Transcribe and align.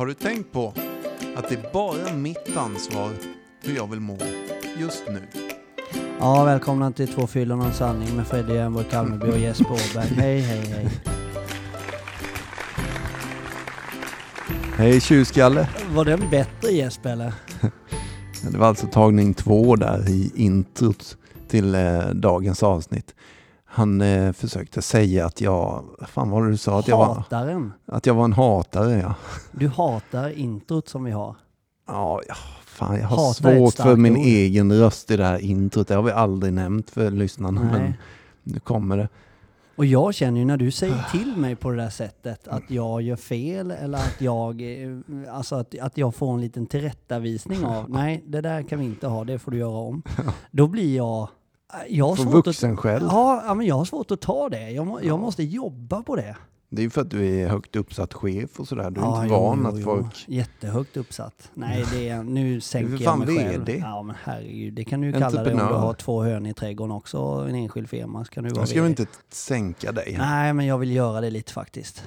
Har 0.00 0.06
du 0.06 0.14
tänkt 0.14 0.52
på 0.52 0.74
att 1.36 1.48
det 1.48 1.54
är 1.54 1.72
bara 1.72 2.16
mitt 2.16 2.56
ansvar 2.56 3.10
hur 3.62 3.76
jag 3.76 3.90
vill 3.90 4.00
må 4.00 4.18
just 4.78 5.02
nu? 5.08 5.22
Ja, 6.20 6.44
välkomna 6.44 6.92
till 6.92 7.08
Två 7.08 7.26
fyllon 7.26 7.60
och 7.60 7.66
en 7.66 7.72
sanning 7.72 8.16
med 8.16 8.26
Freddy 8.26 8.54
Jernborg 8.54 8.86
Kalmeby 8.90 9.30
och 9.30 9.38
Jesper 9.38 9.70
Åberg. 9.70 10.06
Hej, 10.06 10.40
hej, 10.40 10.66
hej. 10.66 10.88
Hej 14.76 15.00
tjurskalle! 15.00 15.68
Var 15.94 16.04
den 16.04 16.30
bättre 16.30 16.70
Jesper 16.70 17.10
eller? 17.10 17.34
Det 18.52 18.58
var 18.58 18.66
alltså 18.66 18.86
tagning 18.86 19.34
två 19.34 19.76
där 19.76 20.10
i 20.10 20.32
introt 20.34 21.16
till 21.48 21.74
eh, 21.74 22.08
dagens 22.08 22.62
avsnitt. 22.62 23.14
Han 23.80 24.00
eh, 24.00 24.32
försökte 24.32 24.82
säga 24.82 25.26
att 25.26 25.40
jag, 25.40 25.84
fan 26.08 26.30
vad 26.30 26.50
du 26.50 26.56
sa? 26.56 26.78
Att 26.78 26.88
jag, 26.88 26.96
var, 26.96 27.22
att 27.86 28.06
jag 28.06 28.14
var 28.14 28.24
en 28.24 28.32
hatare 28.32 29.00
ja. 29.00 29.14
Du 29.52 29.68
hatar 29.68 30.30
introt 30.30 30.88
som 30.88 31.04
vi 31.04 31.10
har. 31.10 31.36
Ja, 31.86 32.20
ja 32.28 32.34
fan 32.64 33.00
jag 33.00 33.06
har 33.06 33.30
ett 33.30 33.36
svårt 33.36 33.74
för 33.74 33.96
min 33.96 34.16
ord. 34.16 34.26
egen 34.26 34.72
röst 34.72 35.10
i 35.10 35.16
det 35.16 35.24
här 35.24 35.38
introt. 35.38 35.88
Det 35.88 35.94
har 35.94 36.02
vi 36.02 36.10
aldrig 36.10 36.52
nämnt 36.52 36.90
för 36.90 37.10
lyssnarna. 37.10 37.60
Men 37.60 37.82
Nej. 37.82 37.98
nu 38.42 38.60
kommer 38.60 38.96
det. 38.96 39.08
Och 39.76 39.86
jag 39.86 40.14
känner 40.14 40.40
ju 40.40 40.46
när 40.46 40.56
du 40.56 40.70
säger 40.70 41.04
till 41.10 41.36
mig 41.36 41.56
på 41.56 41.70
det 41.70 41.76
där 41.76 41.90
sättet 41.90 42.48
att 42.48 42.70
jag 42.70 43.02
gör 43.02 43.16
fel 43.16 43.70
eller 43.70 43.98
att 43.98 44.20
jag, 44.20 44.62
eh, 44.62 44.98
alltså 45.30 45.54
att, 45.54 45.78
att 45.78 45.98
jag 45.98 46.14
får 46.14 46.34
en 46.34 46.40
liten 46.40 46.66
tillrättavisning 46.66 47.64
av 47.64 47.84
nej, 47.90 48.24
det 48.26 48.40
där 48.40 48.62
kan 48.62 48.78
vi 48.78 48.84
inte 48.84 49.06
ha, 49.06 49.24
det 49.24 49.38
får 49.38 49.50
du 49.50 49.58
göra 49.58 49.78
om. 49.78 50.02
Då 50.50 50.66
blir 50.66 50.96
jag... 50.96 51.28
Jag 51.88 52.06
har 52.08 52.16
svårt 52.16 52.26
att, 52.34 52.46
vuxen 52.46 52.76
själv. 52.76 53.06
ja, 53.10 53.42
ja, 53.46 53.54
men 53.54 53.66
jag 53.66 53.74
har 53.74 53.84
svårt 53.84 54.10
att 54.10 54.20
ta 54.20 54.48
det. 54.48 54.70
Jag, 54.70 54.86
må, 54.86 55.00
jag 55.02 55.18
måste 55.18 55.42
jobba 55.42 56.02
på 56.02 56.16
det. 56.16 56.36
Det 56.72 56.82
är 56.82 56.84
ju 56.84 56.90
för 56.90 57.00
att 57.00 57.10
du 57.10 57.26
är 57.40 57.48
högt 57.48 57.76
uppsatt 57.76 58.14
chef 58.14 58.60
och 58.60 58.68
sådär. 58.68 58.90
Du 58.90 59.00
är 59.00 59.04
Ja, 59.04 59.22
inte 59.22 59.34
jo, 59.34 59.40
van 59.40 59.60
jo, 59.62 59.76
att 59.78 59.84
folk... 59.84 60.24
Jättehögt 60.28 60.96
uppsatt. 60.96 61.50
Nej, 61.54 61.84
det 61.92 62.08
är, 62.08 62.22
nu 62.22 62.60
sänker 62.60 63.04
jag 63.04 63.18
mig 63.18 63.38
själv. 63.38 63.60
VD. 63.64 63.78
Ja, 63.78 64.02
men 64.02 64.16
herregud. 64.24 64.74
Det 64.74 64.84
kan 64.84 65.00
du 65.00 65.06
ju 65.06 65.12
kalla 65.12 65.42
det 65.44 65.52
om 65.52 65.58
du 65.58 65.64
har 65.64 65.94
två 65.94 66.22
hön 66.22 66.46
i 66.46 66.54
trädgården 66.54 66.92
också, 66.92 67.18
och 67.18 67.48
en 67.48 67.54
enskild 67.54 67.88
firma. 67.88 68.24
Så 68.24 68.30
kan 68.32 68.44
du 68.44 68.50
vara 68.50 68.60
Jag 68.60 68.68
ska 68.68 68.82
VD. 68.82 68.88
inte 68.88 69.06
sänka 69.30 69.92
dig? 69.92 70.14
Nej, 70.18 70.52
men 70.52 70.66
jag 70.66 70.78
vill 70.78 70.90
göra 70.92 71.20
det 71.20 71.30
lite 71.30 71.52
faktiskt. 71.52 72.04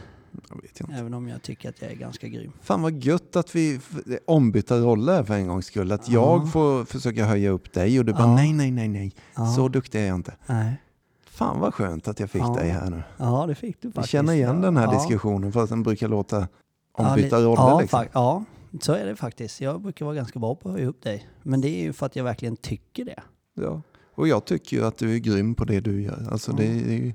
Jag 0.49 0.61
vet 0.61 0.79
inte. 0.81 0.93
Även 0.93 1.13
om 1.13 1.27
jag 1.27 1.41
tycker 1.41 1.69
att 1.69 1.81
jag 1.81 1.91
är 1.91 1.95
ganska 1.95 2.27
grym. 2.27 2.51
Fan 2.61 2.81
vad 2.81 3.03
gött 3.03 3.35
att 3.35 3.55
vi 3.55 3.79
ombytta 4.25 4.77
roller 4.77 5.23
för 5.23 5.33
en 5.33 5.47
gångs 5.47 5.65
skull. 5.65 5.91
Att 5.91 6.09
Ja. 6.09 6.13
jag 6.13 6.51
får 6.51 6.85
försöka 6.85 7.25
höja 7.25 7.49
upp 7.49 7.73
dig 7.73 7.99
och 7.99 8.05
du 8.05 8.13
bara 8.13 8.23
Ja. 8.23 8.35
nej, 8.35 8.53
nej, 8.53 8.71
nej, 8.71 8.87
nej. 8.87 9.11
Ja. 9.35 9.45
Så 9.55 9.67
duktig 9.67 9.99
är 10.01 10.05
jag 10.07 10.15
inte. 10.15 10.35
Nej. 10.45 10.81
Fan 11.25 11.59
vad 11.59 11.73
skönt 11.73 12.07
att 12.07 12.19
jag 12.19 12.29
fick 12.29 12.55
dig 12.55 12.69
här 12.69 12.89
nu. 12.89 13.03
Ja, 13.17 13.45
det 13.47 13.55
fick 13.55 13.81
du 13.81 13.87
Jag 13.87 13.93
faktiskt. 13.95 14.11
känner 14.11 14.33
igen 14.33 14.61
den 14.61 14.77
här 14.77 14.93
diskussionen 14.93 15.51
fast 15.51 15.69
den 15.69 15.83
brukar 15.83 16.07
låta 16.07 16.47
ombytta 16.91 17.37
roller. 17.41 17.55
Ja, 17.61 17.79
liksom. 17.81 18.05
ja, 18.13 18.43
så 18.81 18.93
är 18.93 19.05
det 19.05 19.15
faktiskt. 19.15 19.61
Jag 19.61 19.81
brukar 19.81 20.05
vara 20.05 20.15
ganska 20.15 20.39
bra 20.39 20.55
på 20.55 20.69
att 20.69 20.75
höja 20.75 20.87
upp 20.87 21.01
dig. 21.03 21.27
Men 21.43 21.61
det 21.61 21.67
är 21.69 21.81
ju 21.83 21.93
för 21.93 22.05
att 22.05 22.15
jag 22.15 22.23
verkligen 22.23 22.55
tycker 22.55 23.05
det. 23.05 23.19
Ja. 23.53 23.81
Och 24.15 24.27
jag 24.27 24.45
tycker 24.45 24.77
ju 24.77 24.85
att 24.85 24.97
du 24.97 25.13
är 25.15 25.17
grym 25.19 25.55
på 25.55 25.65
det 25.65 25.79
du 25.79 26.01
gör. 26.01 26.27
Alltså 26.31 26.51
det, 26.51 26.65
är 26.65 27.13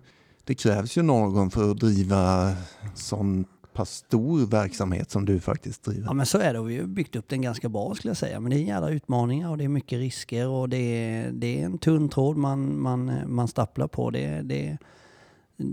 det 0.48 0.54
krävs 0.54 0.98
ju 0.98 1.02
någon 1.02 1.50
för 1.50 1.70
att 1.70 1.80
driva 1.80 2.52
sån 2.94 3.44
pass 3.72 3.90
stor 3.90 4.46
verksamhet 4.46 5.10
som 5.10 5.24
du 5.24 5.40
faktiskt 5.40 5.84
driver. 5.84 6.06
Ja 6.06 6.12
men 6.12 6.26
så 6.26 6.38
är 6.38 6.52
det 6.52 6.58
och 6.58 6.70
vi 6.70 6.78
har 6.78 6.86
byggt 6.86 7.16
upp 7.16 7.28
den 7.28 7.42
ganska 7.42 7.68
bra 7.68 7.94
skulle 7.94 8.10
jag 8.10 8.16
säga. 8.16 8.40
Men 8.40 8.50
det 8.50 8.56
är 8.56 8.62
jävla 8.62 8.90
utmaningar 8.90 9.50
och 9.50 9.58
det 9.58 9.64
är 9.64 9.68
mycket 9.68 9.98
risker 9.98 10.48
och 10.48 10.68
det 10.68 10.76
är, 10.76 11.30
det 11.32 11.60
är 11.60 11.64
en 11.64 11.78
tunn 11.78 12.08
tråd 12.08 12.36
man, 12.36 12.80
man, 12.80 13.12
man 13.26 13.48
stapplar 13.48 13.88
på. 13.88 14.10
Det, 14.10 14.42
det, 14.42 14.78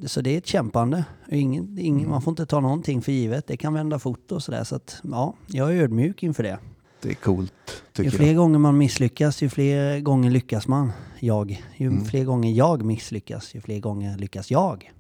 så 0.06 0.22
det 0.22 0.34
är 0.34 0.38
ett 0.38 0.48
kämpande. 0.48 1.06
Ingen, 1.32 1.78
ingen, 1.80 2.10
Man 2.10 2.22
får 2.22 2.32
inte 2.32 2.46
ta 2.46 2.60
någonting 2.60 3.02
för 3.02 3.12
givet. 3.12 3.48
Det 3.48 3.58
kan 3.58 3.74
vända 3.74 4.00
fort 4.00 4.32
och 4.32 4.44
sådär. 4.44 4.64
Så 4.64 4.76
att 4.76 5.02
ja, 5.04 5.36
jag 5.48 5.74
är 5.74 5.82
ödmjuk 5.82 6.24
inför 6.24 6.44
det. 6.44 6.60
Det 7.06 7.12
är 7.12 7.16
coolt 7.16 7.54
Ju 7.68 8.04
tycker 8.04 8.18
fler 8.18 8.28
jag. 8.28 8.36
gånger 8.36 8.60
man 8.60 8.78
misslyckas, 8.78 9.42
ju 9.42 9.50
fler 9.50 10.00
gånger 10.00 10.32
lyckas 10.32 10.68
man. 10.68 10.92
Jag. 11.20 11.64
Ju 11.76 11.88
Mm. 11.88 12.06
fler 12.06 12.24
gånger 12.24 12.52
jag 12.52 12.84
misslyckas, 12.86 13.56
ju 13.56 13.62
fler 13.62 13.80
gånger 13.80 14.18
lyckas 14.18 14.52
jag. 14.52 14.92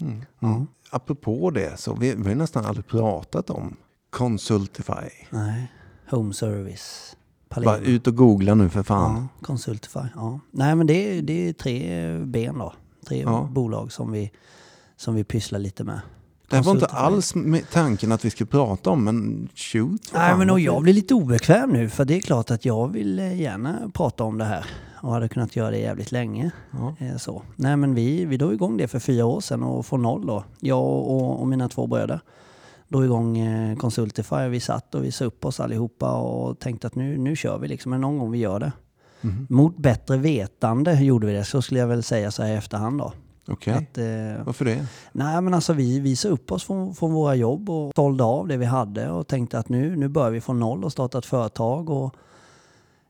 Mm. 0.00 0.22
Ja. 0.38 0.66
Apropå 0.90 1.50
det 1.50 1.80
så 1.80 1.94
vi, 1.94 2.14
vi 2.14 2.28
har 2.28 2.34
nästan 2.34 2.64
aldrig 2.64 2.86
pratat 2.86 3.50
om 3.50 3.76
Consultify. 4.10 4.92
Nej. 5.30 5.72
Home 6.10 6.34
service. 6.34 7.16
Bara 7.64 7.78
ut 7.78 8.06
och 8.06 8.16
googla 8.16 8.54
nu 8.54 8.68
för 8.68 8.82
fan. 8.82 9.14
Ja, 9.40 9.46
Consultify. 9.46 10.00
Ja. 10.14 10.40
Nej 10.50 10.74
men 10.74 10.86
det 10.86 11.18
är, 11.18 11.22
det 11.22 11.48
är 11.48 11.52
tre 11.52 12.18
ben 12.24 12.58
då. 12.58 12.72
Tre 13.08 13.20
Ja. 13.20 13.48
bolag 13.52 13.92
som 13.92 14.12
vi, 14.12 14.30
som 14.96 15.14
vi 15.14 15.24
pysslar 15.24 15.58
lite 15.58 15.84
med. 15.84 16.00
Det 16.60 16.66
var 16.66 16.72
inte 16.72 16.86
alls 16.86 17.34
med 17.34 17.70
tanken 17.72 18.12
att 18.12 18.24
vi 18.24 18.30
skulle 18.30 18.48
prata 18.48 18.90
om, 18.90 19.04
men 19.04 19.48
shoot. 19.54 20.10
Nej 20.14 20.36
men 20.36 20.50
och 20.50 20.60
jag 20.60 20.82
blir 20.82 20.92
lite 20.94 21.14
obekväm 21.14 21.70
nu 21.70 21.88
för 21.88 22.04
det 22.04 22.16
är 22.16 22.20
klart 22.20 22.50
att 22.50 22.64
jag 22.64 22.88
vill 22.88 23.18
eh, 23.18 23.40
gärna 23.40 23.90
prata 23.94 24.24
om 24.24 24.38
det 24.38 24.44
här. 24.44 24.66
Och 25.02 25.12
hade 25.12 25.28
kunnat 25.28 25.56
göra 25.56 25.70
det 25.70 25.78
jävligt 25.78 26.12
länge. 26.12 26.50
Ja. 26.70 26.94
Eh, 26.98 27.16
Så. 27.16 27.42
Nej 27.56 27.76
men 27.76 27.94
vi, 27.94 28.24
vi 28.24 28.36
drog 28.36 28.52
igång 28.52 28.76
det 28.76 28.88
för 28.88 28.98
fyra 28.98 29.24
år 29.26 29.40
sedan 29.40 29.62
och 29.62 29.86
från 29.86 30.02
noll 30.02 30.26
då. 30.26 30.44
Jag 30.60 30.82
och, 30.82 31.40
och 31.40 31.48
mina 31.48 31.68
två 31.68 31.86
bröder 31.86 32.20
drog 32.88 33.04
igång 33.04 33.38
eh, 33.38 33.76
Consultify. 33.76 34.48
Vi 34.48 34.60
satt 34.60 34.94
och 34.94 35.04
vi 35.04 35.12
sa 35.12 35.24
upp 35.24 35.44
oss 35.44 35.60
allihopa 35.60 36.12
och 36.12 36.58
tänkte 36.58 36.86
att 36.86 36.94
nu, 36.94 37.18
nu 37.18 37.36
kör 37.36 37.58
vi 37.58 37.68
liksom. 37.68 37.90
Men 37.90 38.00
någon 38.00 38.18
gång 38.18 38.30
vi 38.30 38.38
gör 38.38 38.60
det. 38.60 38.72
Mhm. 39.20 39.46
Mot 39.50 39.76
bättre 39.76 40.16
vetande 40.16 40.94
gjorde 40.94 41.26
vi 41.26 41.32
det. 41.32 41.44
Så 41.44 41.62
skulle 41.62 41.80
jag 41.80 41.86
väl 41.86 42.02
säga 42.02 42.30
så 42.30 42.42
här 42.42 42.50
i 42.52 42.56
efterhand 42.56 42.98
då. 42.98 43.12
Okej, 43.48 43.74
Att, 43.74 43.98
eh, 43.98 44.44
varför 44.46 44.64
det? 44.64 44.86
nej 45.12 45.40
men 45.40 45.54
alltså 45.54 45.72
vi, 45.72 46.00
vi 46.00 46.16
sa 46.16 46.28
upp 46.28 46.52
oss 46.52 46.64
från, 46.64 46.94
från 46.94 47.12
våra 47.12 47.34
jobb 47.34 47.70
och 47.70 47.92
sålde 47.96 48.24
av 48.24 48.48
det 48.48 48.56
vi 48.56 48.64
hade 48.64 49.10
och 49.10 49.26
tänkte 49.26 49.58
att 49.58 49.68
nu, 49.68 49.96
nu 49.96 50.08
börjar 50.08 50.30
vi 50.30 50.40
från 50.40 50.60
noll 50.60 50.84
och 50.84 50.92
starta 50.92 51.18
ett 51.18 51.26
företag. 51.26 51.90
Och 51.90 52.14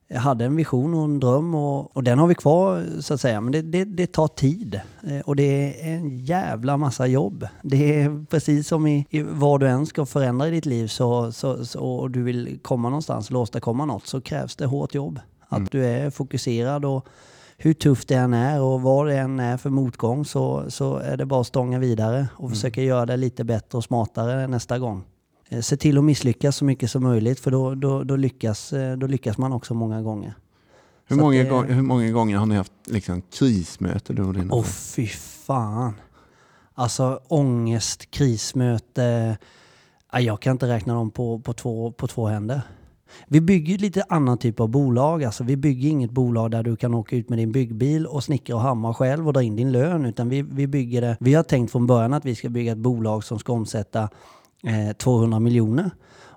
jag 0.09 0.21
hade 0.21 0.45
en 0.45 0.57
vision 0.57 0.95
och 0.95 1.05
en 1.05 1.21
dröm 1.21 1.55
och, 1.55 1.97
och 1.97 2.05
den 2.05 2.19
har 2.19 2.27
vi 2.27 2.35
kvar 2.35 2.85
så 3.01 3.15
att 3.15 3.21
säga. 3.21 3.41
Men 3.41 3.53
det, 3.53 3.63
det, 3.63 3.85
det 3.85 4.07
tar 4.07 4.29
tid 4.29 4.81
eh, 5.07 5.21
och 5.21 5.37
det 5.37 5.81
är 5.91 5.95
en 5.95 6.19
jävla 6.19 6.77
massa 6.77 7.07
jobb. 7.07 7.47
Det 7.63 8.01
är 8.03 8.27
precis 8.31 8.69
som 8.69 8.87
i, 8.87 9.07
i 9.11 9.23
vad 9.23 9.61
du 9.61 9.69
än 9.69 9.87
ska 9.87 10.07
förändra 10.07 10.49
i 10.49 10.51
ditt 10.51 10.67
liv 10.67 10.87
så, 10.87 11.33
så, 11.33 11.65
så, 11.67 11.81
och 11.81 12.11
du 12.11 12.23
vill 12.23 12.59
komma 12.63 12.89
någonstans 12.89 13.29
eller 13.31 13.39
åstadkomma 13.41 13.85
något 13.85 14.07
så 14.07 14.21
krävs 14.21 14.57
det 14.57 14.67
hårt 14.67 14.95
jobb. 14.95 15.21
Att 15.49 15.59
Mm. 15.59 15.69
du 15.73 15.85
är 15.87 16.11
fokuserad 16.11 16.85
och 16.85 17.07
hur 17.57 17.75
tufft 17.75 18.09
det 18.09 18.15
än 18.15 18.35
är 18.35 18.61
och 18.63 18.83
vad 18.83 19.07
det 19.07 19.19
än 19.19 19.41
är 19.41 19.57
för 19.57 19.71
motgång 19.71 20.25
så, 20.25 20.65
så 20.71 20.97
är 20.97 21.17
det 21.17 21.27
bara 21.27 21.41
att 21.41 21.47
stånga 21.47 21.79
vidare 21.79 22.29
och 22.35 22.41
Mm. 22.41 22.51
försöka 22.55 22.83
göra 22.83 23.07
det 23.07 23.17
lite 23.17 23.45
bättre 23.45 23.79
och 23.79 23.85
smartare 23.85 24.47
nästa 24.47 24.79
gång. 24.79 25.03
Eh, 25.49 25.61
Se 25.61 25.77
till 25.77 25.99
att 25.99 26.05
misslyckas 26.05 26.57
så 26.57 26.65
mycket 26.65 26.91
som 26.91 27.03
möjligt 27.03 27.41
för 27.41 27.51
då, 27.51 27.75
då, 27.75 28.05
då, 28.05 28.17
lyckas, 28.17 28.73
eh, 28.73 28.97
då 28.97 29.07
lyckas 29.07 29.39
man 29.39 29.53
också 29.53 29.75
många 29.75 30.03
gånger. 30.03 30.35
Hur 31.07 31.17
Så 31.17 31.23
många, 31.23 31.43
det- 31.43 31.49
gång, 31.49 31.65
hur 31.69 31.83
många 31.83 32.11
gånger 32.11 32.37
har 32.37 32.47
ni 32.47 32.55
haft 32.57 32.73
liksom, 32.87 33.23
krismöte 33.23 34.13
du 34.13 34.23
och 34.23 34.29
Åh 34.29 34.35
vänner? 34.35 34.63
fy 34.63 35.07
fan. 35.47 35.95
Alltså 36.75 37.21
ångest, 37.29 38.11
krismöte. 38.11 39.37
Ja, 40.13 40.21
Jag 40.21 40.41
kan 40.41 40.53
inte 40.53 40.69
räkna 40.69 40.95
dem 40.95 41.11
på, 41.11 41.39
på, 41.39 41.53
två, 41.53 41.93
på 41.93 42.07
två 42.07 42.27
händer. 42.27 42.63
Vi 43.27 43.41
bygger 43.41 43.79
lite 43.79 44.03
annan 44.09 44.39
typ 44.39 44.61
av 44.61 44.69
bolag. 44.69 45.25
Alltså 45.25 45.45
vi 45.45 45.57
bygger 45.57 45.89
inget 45.89 46.11
bolag 46.11 46.51
där 46.51 46.63
du 46.63 46.77
kan 46.77 46.95
åka 46.95 47.17
ut 47.17 47.29
med 47.29 47.39
din 47.39 47.53
byggbil 47.53 48.07
och 48.07 48.25
snickra 48.25 48.57
och 48.57 48.63
hamma 48.63 48.95
själv 48.95 49.27
och 49.27 49.33
dra 49.33 49.43
in 49.43 49.57
din 49.57 49.73
lön. 49.73 50.05
Utan 50.07 50.29
vi, 50.29 50.43
vi 50.43 50.67
bygger 50.67 51.01
det. 51.01 51.17
Vi 51.21 51.35
har 51.35 51.43
tänkt 51.43 51.73
från 51.73 51.87
början 51.87 52.13
att 52.13 52.25
vi 52.25 52.35
ska 52.35 52.49
bygga 52.49 52.73
ett 52.73 52.79
bolag 52.79 53.25
som 53.25 53.39
ska 53.39 53.53
omsätta 53.53 54.03
eh, 54.63 54.97
200 54.97 55.41
miljoner. 55.41 55.91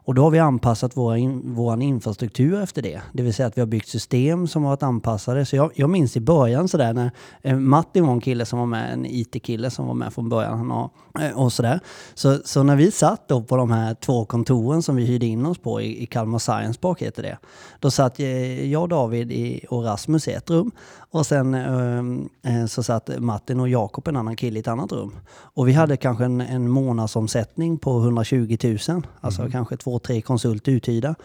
Och 0.08 0.14
då 0.14 0.24
har 0.24 0.32
vi 0.32 0.40
anpassat 0.40 0.98
våra 0.98 1.18
in, 1.18 1.42
vår 1.46 1.82
infrastruktur 1.82 2.62
efter 2.62 2.82
det. 2.82 3.02
Det 3.14 3.24
vill 3.24 3.34
säga 3.34 3.48
att 3.48 3.58
vi 3.58 3.62
har 3.62 3.68
byggt 3.68 3.88
system 3.88 4.48
som 4.48 4.64
har 4.64 4.70
varit 4.70 4.84
anpassade. 4.84 5.46
Så 5.46 5.56
jag, 5.56 5.72
jag 5.76 5.90
minns 5.90 6.18
i 6.18 6.20
början 6.20 6.68
sådär 6.68 6.94
när 6.94 7.12
eh, 7.42 7.56
Martin 7.56 8.06
var 8.06 8.14
en 8.14 8.22
kille 8.22 8.46
som 8.46 8.60
var 8.60 8.66
med, 8.66 8.94
en 8.94 9.06
IT-kille 9.06 9.70
som 9.70 9.88
var 9.88 9.94
med 9.94 10.14
från 10.14 10.30
början. 10.30 10.58
Han 10.58 10.72
har, 10.72 10.90
eh, 11.20 11.40
och 11.40 11.54
sådär. 11.54 11.80
Så, 12.14 12.40
så 12.46 12.64
när 12.64 12.76
vi 12.76 12.92
satt 12.92 13.28
då 13.28 13.44
på 13.44 13.58
de 13.58 13.72
här 13.72 13.94
två 13.94 14.26
kontoren 14.26 14.82
som 14.82 14.96
vi 14.96 15.06
hyrde 15.06 15.26
in 15.26 15.46
oss 15.46 15.58
på 15.58 15.82
i, 15.82 16.04
i 16.04 16.06
Kalmar 16.06 16.40
Science 16.40 16.80
Park 16.80 17.02
heter 17.02 17.24
det. 17.24 17.38
Då 17.80 17.92
satt 17.92 18.20
eh, 18.20 18.72
jag, 18.72 18.90
David 18.90 19.32
i, 19.32 19.66
och 19.70 19.84
Rasmus 19.84 20.28
i 20.28 20.32
ett 20.32 20.50
rum. 20.50 20.72
Och 21.12 21.26
sen 21.26 21.54
eh, 21.54 22.60
eh, 22.62 22.66
så 22.66 22.84
satt 22.84 23.10
Martin 23.20 23.60
och 23.60 23.70
Jakob, 23.70 24.08
en 24.08 24.16
annan 24.16 24.36
kille, 24.36 24.58
i 24.58 24.60
ett 24.60 24.68
annat 24.68 24.92
rum. 24.92 25.12
Och 25.36 25.68
vi 25.68 25.74
hade 25.74 25.98
kanske 25.98 26.26
en, 26.26 26.42
en 26.42 26.70
månadsomsättning 26.70 27.78
på 27.78 28.00
120 28.00 28.58
000. 28.64 29.08
Alltså 29.22 29.50
kanske 29.52 29.78
två, 29.78 29.97
tre 30.00 30.22
konsulter 30.22 30.72
uthyrda. 30.72 31.16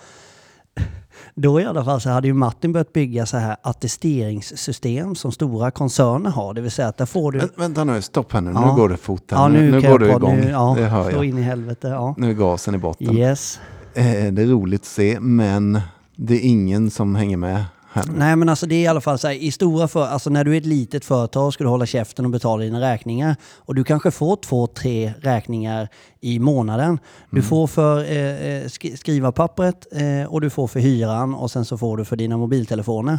Då 1.34 1.60
i 1.60 1.64
alla 1.64 1.84
fall 1.84 2.00
så 2.00 2.10
hade 2.10 2.26
ju 2.26 2.34
Martin 2.34 2.72
börjat 2.72 2.92
bygga 2.92 3.26
så 3.26 3.36
här 3.36 3.56
attesteringssystem 3.62 5.14
som 5.14 5.32
stora 5.32 5.70
koncerner 5.70 6.30
har. 6.30 6.54
Det 6.54 6.60
vill 6.60 6.70
säga 6.70 6.88
att 6.88 6.96
där 6.96 7.06
får 7.06 7.32
du... 7.32 7.38
Vä- 7.38 7.50
vänta 7.56 7.84
nu, 7.84 8.02
stopp 8.02 8.32
här 8.32 8.40
nu. 8.40 8.50
Ja. 8.50 8.70
Nu 8.70 8.76
går 8.80 8.88
det 8.88 8.96
fort 8.96 9.24
ja, 9.28 9.48
nu, 9.48 9.70
nu 9.70 9.80
går 9.80 9.98
du 9.98 10.10
igång. 10.10 10.36
Nu, 10.36 10.50
ja, 10.50 10.74
det 10.78 10.84
hör 10.86 11.10
jag. 11.10 11.24
in 11.24 11.38
i 11.38 11.42
helvete. 11.42 11.88
Ja. 11.88 12.14
Nu 12.18 12.30
är 12.30 12.34
gasen 12.34 12.74
i 12.74 12.78
botten. 12.78 13.16
Yes. 13.16 13.60
Eh, 13.94 14.32
det 14.32 14.42
är 14.42 14.46
roligt 14.46 14.80
att 14.80 14.86
se, 14.86 15.20
men 15.20 15.80
det 16.16 16.34
är 16.34 16.40
ingen 16.40 16.90
som 16.90 17.14
hänger 17.14 17.36
med 17.36 17.64
här? 17.92 18.04
Nej 18.16 18.36
men 18.36 18.48
alltså 18.48 18.66
det 18.66 18.74
är 18.74 18.80
i 18.82 18.86
alla 18.86 19.00
fall 19.00 19.18
så 19.18 19.26
här, 19.28 19.34
i 19.34 19.50
stora 19.50 19.88
för, 19.88 20.06
alltså 20.06 20.30
när 20.30 20.44
du 20.44 20.52
är 20.54 20.58
ett 20.58 20.66
litet 20.66 21.04
företag 21.04 21.52
ska 21.52 21.64
du 21.64 21.70
hålla 21.70 21.86
käften 21.86 22.24
och 22.24 22.30
betala 22.30 22.62
dina 22.62 22.80
räkningar. 22.80 23.36
Och 23.58 23.74
du 23.74 23.84
kanske 23.84 24.10
får 24.10 24.36
två, 24.36 24.66
tre 24.66 25.12
räkningar 25.20 25.88
i 26.20 26.38
månaden. 26.38 26.98
Du 27.30 27.42
får 27.42 27.66
för 27.66 27.98
eh, 27.98 28.16
eh, 28.16 28.64
sk- 28.64 28.96
skriva 28.96 29.32
pappret 29.32 29.86
eh, 29.92 30.32
och 30.32 30.40
du 30.40 30.50
får 30.50 30.66
för 30.66 30.80
hyran 30.80 31.34
och 31.34 31.50
sen 31.50 31.64
så 31.64 31.78
får 31.78 31.96
du 31.96 32.04
för 32.04 32.16
dina 32.16 32.36
mobiltelefoner. 32.36 33.18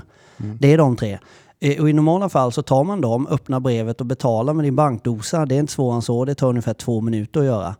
Det 0.60 0.74
är 0.74 0.78
de 0.78 0.96
tre. 0.96 1.20
Eh, 1.60 1.82
Och 1.82 1.90
I 1.90 1.94
normala 1.94 2.30
fall 2.30 2.52
så 2.52 2.62
tar 2.62 2.84
man 2.84 3.02
dem, 3.02 3.28
öppnar 3.28 3.60
brevet 3.60 4.00
och 4.02 4.06
betalar 4.08 4.54
med 4.54 4.66
din 4.66 4.76
bankdosa. 4.76 5.46
Det 5.46 5.56
är 5.56 5.60
inte 5.60 5.74
svårare 5.74 5.96
än 5.96 6.02
så. 6.02 6.26
Det 6.26 6.36
tar 6.36 6.48
ungefär 6.50 6.74
två 6.74 7.02
minuter 7.02 7.40
att 7.40 7.46
göra. 7.46 7.76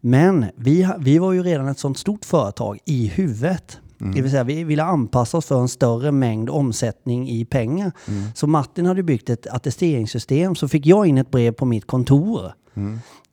Men 0.00 0.46
vi, 0.56 0.88
vi 0.98 1.18
var 1.18 1.32
ju 1.32 1.42
redan 1.42 1.68
ett 1.68 1.78
sånt 1.78 1.98
stort 1.98 2.24
företag 2.24 2.78
i 2.84 3.06
huvudet. 3.06 3.78
Det 4.14 4.22
vill 4.22 4.30
säga 4.30 4.44
vi 4.44 4.64
ville 4.64 4.82
anpassa 4.82 5.36
oss 5.38 5.46
för 5.46 5.60
en 5.60 5.68
större 5.68 6.12
mängd 6.12 6.50
omsättning 6.50 7.28
i 7.28 7.44
pengar. 7.44 7.92
Så 8.34 8.46
Martin 8.46 8.86
hade 8.86 9.02
byggt 9.02 9.30
ett 9.30 9.46
attesteringssystem. 9.46 10.54
Så 10.54 10.68
fick 10.68 10.86
jag 10.86 11.06
in 11.06 11.18
ett 11.18 11.30
brev 11.30 11.52
på 11.52 11.64
mitt 11.64 11.86
kontor. 11.86 12.52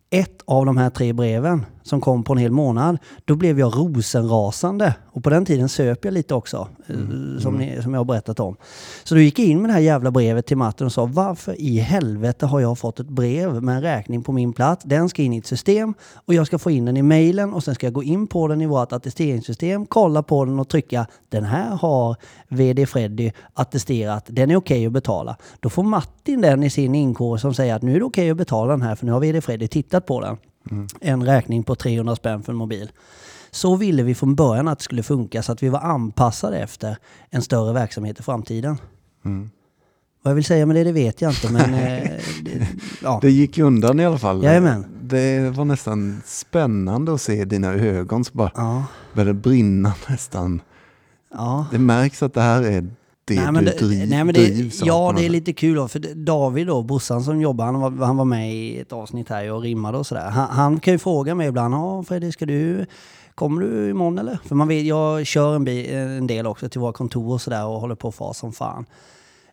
Ett 0.10 0.42
av 0.46 0.66
de 0.66 0.78
här 0.78 0.90
tre 0.90 1.14
breven 1.14 1.66
som 1.90 2.02
kom 2.02 2.24
på 2.24 2.34
en 2.34 2.40
hel 2.40 2.52
månad, 2.52 2.98
då 3.26 3.36
blev 3.36 3.60
jag 3.60 3.78
rosenrasande. 3.78 4.94
Och 5.06 5.24
på 5.24 5.30
den 5.30 5.46
tiden 5.46 5.70
söp 5.70 6.06
jag 6.06 6.14
lite 6.14 6.34
också, 6.34 6.68
eh, 6.88 6.96
som, 7.40 7.58
ni, 7.58 7.82
som 7.84 7.94
jag 7.94 8.00
har 8.00 8.06
berättat 8.06 8.40
om. 8.40 8.56
Så 9.04 9.16
då 9.16 9.22
gick 9.22 9.40
jag 9.40 9.48
in 9.48 9.62
med 9.62 9.70
det 9.70 9.74
här 9.74 9.80
jävla 9.80 10.12
brevet 10.12 10.46
till 10.46 10.58
Martin 10.58 10.86
och 10.86 10.94
sa 10.94 11.06
varför 11.06 11.62
i 11.62 11.78
helvete 11.78 12.46
har 12.46 12.60
jag 12.60 12.80
fått 12.80 13.00
ett 13.00 13.10
brev 13.10 13.64
med 13.64 13.76
en 13.76 13.82
räkning 13.82 14.24
på 14.24 14.32
min 14.32 14.54
plats? 14.54 14.84
Den 14.86 15.10
ska 15.10 15.22
in 15.22 15.34
i 15.34 15.38
ett 15.38 15.46
system 15.46 15.94
och 16.26 16.34
jag 16.34 16.48
ska 16.48 16.60
få 16.60 16.72
in 16.72 16.86
den 16.86 16.98
i 16.98 17.02
mejlen 17.02 17.54
och 17.54 17.64
sen 17.64 17.76
ska 17.76 17.86
jag 17.86 17.94
gå 17.94 18.04
in 18.04 18.28
på 18.28 18.48
den 18.48 18.62
i 18.62 18.66
vårt 18.66 18.92
attesteringssystem, 18.92 19.86
kolla 19.86 20.24
på 20.24 20.46
den 20.46 20.60
och 20.60 20.70
trycka 20.70 21.06
den 21.30 21.44
här 21.44 21.76
har 21.76 22.16
VD 22.48 22.86
Freddy 22.86 23.32
attesterat, 23.54 24.26
den 24.28 24.52
är 24.52 24.56
okej 24.56 24.86
att 24.86 24.92
betala. 24.92 25.38
Då 25.60 25.70
får 25.70 25.84
Martin 25.84 26.42
den 26.42 26.64
i 26.64 26.70
sin 26.70 26.96
inkår 26.96 27.38
som 27.38 27.54
säger 27.54 27.76
att 27.76 27.82
nu 27.82 27.96
är 27.96 28.00
det 28.00 28.06
okej 28.06 28.32
att 28.32 28.38
betala 28.38 28.72
den 28.72 28.82
här 28.82 28.96
för 28.96 29.06
nu 29.06 29.12
har 29.12 29.20
VD 29.20 29.42
Freddy 29.42 29.68
tittat 29.68 30.06
på 30.06 30.22
den. 30.22 30.38
En 31.02 31.26
räkning 31.26 31.64
på 31.64 31.76
300 31.76 32.16
spänn 32.16 32.44
för 32.44 32.52
en 32.54 32.58
mobil. 32.58 32.92
Så 33.52 33.76
ville 33.76 34.04
vi 34.04 34.16
från 34.16 34.36
början 34.36 34.68
att 34.68 34.80
det 34.80 34.84
skulle 34.84 35.04
funka 35.04 35.44
så 35.44 35.52
att 35.52 35.64
vi 35.64 35.70
var 35.70 35.80
anpassade 35.80 36.60
efter 36.60 36.98
en 37.30 37.42
större 37.42 37.74
verksamhet 37.74 38.20
i 38.20 38.24
framtiden. 38.24 38.78
Vad 40.24 40.32
jag 40.32 40.36
vill 40.36 40.44
säga 40.46 40.66
med 40.66 40.76
det, 40.76 40.84
det 40.84 40.92
vet 40.92 41.22
jag 41.22 41.32
inte 41.32 41.52
men... 41.52 41.74
eh, 41.74 42.12
det, 42.44 42.68
ja. 43.04 43.20
Det 43.22 43.32
gick 43.32 43.58
undan 43.58 44.00
i 44.00 44.06
alla 44.06 44.18
fall. 44.18 44.44
Jajamän. 44.44 44.86
Det 45.02 45.50
var 45.50 45.66
nästan 45.66 46.22
spännande 46.26 47.14
att 47.14 47.22
se 47.22 47.46
dina 47.46 47.74
ögon 47.74 48.26
som 48.26 48.38
bara 48.38 48.52
Ja, 48.56 48.86
började 49.14 49.34
brinna 49.34 49.94
nästan. 50.10 50.62
ja. 51.34 51.66
Det 51.72 51.80
märks 51.80 52.24
att 52.24 52.34
det 52.34 52.42
här 52.42 52.64
är 52.64 52.88
det 53.30 53.36
nej, 53.36 53.52
men 53.52 53.66
du 53.66 53.72
det, 53.72 53.78
driv, 53.78 54.10
nej, 54.10 54.24
men 54.24 54.34
det, 54.34 54.50
drivs 54.50 54.82
Ja, 54.86 55.14
det 55.18 55.26
är 55.26 55.30
lite 55.30 55.54
kul 55.54 55.76
då, 55.76 55.88
för 55.88 56.00
David 56.16 56.68
då, 56.68 56.84
brorsan 56.84 57.24
som 57.24 57.42
jobbar, 57.42 57.66
han 57.66 57.80
var, 57.80 58.06
han 58.06 58.18
var 58.18 58.26
med 58.26 58.56
i 58.56 58.80
ett 58.80 58.94
avsnitt 58.94 59.30
här 59.30 59.52
och 59.52 59.62
rimmade 59.62 59.98
och 59.98 60.08
sådär. 60.08 60.30
Han, 60.30 60.50
han 60.50 60.80
kan 60.80 60.94
ju 60.94 60.98
fråga 60.98 61.36
mig 61.36 61.48
ibland, 61.48 61.74
ja 61.74 62.04
Fredrik, 62.04 62.34
ska 62.34 62.46
du, 62.46 62.86
kommer 63.36 63.62
du 63.62 63.90
imorgon 63.90 64.18
eller? 64.18 64.40
För 64.46 64.56
man 64.56 64.68
vet, 64.68 64.86
jag 64.86 65.28
kör 65.28 65.56
en, 65.56 65.64
bi, 65.64 65.94
en 65.94 66.28
del 66.28 66.48
också 66.48 66.70
till 66.70 66.82
våra 66.82 66.94
kontor 66.94 67.34
och 67.34 67.42
sådär 67.42 67.66
och 67.66 67.80
håller 67.82 67.96
på 67.96 68.12
fas 68.12 68.38
som 68.38 68.54
fan. 68.54 68.86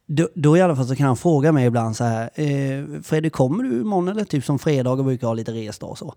Då, 0.06 0.29
då 0.34 0.56
i 0.56 0.61
alla 0.61 0.76
fall 0.76 0.87
så 0.87 0.96
kan 0.96 1.06
han 1.06 1.17
fråga 1.17 1.52
mig 1.52 1.67
ibland 1.67 1.96
så 1.96 2.05
här, 2.05 2.31
eh, 2.34 3.02
Fredrik 3.02 3.32
kommer 3.32 3.64
du 3.64 3.81
imorgon 3.81 4.08
eller? 4.08 4.25
Typ 4.25 4.44
som 4.44 4.58
fredagar 4.58 5.05
brukar 5.05 5.26
ha 5.26 5.34
lite 5.34 5.52
resdag 5.52 5.87
och 5.87 5.99
så. 5.99 6.14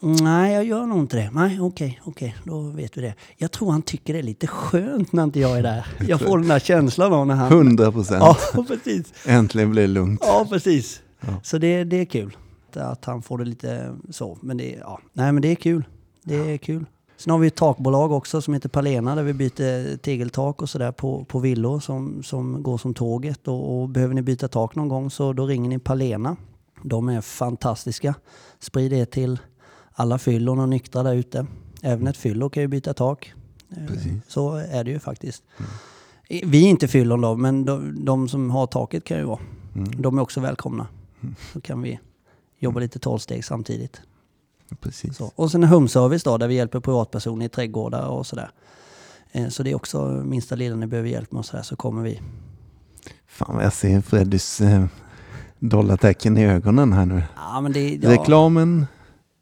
Nej, 0.00 0.54
jag 0.54 0.64
gör 0.64 0.86
nog 0.86 0.98
inte 0.98 1.16
det. 1.16 1.30
Nej, 1.32 1.60
okej, 1.60 2.00
okej, 2.04 2.36
då 2.44 2.60
vet 2.60 2.96
vi 2.96 3.02
det. 3.02 3.14
Jag 3.36 3.52
tror 3.52 3.72
han 3.72 3.82
tycker 3.82 4.12
det 4.12 4.18
är 4.18 4.22
lite 4.22 4.46
skönt 4.46 5.12
när 5.12 5.24
inte 5.24 5.40
jag 5.40 5.58
är 5.58 5.62
där. 5.62 5.86
Jag 6.08 6.20
får 6.20 6.38
den 6.38 6.48
där 6.48 6.58
känslan 6.58 7.12
av 7.12 7.26
när 7.26 7.34
han... 7.34 7.52
100 7.52 7.92
procent. 7.92 8.22
Ja, 8.22 8.64
precis. 8.68 9.12
Äntligen 9.26 9.70
blir 9.70 9.82
det 9.82 9.88
lugnt. 9.88 10.20
Ja, 10.24 10.46
precis. 10.50 11.00
Ja. 11.20 11.40
Så 11.42 11.58
det, 11.58 11.84
det 11.84 11.96
är 11.96 12.04
kul. 12.04 12.36
Att 12.74 13.04
han 13.04 13.22
får 13.22 13.38
det 13.38 13.44
lite 13.44 13.96
så. 14.10 14.38
Men 14.42 14.56
det, 14.56 14.70
ja. 14.80 15.00
Nej, 15.12 15.32
men 15.32 15.42
det 15.42 15.48
är 15.48 15.54
kul. 15.54 15.84
Det 16.22 16.34
är 16.34 16.58
kul. 16.58 16.84
Sen 17.16 17.30
har 17.30 17.38
vi 17.38 17.46
ett 17.46 17.56
takbolag 17.56 18.12
också 18.12 18.42
som 18.42 18.54
heter 18.54 18.68
Palena 18.68 19.14
där 19.14 19.22
vi 19.22 19.32
byter 19.32 19.96
tegeltak 19.96 20.62
och 20.62 20.68
sådär 20.68 20.92
på, 20.92 21.24
på 21.24 21.38
villor 21.38 21.80
som, 21.80 22.22
som 22.22 22.62
går 22.62 22.78
som 22.78 22.94
tåget. 22.94 23.48
Och, 23.48 23.80
och 23.80 23.88
behöver 23.88 24.14
ni 24.14 24.22
byta 24.22 24.48
tak 24.48 24.74
någon 24.74 24.88
gång 24.88 25.10
så 25.10 25.32
då 25.32 25.46
ringer 25.46 25.68
ni 25.70 25.78
Palena. 25.78 26.36
De 26.82 27.08
är 27.08 27.20
fantastiska. 27.20 28.14
Sprid 28.58 28.90
det 28.90 29.06
till 29.06 29.38
alla 29.98 30.18
fyllon 30.18 30.58
och 30.58 30.68
nyktra 30.68 31.02
där 31.02 31.14
ute. 31.14 31.46
Även 31.82 32.06
ett 32.06 32.16
fyllo 32.16 32.50
kan 32.50 32.62
ju 32.62 32.66
byta 32.68 32.94
tak. 32.94 33.32
Eh, 33.76 33.86
Precis. 33.86 34.12
Så 34.28 34.54
är 34.54 34.84
det 34.84 34.90
ju 34.90 34.98
faktiskt. 34.98 35.42
Vi 36.28 36.64
är 36.64 36.68
inte 36.70 36.88
fyllon 36.88 37.20
då, 37.20 37.36
men 37.36 37.64
de, 37.64 38.04
de 38.04 38.28
som 38.28 38.50
har 38.50 38.66
taket 38.66 39.04
kan 39.04 39.18
ju 39.18 39.24
vara. 39.24 39.40
Mm. 39.74 40.02
De 40.02 40.18
är 40.18 40.22
också 40.22 40.40
välkomna. 40.40 40.86
Så 41.52 41.60
kan 41.60 41.82
vi 41.82 42.00
jobba 42.58 42.80
lite 42.80 42.98
tolvsteg 42.98 43.44
samtidigt. 43.44 44.00
Precis. 44.80 45.16
Så. 45.16 45.32
Och 45.36 45.50
sen 45.50 45.64
hemservice 45.64 46.22
då, 46.22 46.38
där 46.38 46.48
vi 46.48 46.54
hjälper 46.54 46.80
privatpersoner 46.80 47.46
i 47.46 47.48
trädgårdar 47.48 48.06
och 48.08 48.26
sådär. 48.26 48.50
Eh, 49.32 49.48
Så 49.48 49.62
det 49.62 49.70
är 49.70 49.74
också 49.74 50.06
minsta 50.24 50.54
lilla 50.54 50.76
ni 50.76 50.86
behöver 50.86 51.08
hjälp 51.08 51.32
med 51.32 51.38
och 51.38 51.46
sådär 51.46 51.62
så 51.62 51.76
kommer 51.76 52.02
vi. 52.02 52.20
Fan 53.26 53.54
vad 53.56 53.64
jag 53.64 53.72
ser 53.72 54.00
Freddys 54.00 54.60
eh, 54.60 54.84
dollartecken 55.58 56.38
i 56.38 56.44
ögonen 56.46 56.92
här 56.92 57.06
nu. 57.06 57.22
Ja, 57.36 57.60
men 57.60 57.72
det, 57.72 57.94
ja. 57.94 58.10
Reklamen 58.10 58.86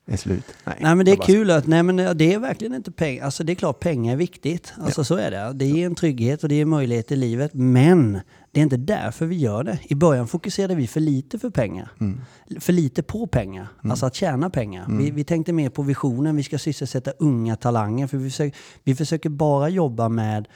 är 0.07 0.17
slut. 0.17 0.45
Nej, 0.65 0.77
Nej 0.81 0.95
men 0.95 1.07
det 1.07 1.13
är 1.13 1.17
bara- 1.17 1.27
kul 1.27 1.51
att, 1.51 1.67
nej 1.67 1.83
men 1.83 1.97
det 1.97 2.35
är 2.35 2.39
verkligen 2.39 2.75
inte 2.75 2.93
pengar. 2.93 3.25
Alltså 3.25 3.45
det 3.45 3.53
är 3.53 3.55
klart 3.55 3.81
pengar 3.81 4.13
är 4.13 4.17
viktigt. 4.17 4.73
Alltså 4.81 5.05
så 5.05 5.17
är 5.17 5.31
det. 5.31 5.53
Det 5.55 5.67
ger 5.67 5.87
en 5.87 5.95
trygghet 5.95 6.43
och 6.43 6.49
det 6.49 6.55
ger 6.55 6.65
möjlighet 6.65 7.13
i 7.13 7.17
livet. 7.17 7.55
Men 7.55 8.21
det 8.53 8.61
är 8.61 8.63
inte 8.63 8.77
därför 8.77 9.27
vi 9.27 9.37
gör 9.37 9.65
det. 9.65 9.79
I 9.83 9.95
början 9.95 10.29
fokuserade 10.29 10.75
vi 10.75 10.87
för 10.87 11.01
lite 11.01 11.39
för 11.39 11.51
pengar. 11.51 11.89
Mm. 12.01 12.21
För 12.61 12.73
lite 12.73 13.03
på 13.03 13.27
pengar. 13.27 13.67
Alltså 13.83 14.07
att 14.07 14.15
tjäna 14.15 14.51
pengar. 14.51 14.87
Vi, 14.91 15.11
vi 15.11 15.25
tänkte 15.25 15.53
mer 15.53 15.71
på 15.71 15.83
visionen. 15.83 16.37
Vi 16.37 16.43
ska 16.43 16.59
sysselsätta 16.59 17.11
unga 17.19 17.57
talanger. 17.57 18.07
För 18.07 18.17
vi 18.17 18.31
försöker, 18.31 18.59
vi 18.85 18.95
försöker 18.95 19.29
bara 19.29 19.69
jobba 19.69 20.09
med 20.09 20.49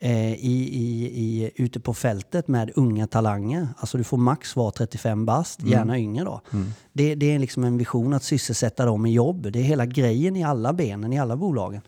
eh, 0.00 0.32
i, 0.32 0.68
i, 0.72 1.04
i, 1.04 1.50
ute 1.54 1.80
på 1.80 1.94
fältet 1.94 2.48
med 2.48 2.70
unga 2.74 3.06
talanger. 3.06 3.68
Alltså 3.76 3.98
du 3.98 4.04
får 4.04 4.16
max 4.16 4.56
vara 4.56 4.70
35 4.70 5.24
bast, 5.26 5.62
gärna 5.62 5.98
yngre 5.98 6.24
då. 6.24 6.40
Det, 6.92 7.14
det 7.14 7.34
är 7.34 7.38
liksom 7.38 7.64
en 7.64 7.78
vision 7.78 8.14
att 8.14 8.22
sysselsätta 8.22 8.84
dem 8.84 9.06
i 9.06 9.12
jobb. 9.12 9.52
Det 9.52 9.58
är 9.58 9.62
hela 9.62 9.86
grejen 9.86 10.36
i 10.36 10.44
alla 10.44 10.72
benen, 10.72 11.12
i 11.12 11.18
alla 11.18 11.36
bolagen. 11.36 11.80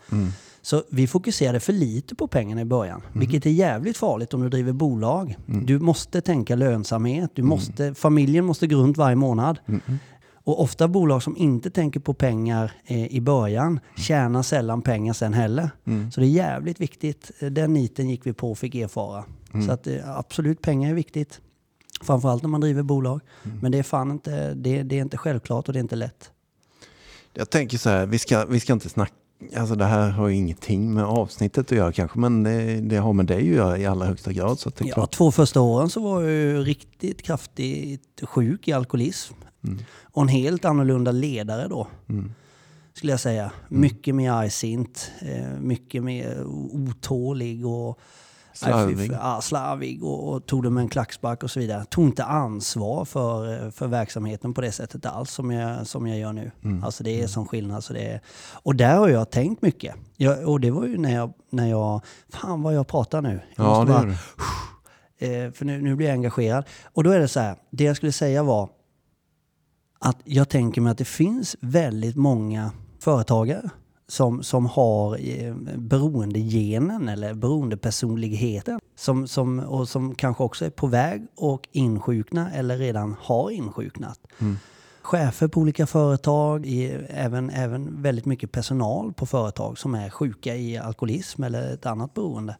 Så 0.63 0.83
vi 0.91 1.07
fokuserade 1.07 1.61
för 1.61 1.73
lite 1.73 2.15
på 2.15 2.27
pengarna 2.27 2.61
i 2.61 2.65
början, 2.65 3.03
vilket 3.13 3.47
är 3.47 3.51
jävligt 3.51 3.97
farligt 3.97 4.35
om 4.35 4.43
du 4.43 4.49
driver 4.49 4.73
bolag. 4.73 5.37
Du 5.47 5.79
måste 5.79 6.21
tänka 6.21 6.55
lönsamhet, 6.57 7.31
du 7.35 7.43
måste, 7.43 7.95
familjen 7.95 8.45
måste 8.45 8.67
gå 8.67 8.77
runt 8.77 8.97
varje 8.97 9.17
månad. 9.17 9.59
Och 10.49 10.63
ofta 10.63 10.89
bolag 10.89 11.23
som 11.23 11.37
inte 11.37 11.71
tänker 11.71 12.01
på 12.01 12.15
pengar 12.15 12.73
eh, 12.87 13.07
i 13.07 13.21
början 13.21 13.81
tjänar 13.97 14.43
sällan 14.43 14.83
pengar 14.83 15.13
sen 15.13 15.35
heller. 15.35 15.71
Så 16.13 16.21
det 16.21 16.27
är 16.27 16.31
jävligt 16.31 16.81
viktigt. 16.81 17.31
Eh, 17.39 17.51
Den 17.51 17.73
niten 17.73 18.09
gick 18.11 18.27
vi 18.27 18.33
på 18.33 18.51
och 18.51 18.59
fick 18.59 18.75
erfara. 18.75 19.25
Så 19.67 19.73
att, 19.73 19.87
eh, 19.87 20.19
absolut, 20.19 20.63
pengar 20.63 20.91
är 20.91 20.95
viktigt. 20.95 21.41
Framförallt 22.03 22.43
när 22.43 22.49
man 22.51 22.61
driver 22.61 22.83
bolag. 22.83 23.21
Men 23.63 23.73
det 23.73 23.79
är 23.79 23.83
fan 23.83 24.11
inte, 24.11 24.55
det, 24.55 24.83
det 24.83 24.97
är 24.99 25.03
inte 25.03 25.17
självklart 25.17 25.67
och 25.69 25.73
det 25.73 25.79
är 25.79 25.83
inte 25.83 25.97
lätt. 25.97 26.31
Jag 27.35 27.51
tänker 27.51 27.79
så 27.79 27.91
här, 27.91 28.07
vi 28.07 28.19
ska, 28.19 28.45
vi 28.45 28.61
ska 28.61 28.73
inte 28.73 28.89
snacka, 28.89 29.13
alltså 29.57 29.75
det 29.75 29.85
här 29.85 30.11
har 30.11 30.29
ju 30.29 30.35
ingenting 30.37 30.95
med 30.95 31.05
avsnittet 31.05 31.73
att 31.73 31.79
göra 31.79 31.93
kanske, 31.93 32.19
men 32.19 32.43
det, 32.43 32.81
det 32.81 32.97
har 32.97 33.13
med 33.13 33.27
dig 33.27 33.39
att 33.39 33.45
göra 33.57 33.79
i 33.79 33.87
allra 33.87 34.07
högsta 34.07 34.33
grad. 34.33 34.59
Så 34.59 34.69
att 34.69 34.77
det 34.77 34.85
är 34.85 34.89
Ja, 34.89 34.95
klart. 34.95 35.13
två 35.13 35.31
första 35.31 35.61
åren 35.61 35.91
så 35.91 36.01
var 36.03 36.23
jag 36.23 36.31
ju 36.33 36.59
riktigt 36.63 37.23
kraftigt 37.23 38.21
sjuk 38.23 38.69
i 38.69 38.73
alkoholism. 38.73 39.35
Och 40.03 40.23
en 40.23 40.29
helt 40.29 40.65
annorlunda 40.65 41.13
ledare 41.13 41.69
då, 41.69 41.87
Mm. 42.09 42.33
skulle 42.95 43.13
jag 43.13 43.21
säga. 43.21 43.53
Mycket 43.69 44.15
mer 44.15 44.31
argsint, 44.33 45.11
eh, 45.21 45.49
mycket 45.61 46.03
mer 46.05 46.45
otålig 46.47 47.67
och 47.67 47.99
Slarvig. 48.53 49.13
Ja, 49.13 49.41
slarvig 49.41 50.05
och, 50.05 50.33
och 50.33 50.47
tog 50.47 50.63
det 50.63 50.71
med 50.71 50.81
en 50.83 50.89
klackspark 50.89 51.43
och 51.43 51.51
så 51.51 51.61
vidare. 51.61 51.85
Tog 51.85 52.05
inte 52.05 52.25
ansvar 52.25 53.05
för, 53.05 53.65
eh, 53.65 53.71
för 53.71 53.87
verksamheten 53.87 54.55
på 54.55 54.61
det 54.61 54.73
sättet 54.73 55.07
alls 55.07 55.31
som 55.31 55.51
jag, 55.51 55.87
som 55.87 56.07
jag 56.07 56.19
gör 56.19 56.33
nu. 56.33 56.51
Mm. 56.65 56.85
Alltså 56.85 57.05
det 57.05 57.23
är 57.23 57.27
som 57.27 57.47
skillnad. 57.47 57.85
Så 57.85 57.93
det 57.93 58.01
är, 58.09 58.21
och 58.53 58.75
där 58.77 58.97
har 58.97 59.09
jag 59.09 59.31
tänkt 59.31 59.63
mycket. 59.63 59.95
Jag, 60.17 60.49
och 60.49 60.61
det 60.61 60.71
var 60.71 60.87
ju 60.87 60.99
när 60.99 61.15
jag, 61.15 61.33
när 61.51 61.67
jag... 61.71 62.01
Fan 62.29 62.63
vad 62.63 62.75
jag 62.75 62.87
pratar 62.87 63.23
nu. 63.23 63.41
Jag 63.57 63.67
Ja, 63.67 63.69
måste 63.69 63.93
det 63.93 63.99
bara- 63.99 64.07
gör 64.09 64.17
du. 65.19 65.47
Eh, 65.47 65.53
för 65.53 65.65
nu, 65.65 65.83
nu 65.83 65.95
blir 65.95 66.07
jag 66.07 66.15
engagerad. 66.15 66.65
Och 66.95 67.05
då 67.05 67.11
är 67.11 67.21
det 67.21 67.29
så 67.29 67.41
här, 67.41 67.57
det 67.71 67.85
jag 67.85 67.97
skulle 67.97 68.13
säga 68.13 68.43
var 68.43 68.69
att 69.99 70.19
jag 70.25 70.49
tänker 70.49 70.81
mig 70.81 70.91
att 70.91 70.99
det 70.99 71.05
finns 71.05 71.57
väldigt 71.61 72.17
många 72.17 72.71
företagare 72.99 73.71
som, 74.09 74.43
som 74.43 74.67
har 74.67 75.19
eh, 75.29 75.55
beroendegenen 75.77 77.09
eller 77.09 77.35
beroendepersonligheten 77.35 78.81
som, 78.97 79.29
som, 79.29 79.59
och 79.59 79.89
som 79.89 80.15
kanske 80.15 80.43
också 80.43 80.65
är 80.65 80.71
på 80.71 80.87
väg 80.87 81.27
och 81.37 81.69
insjukna 81.73 82.51
eller 82.53 82.79
redan 82.79 83.17
har 83.21 83.51
insjuknat. 83.51 84.21
Chefer 85.03 85.49
på 85.49 85.61
olika 85.61 85.87
företag, 85.87 86.67
i, 86.67 86.87
även, 87.09 87.51
även 87.51 88.03
väldigt 88.03 88.25
mycket 88.25 88.53
personal 88.53 89.13
på 89.13 89.27
företag 89.27 89.79
som 89.79 89.95
är 89.95 90.11
sjuka 90.11 90.57
i 90.57 90.79
alkoholism 90.79 91.43
eller 91.43 91.75
ett 91.75 91.87
annat 91.87 92.15
beroende. 92.15 92.57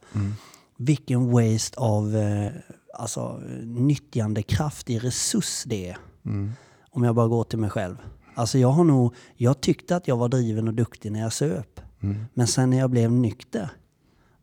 vilken 0.77 1.31
waste 1.31 1.79
av 1.79 2.15
eh, 2.15 2.51
alltså, 2.93 3.41
nyttjandekraft 3.63 4.89
i 4.89 4.99
resurs 4.99 5.63
det 5.65 5.89
är. 5.89 5.97
Mm. 6.25 6.51
Om 6.91 7.03
jag 7.03 7.15
bara 7.15 7.27
går 7.27 7.43
till 7.43 7.59
mig 7.59 7.69
själv. 7.69 7.97
Alltså 8.35 8.57
jag 8.57 8.69
har 8.69 8.83
nog, 8.83 9.15
jag 9.35 9.61
tyckte 9.61 9.95
att 9.95 10.07
jag 10.07 10.17
var 10.17 10.29
driven 10.29 10.67
och 10.67 10.73
duktig 10.73 11.11
när 11.11 11.19
jag 11.19 11.33
söp. 11.33 11.79
Mm. 11.99 12.25
Men 12.33 12.47
sen 12.47 12.69
när 12.69 12.79
jag 12.79 12.89
blev 12.89 13.11
nykter, 13.11 13.69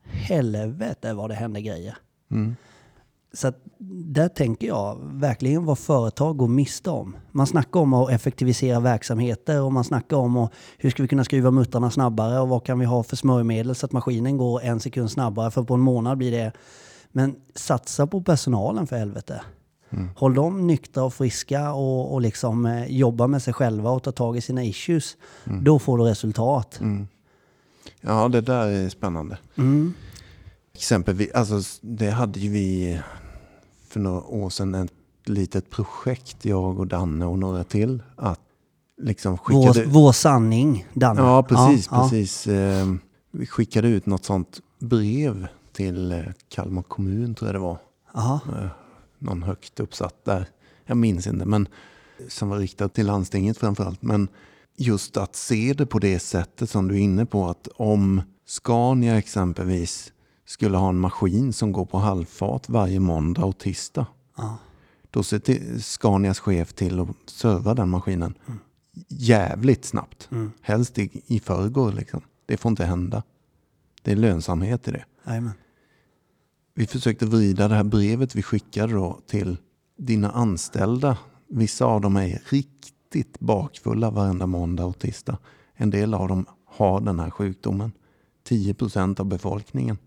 helvete 0.03 1.15
vad 1.15 1.31
det 1.31 1.35
hände 1.35 1.61
grejer. 1.61 1.97
Mm. 2.31 2.57
Så 3.33 3.49
att 3.49 3.63
där 3.79 4.29
tänker 4.29 4.67
jag 4.67 4.99
verkligen 5.03 5.65
vad 5.65 5.79
företag 5.79 6.37
går 6.37 6.49
miste 6.49 6.91
om. 6.91 7.17
Man 7.33 7.47
snackar 7.47 7.81
om 7.81 7.93
att 7.93 8.11
effektivisera 8.11 8.81
verksamheter 8.81 9.63
och 9.63 9.73
man 9.73 9.85
snackar 9.85 10.17
om 10.17 10.37
att 10.37 10.53
hur 10.79 10.91
ska 10.91 11.03
vi 11.03 11.09
kunna 11.09 11.25
skruva 11.25 11.51
muttrarna 11.51 11.91
snabbare 11.91 12.41
och 12.41 12.49
vad 12.49 12.65
kan 12.65 12.79
vi 12.79 12.85
ha 12.85 13.03
för 13.03 13.17
smörjmedel 13.17 13.75
så 13.75 13.87
att 13.87 13.93
maskinen 13.93 14.37
går 14.37 14.63
en 14.63 14.81
sekund 14.81 15.11
snabbare 15.11 15.51
för 15.51 15.63
på 15.63 15.75
en 15.75 15.81
månad 15.81 16.19
blir 16.19 16.31
det. 16.31 16.53
Men 17.13 17.37
satsa 17.55 18.07
på 18.07 18.23
personalen 18.23 18.87
för 18.87 18.97
helvete. 18.97 19.41
Mm. 19.91 20.09
Håll 20.17 20.35
dem 20.35 20.67
nyktra 20.67 21.05
och 21.05 21.15
friska 21.15 21.73
och, 21.73 22.15
och 22.15 22.21
liksom 22.21 22.67
eh, 22.67 22.87
jobba 22.87 23.27
med 23.27 23.43
sig 23.43 23.55
själva 23.55 23.91
och 23.91 24.03
ta 24.03 24.13
tag 24.13 24.37
i 24.37 24.41
sina 24.41 24.65
issues. 24.65 25.17
Då 25.45 25.79
får 25.79 25.99
du 25.99 26.05
resultat. 26.05 26.81
Mm. 26.81 27.09
Ja, 28.01 28.29
det 28.29 28.41
där 28.41 28.67
är 28.67 28.89
spännande. 28.89 29.39
Mm. 29.57 29.95
Exempelvis, 30.75 31.33
alltså 31.33 31.61
det 31.81 32.11
hade 32.11 32.41
ju 32.41 32.51
vi 32.51 33.01
för 33.89 34.01
några 34.01 34.23
år 34.23 34.51
sedan 34.51 34.75
ett 34.75 34.93
litet 35.25 35.71
projekt, 35.71 36.45
jag 36.45 36.79
och 36.81 36.87
Danne 36.87 37.27
och 37.27 37.39
några 37.39 37.65
till, 37.65 38.03
att 38.17 38.41
liksom 39.03 39.39
Vår, 39.49 39.67
skickade... 39.67 39.87
vår 39.87 40.13
sanning, 40.13 40.87
Danne. 40.95 41.21
Ja, 41.21 41.43
precis, 41.43 41.89
Ja, 41.91 41.97
ja. 41.97 42.03
precis. 42.03 42.47
Eh, 42.47 42.95
Vi 43.31 43.47
skickade 43.47 43.89
ut 43.89 44.07
något 44.07 44.25
sånt 44.25 44.61
brev 44.79 45.47
till 45.73 46.13
eh, 46.13 46.21
Kalmar 46.49 46.83
kommun, 46.83 47.35
tror 47.35 47.49
jag 47.49 47.55
det 47.55 47.59
var. 47.59 47.79
Jaha. 48.15 48.41
Någon 49.19 49.43
högt 49.43 49.81
uppsatt 49.81 50.25
där. 50.25 50.49
Jag 50.85 50.97
minns 50.97 51.27
inte, 51.27 51.45
men 51.45 51.69
som 52.29 52.49
var 52.49 52.59
riktat 52.59 52.95
till 52.95 53.07
landstinget 53.07 53.59
framförallt. 53.59 54.03
Men 54.03 54.29
just 54.77 55.17
att 55.17 55.37
se 55.37 55.75
det 55.79 55.87
på 55.87 55.99
det 55.99 56.19
sättet 56.19 56.71
som 56.71 56.89
du 56.89 56.95
är 56.95 57.01
inne 57.01 57.27
på, 57.27 57.49
att 57.49 57.69
om 57.77 58.23
Scania 58.47 59.19
exempelvis 59.19 60.13
skulle 60.47 60.77
ha 60.77 60.89
en 60.89 60.99
maskin 60.99 61.53
som 61.53 61.73
går 61.73 61.87
på 61.87 61.99
halvfart 61.99 62.69
varje 62.69 63.01
måndag 63.01 63.45
och 63.45 63.59
tisdag. 63.59 64.07
Ja. 64.37 64.59
Då 65.11 65.23
ser 65.23 65.39
till 65.39 65.83
Scanias 65.83 66.39
chef 66.39 66.73
till 66.73 67.01
att 67.01 67.09
serva 67.27 67.75
den 67.75 67.89
maskinen 67.89 68.35
jävligt 69.09 69.85
snabbt. 69.85 70.29
Mm. 70.31 70.53
Helst 70.61 70.99
i, 70.99 71.23
i 71.27 71.41
förrgår 71.41 71.93
liksom. 71.93 72.21
Det 72.47 72.57
får 72.57 72.71
inte 72.71 72.85
hända. 72.85 73.23
Det 74.03 74.13
är 74.13 74.17
lönsamhet 74.17 74.89
i 74.89 74.91
det. 74.91 75.05
Jajamän. 75.27 75.53
Vi 76.79 76.87
försökte 76.87 77.27
vrida 77.27 77.69
det 77.69 77.75
här 77.75 77.85
brevet 77.85 78.35
vi 78.35 78.43
skickade 78.43 78.93
då 78.93 79.19
till 79.27 79.57
dina 79.99 80.31
anställda. 80.31 81.19
Vissa 81.49 81.85
av 81.85 82.01
dem 82.01 82.17
är 82.17 82.43
riktigt 82.49 83.41
bakfulla 83.41 84.11
varenda 84.11 84.47
måndag 84.47 84.85
och 84.85 84.99
tisdag. 84.99 85.39
En 85.75 85.91
del 85.91 86.15
av 86.15 86.29
dem 86.29 86.47
har 86.67 87.01
den 87.01 87.21
här 87.21 87.31
sjukdomen. 87.31 87.93
10 88.45 88.75
procent 88.75 89.21
av 89.21 89.27
befolkningen. 89.27 89.99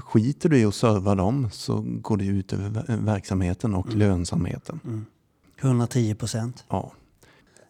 Skiter 0.00 0.48
du 0.48 0.58
i 0.58 0.64
att 0.64 0.74
serva 0.74 1.14
dem 1.14 1.48
så 1.52 1.84
går 1.86 2.16
det 2.16 2.24
ut 2.26 2.52
över 2.52 2.70
ver- 2.70 3.04
verksamheten 3.04 3.74
och 3.74 3.94
lönsamheten. 3.94 4.80
Mm. 4.84 5.06
110 5.60 6.14
procent. 6.14 6.64
Ja. 6.68 6.92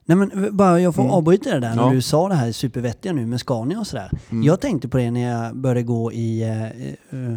Nej 0.05 0.17
men 0.17 0.57
bara 0.57 0.81
jag 0.81 0.95
får 0.95 1.03
Mm. 1.03 1.15
avbryta 1.15 1.51
det 1.55 1.61
där 1.61 1.75
när 1.77 1.83
Ja. 1.83 1.91
du 1.93 2.03
sa 2.03 2.29
det 2.29 2.35
här 2.35 2.53
supervettiga 2.53 3.13
nu 3.13 3.27
med 3.27 3.41
Scania 3.41 3.79
och 3.81 3.87
sådär. 3.87 4.11
Mm. 4.31 4.43
Jag 4.43 4.61
tänkte 4.61 4.89
på 4.89 4.97
det 4.97 5.11
när 5.11 5.31
jag 5.31 5.57
började 5.57 5.83
gå 5.83 6.13
i... 6.13 6.43
eh, 6.43 6.63
eh, 7.21 7.37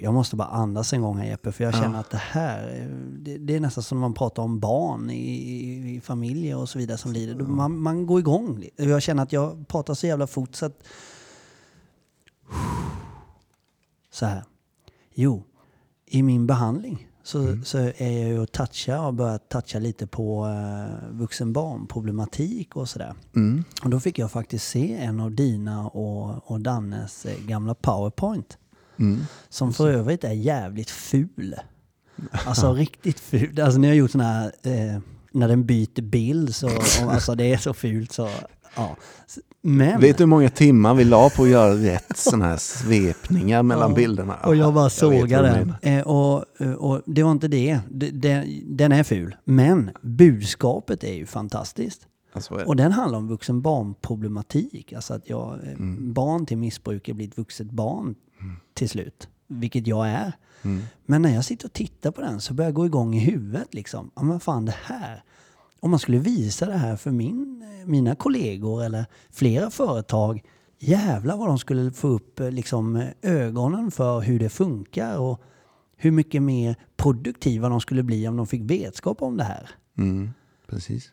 jag 0.00 0.14
måste 0.14 0.36
bara 0.36 0.48
andas 0.48 0.92
en 0.92 1.02
gång 1.02 1.18
här 1.18 1.26
Jeppe, 1.26 1.52
för 1.52 1.64
jag 1.64 1.74
Ja. 1.74 1.80
känner 1.80 2.00
att 2.00 2.10
det 2.10 2.16
här, 2.16 2.88
det, 3.18 3.38
det 3.38 3.56
är 3.56 3.60
nästan 3.60 3.84
som 3.84 3.98
när 3.98 4.00
man 4.00 4.14
pratar 4.14 4.42
om 4.42 4.60
barn 4.60 5.10
i, 5.10 5.14
i, 5.14 5.96
i 5.96 6.00
familjer 6.00 6.56
och 6.56 6.68
så 6.68 6.78
vidare 6.78 6.98
som 6.98 7.12
lider. 7.12 7.34
Man, 7.34 7.80
man 7.80 8.06
går 8.06 8.20
igång. 8.20 8.64
Jag 8.76 9.02
känner 9.02 9.22
att 9.22 9.32
jag 9.32 9.68
pratar 9.68 9.94
så 9.94 10.06
jävla 10.06 10.26
fort 10.26 10.54
så 10.54 10.66
att... 10.66 10.82
Så 14.12 14.26
här. 14.26 14.44
Jo, 15.14 15.42
i 16.06 16.22
min 16.22 16.46
behandling 16.46 17.06
så, 17.22 17.58
så 17.64 17.78
är 17.78 18.10
jag 18.18 18.28
ju 18.28 18.38
och 18.38 18.52
touchar 18.52 19.06
och 19.06 19.14
börjat 19.14 19.48
toucha 19.48 19.78
lite 19.78 20.06
på 20.06 20.46
uh, 20.46 21.18
vuxen 21.18 21.52
barnproblematik 21.52 22.76
och 22.76 22.88
sådär. 22.88 23.14
Mm. 23.36 23.64
Och 23.84 23.90
då 23.90 24.00
fick 24.00 24.18
jag 24.18 24.30
faktiskt 24.30 24.68
se 24.68 24.94
en 24.96 25.20
av 25.20 25.30
dina 25.30 25.88
och, 25.88 26.50
och 26.50 26.60
Dannes 26.60 27.26
eh, 27.26 27.38
gamla 27.46 27.74
powerpoint. 27.74 28.58
Mm. 29.00 29.20
Som 29.48 29.72
för 29.72 29.88
övrigt 29.90 30.24
är 30.24 30.32
jävligt 30.32 30.90
ful. 30.90 31.54
Alltså 32.30 32.72
riktigt 32.72 33.20
ful. 33.20 33.60
Alltså 33.60 33.78
ni 33.80 33.88
har 33.88 33.94
gjort 33.94 34.10
sån 34.10 34.20
här, 34.20 34.52
eh, 34.62 35.00
när 35.32 35.48
den 35.48 35.66
byter 35.66 36.02
bild 36.02 36.54
så, 36.54 36.68
alltså 37.08 37.34
det 37.34 37.52
är 37.52 37.56
så 37.56 37.74
fult 37.74 38.12
så, 38.12 38.28
ja. 38.76 38.96
Men, 39.62 40.00
Vet 40.00 40.18
du 40.18 40.22
hur 40.24 40.28
många 40.28 40.50
timmar 40.50 40.94
vi 40.94 41.04
la 41.04 41.30
på 41.30 41.42
att 41.42 41.48
göra 41.48 41.74
rätt 41.74 42.16
sådana 42.16 42.44
här 42.44 42.56
svepningar 42.56 43.62
mellan 43.62 43.90
Ja. 43.90 43.96
bilderna? 43.96 44.36
och 44.44 44.56
jag 44.56 44.74
bara 44.74 44.90
du 44.90 45.42
den. 45.42 45.74
Eh, 45.82 46.00
och, 46.06 46.44
och 46.78 47.02
det 47.06 47.22
var 47.22 47.30
inte 47.32 47.48
det. 47.48 47.80
Den, 47.90 48.46
den 48.76 48.92
är 48.92 49.02
ful. 49.02 49.36
Men 49.44 49.90
budskapet 50.02 51.04
är 51.04 51.14
ju 51.14 51.26
fantastiskt. 51.26 52.06
Alltså. 52.32 52.54
Och 52.54 52.76
den 52.76 52.92
handlar 52.92 53.18
om 53.18 53.28
vuxen 53.28 53.62
barnproblematik. 53.62 54.92
Alltså 54.92 55.14
att 55.14 55.28
jag, 55.28 55.58
eh, 55.64 55.72
Mm. 55.72 56.12
barn 56.12 56.46
till 56.46 56.58
missbrukare 56.58 57.14
blir 57.14 57.28
ett 57.28 57.38
vuxet 57.38 57.70
barn 57.70 58.14
till 58.80 58.88
slut. 58.88 59.28
Vilket 59.46 59.86
jag 59.86 60.08
är. 60.08 60.32
Mm. 60.62 60.82
Men 61.06 61.22
när 61.22 61.34
jag 61.34 61.44
sitter 61.44 61.66
och 61.66 61.72
tittar 61.72 62.10
på 62.10 62.20
den 62.20 62.40
så 62.40 62.54
börjar 62.54 62.68
jag 62.68 62.74
gå 62.74 62.86
igång 62.86 63.14
i 63.14 63.18
huvudet 63.18 63.74
liksom. 63.74 64.10
Ja 64.14 64.22
men 64.22 64.40
fan 64.40 64.64
det 64.64 64.76
här. 64.82 65.22
Om 65.80 65.90
man 65.90 65.98
skulle 65.98 66.18
visa 66.18 66.66
det 66.66 66.76
här 66.76 66.96
för 66.96 67.10
min, 67.10 67.64
mina 67.86 68.14
kollegor 68.14 68.84
eller 68.84 69.06
flera 69.30 69.70
företag. 69.70 70.42
Jävlar 70.78 71.36
vad 71.36 71.48
de 71.48 71.58
skulle 71.58 71.92
få 71.92 72.08
upp 72.08 72.40
eh, 72.40 72.50
liksom, 72.50 72.96
eh, 72.96 73.08
ögonen 73.22 73.90
för 73.90 74.20
hur 74.20 74.38
det 74.38 74.48
funkar 74.48 75.18
och 75.18 75.42
hur 75.96 76.10
mycket 76.10 76.42
mer 76.42 76.76
produktiva 76.96 77.68
de 77.68 77.80
skulle 77.80 78.02
bli 78.02 78.28
om 78.28 78.36
de 78.36 78.46
fick 78.46 78.70
vetskap 78.70 79.22
om 79.22 79.36
det 79.36 79.44
här. 79.44 79.70
Mm. 79.98 80.30
Precis. 80.66 81.12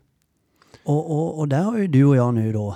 Och, 0.84 1.12
och, 1.12 1.40
och 1.40 1.48
där 1.48 1.64
har 1.64 1.78
ju 1.78 1.88
du 1.88 2.06
och 2.06 2.16
jag 2.16 2.34
nu 2.34 2.54
då 2.54 2.76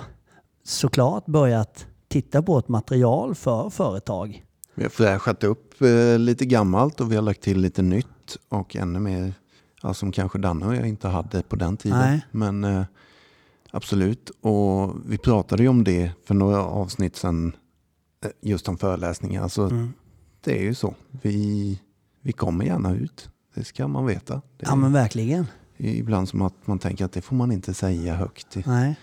såklart 0.64 1.26
börjat 1.26 1.86
titta 2.08 2.42
på 2.42 2.58
ett 2.58 2.68
material 2.68 3.34
för 3.34 3.70
företag. 3.70 4.44
Vi 4.74 4.82
har 4.82 4.90
fräschat 4.90 5.44
upp 5.44 5.82
eh, 5.82 6.18
lite 6.18 6.44
gammalt 6.46 7.00
och 7.00 7.12
vi 7.12 7.16
har 7.16 7.22
lagt 7.22 7.40
till 7.42 7.60
lite 7.60 7.82
nytt 7.82 8.36
och 8.48 8.76
ännu 8.76 8.98
mer 8.98 9.34
ja, 9.82 9.94
som 9.94 10.12
kanske 10.12 10.38
Danne 10.38 10.66
och 10.66 10.76
jag 10.76 10.88
inte 10.88 11.08
hade 11.08 11.42
på 11.42 11.56
den 11.56 11.76
tiden. 11.76 11.98
Nej. 11.98 12.26
Men 12.30 12.64
eh, 12.64 12.84
absolut. 13.70 14.30
Och 14.40 14.94
vi 15.06 15.18
pratade 15.18 15.62
ju 15.62 15.68
om 15.68 15.84
det 15.84 16.12
för 16.26 16.34
några 16.34 16.64
avsnitt 16.64 17.16
sedan, 17.16 17.56
eh, 18.24 18.30
just 18.40 18.68
om 18.68 18.78
föreläsningar. 18.78 19.42
Alltså, 19.42 19.62
Mm. 19.62 19.92
Det 20.44 20.58
är 20.58 20.62
ju 20.62 20.74
så. 20.74 20.94
Vi, 21.10 21.80
vi 22.20 22.32
kommer 22.32 22.64
gärna 22.64 22.94
ut. 22.94 23.28
Det 23.54 23.64
ska 23.64 23.88
man 23.88 24.06
veta. 24.06 24.34
Det 24.34 24.66
Ja 24.66 24.74
men 24.74 24.92
verkligen. 24.92 25.46
Ibland 25.76 26.28
som 26.28 26.42
att 26.42 26.66
man 26.66 26.78
tänker 26.78 27.04
att 27.04 27.12
det 27.12 27.22
får 27.22 27.36
man 27.36 27.52
inte 27.52 27.74
säga 27.74 28.14
högt. 28.14 28.56
Nej. 28.66 28.96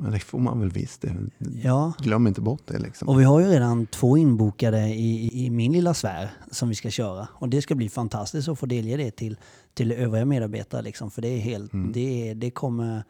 Men 0.00 0.12
det 0.12 0.20
får 0.20 0.38
man 0.38 0.60
väl 0.60 0.70
visst. 0.70 1.00
Det. 1.02 1.16
Ja. 1.62 1.92
Glöm 1.98 2.26
inte 2.26 2.40
bort 2.40 2.62
det 2.66 2.78
liksom. 2.78 3.08
Och 3.08 3.20
vi 3.20 3.24
har 3.24 3.40
ju 3.40 3.46
redan 3.46 3.86
två 3.86 4.16
inbokade 4.16 4.88
i, 4.88 5.30
i 5.46 5.50
min 5.50 5.72
lilla 5.72 5.94
sfär 5.94 6.30
som 6.50 6.68
vi 6.68 6.74
ska 6.74 6.90
köra. 6.90 7.28
Och 7.32 7.48
det 7.48 7.62
ska 7.62 7.74
bli 7.74 7.88
fantastiskt 7.88 8.48
att 8.48 8.58
få 8.58 8.66
delge 8.66 8.96
det 8.96 9.10
till, 9.10 9.36
till 9.74 9.92
övriga 9.92 10.24
medarbetare. 10.24 10.82
Liksom. 10.82 11.10
För 11.10 11.22
det, 11.22 11.28
är 11.28 11.38
helt, 11.38 11.72
Mm. 11.72 11.92
det, 11.92 12.34
det, 12.34 12.50
kommer, 12.50 13.04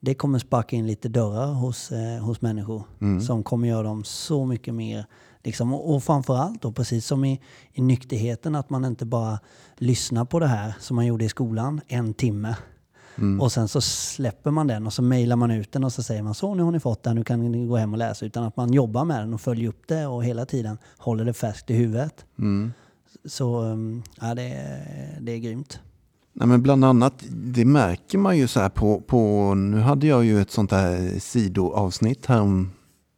det 0.00 0.14
kommer 0.14 0.38
sparka 0.38 0.76
in 0.76 0.86
lite 0.86 1.08
dörrar 1.08 1.52
hos, 1.52 1.92
eh, 1.92 2.24
hos 2.24 2.40
människor. 2.40 2.82
Mm. 3.00 3.20
Som 3.20 3.42
kommer 3.42 3.68
göra 3.68 3.82
dem 3.82 4.04
så 4.04 4.46
mycket 4.46 4.74
mer. 4.74 5.06
Liksom. 5.44 5.74
Och, 5.74 5.94
och 5.94 6.04
framförallt 6.04 6.62
då, 6.62 6.72
precis 6.72 7.06
som 7.06 7.24
i, 7.24 7.40
i 7.72 7.82
nykterheten, 7.82 8.54
att 8.54 8.70
man 8.70 8.84
inte 8.84 9.04
bara 9.06 9.38
lyssnar 9.76 10.24
på 10.24 10.38
det 10.40 10.46
här 10.46 10.74
som 10.80 10.96
man 10.96 11.06
gjorde 11.06 11.24
i 11.24 11.28
skolan 11.28 11.80
en 11.88 12.14
timme. 12.14 12.56
Mm. 13.18 13.40
Och 13.40 13.52
sen 13.52 13.68
så 13.68 13.80
släpper 13.80 14.50
man 14.50 14.66
den 14.66 14.86
och 14.86 14.92
så 14.92 15.02
mejlar 15.02 15.36
man 15.36 15.50
ut 15.50 15.72
den 15.72 15.84
och 15.84 15.92
så 15.92 16.02
säger 16.02 16.22
man 16.22 16.34
så 16.34 16.54
nu 16.54 16.62
har 16.62 16.72
ni 16.72 16.80
fått 16.80 17.02
den, 17.02 17.16
nu 17.16 17.24
kan 17.24 17.52
ni 17.52 17.66
gå 17.66 17.76
hem 17.76 17.92
och 17.92 17.98
läsa. 17.98 18.26
Utan 18.26 18.44
att 18.44 18.56
man 18.56 18.72
jobbar 18.72 19.04
med 19.04 19.20
den 19.20 19.34
och 19.34 19.40
följer 19.40 19.68
upp 19.68 19.82
det 19.88 20.06
och 20.06 20.24
hela 20.24 20.46
tiden 20.46 20.78
håller 20.98 21.24
det 21.24 21.32
färskt 21.32 21.70
i 21.70 21.74
huvudet. 21.74 22.24
Mm. 22.38 22.72
Så 23.24 23.62
um, 23.62 24.02
ja, 24.20 24.34
det, 24.34 24.42
är, 24.42 25.18
det 25.20 25.32
är 25.32 25.38
grymt. 25.38 25.80
Nej, 26.32 26.48
men 26.48 26.62
bland 26.62 26.84
annat, 26.84 27.24
det 27.30 27.64
märker 27.64 28.18
man 28.18 28.38
ju 28.38 28.48
så 28.48 28.60
här 28.60 28.68
på, 28.68 29.00
på, 29.00 29.54
nu 29.54 29.80
hade 29.80 30.06
jag 30.06 30.24
ju 30.24 30.40
ett 30.40 30.50
sånt 30.50 30.70
där 30.70 31.20
sidoavsnitt 31.20 32.26
här 32.26 32.40
om 32.40 32.70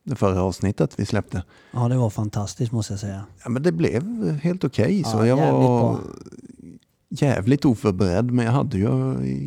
det 0.05 0.17
förra 0.17 0.43
avsnittet 0.43 0.95
vi 0.97 1.07
släppte. 1.07 1.45
Ja, 1.73 1.89
det 1.89 1.97
var 1.97 2.11
fantastiskt 2.11 2.73
måste 2.73 2.93
jag 2.93 3.01
säga. 3.01 3.25
Ja, 3.45 3.49
men 3.49 3.63
det 3.63 3.73
blev 3.73 4.31
helt 4.43 4.65
okej. 4.65 5.01
Ja, 5.01 5.09
så 5.09 5.27
jag 5.27 5.37
var 5.37 5.53
bra. 5.53 6.01
Jävligt 7.09 7.65
oförberedd, 7.65 8.31
men 8.31 8.45
jag 8.45 8.53
hade 8.53 8.79
ju 8.79 8.89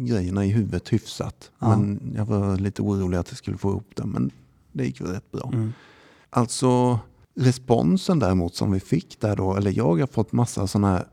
grejerna 0.06 0.46
i 0.46 0.50
huvudet 0.50 0.94
hyfsat. 0.94 1.52
Ja. 1.60 1.70
Men 1.78 2.14
jag 2.18 2.26
var 2.26 2.58
lite 2.58 2.82
orolig 2.82 3.18
att 3.18 3.28
jag 3.30 3.38
skulle 3.38 3.58
få 3.58 3.70
ihop 3.70 3.92
det, 3.96 4.06
men 4.06 4.32
det 4.72 4.86
gick 4.86 5.02
väl 5.02 5.08
rätt 5.08 5.32
bra. 5.32 5.50
Mm. 5.54 5.74
Alltså, 6.30 7.00
responsen 7.36 8.20
däremot 8.20 8.56
som 8.56 8.72
vi 8.72 8.80
fick 8.80 9.20
där 9.20 9.36
då, 9.36 9.56
eller 9.56 9.72
jag 9.78 10.00
har 10.00 10.08
fått 10.08 10.32
massa 10.32 10.68
sådana 10.68 10.88
här, 10.92 11.06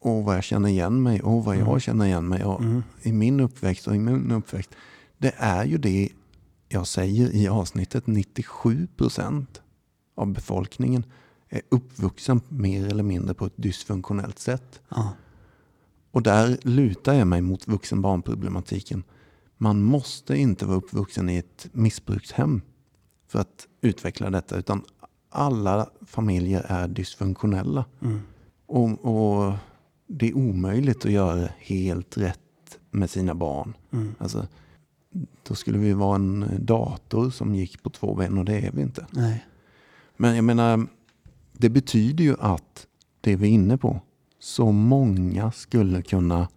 åh 0.00 0.24
vad 0.24 0.36
jag 0.36 0.44
känner 0.44 0.68
igen 0.68 1.02
mig, 1.02 1.20
åh 1.24 1.44
vad 1.44 1.56
jag 1.56 1.68
Mm. 1.68 1.80
känner 1.80 2.06
igen 2.06 2.28
mig 2.28 2.44
och, 2.44 2.62
i 3.02 3.12
min 3.12 3.40
uppväxt 3.40 3.86
och 3.86 3.96
i 3.96 3.98
min 3.98 4.30
uppväxt. 4.32 4.70
Det 5.18 5.34
är 5.36 5.64
ju 5.64 5.78
det 5.78 6.08
jag 6.68 6.86
säger 6.86 7.34
i 7.34 7.48
avsnittet, 7.48 8.06
97 8.06 8.86
procent 8.96 9.62
av 10.14 10.26
befolkningen 10.32 11.04
är 11.48 11.60
uppvuxen 11.68 12.40
mer 12.48 12.86
eller 12.88 13.02
mindre 13.02 13.34
på 13.34 13.46
ett 13.46 13.52
dysfunktionellt 13.56 14.38
sätt. 14.38 14.80
Ja. 14.88 15.12
Och 16.12 16.22
där 16.22 16.58
lutar 16.62 17.14
jag 17.14 17.26
mig 17.26 17.40
mot 17.40 17.68
vuxen-barnproblematiken. 17.68 19.04
Man 19.56 19.82
måste 19.82 20.36
inte 20.36 20.66
vara 20.66 20.76
uppvuxen 20.76 21.28
i 21.28 21.36
ett 21.36 21.68
missbrukshem 21.72 22.60
för 23.28 23.38
att 23.38 23.68
utveckla 23.80 24.30
detta. 24.30 24.58
Utan 24.58 24.82
alla 25.30 25.90
familjer 26.06 26.66
är 26.68 26.88
dysfunktionella. 26.88 27.84
Mm. 28.02 28.20
Och, 28.66 29.04
och 29.04 29.52
det 30.06 30.28
är 30.28 30.36
omöjligt 30.36 31.04
att 31.04 31.12
göra 31.12 31.48
helt 31.58 32.16
rätt 32.16 32.38
med 32.90 33.10
sina 33.10 33.34
barn. 33.34 33.76
Mm. 33.90 34.14
Alltså, 34.18 34.46
då 35.48 35.54
skulle 35.54 35.78
vi 35.78 35.92
vara 35.92 36.14
en 36.14 36.44
dator 36.58 37.30
som 37.30 37.54
gick 37.54 37.82
på 37.82 37.90
två 37.90 38.14
ben 38.14 38.38
och 38.38 38.44
det 38.44 38.60
är 38.60 38.72
vi 38.72 38.82
inte. 38.82 39.06
Nej. 39.10 39.46
Men 40.16 40.36
jag 40.36 40.44
menar, 40.44 40.86
det 41.52 41.70
betyder 41.70 42.24
ju 42.24 42.36
att 42.40 42.86
det 43.20 43.36
vi 43.36 43.48
är 43.48 43.52
inne 43.52 43.78
på, 43.78 44.00
så 44.42 44.72
många 44.72 45.52
skulle 45.52 46.02
kunna 46.02 46.48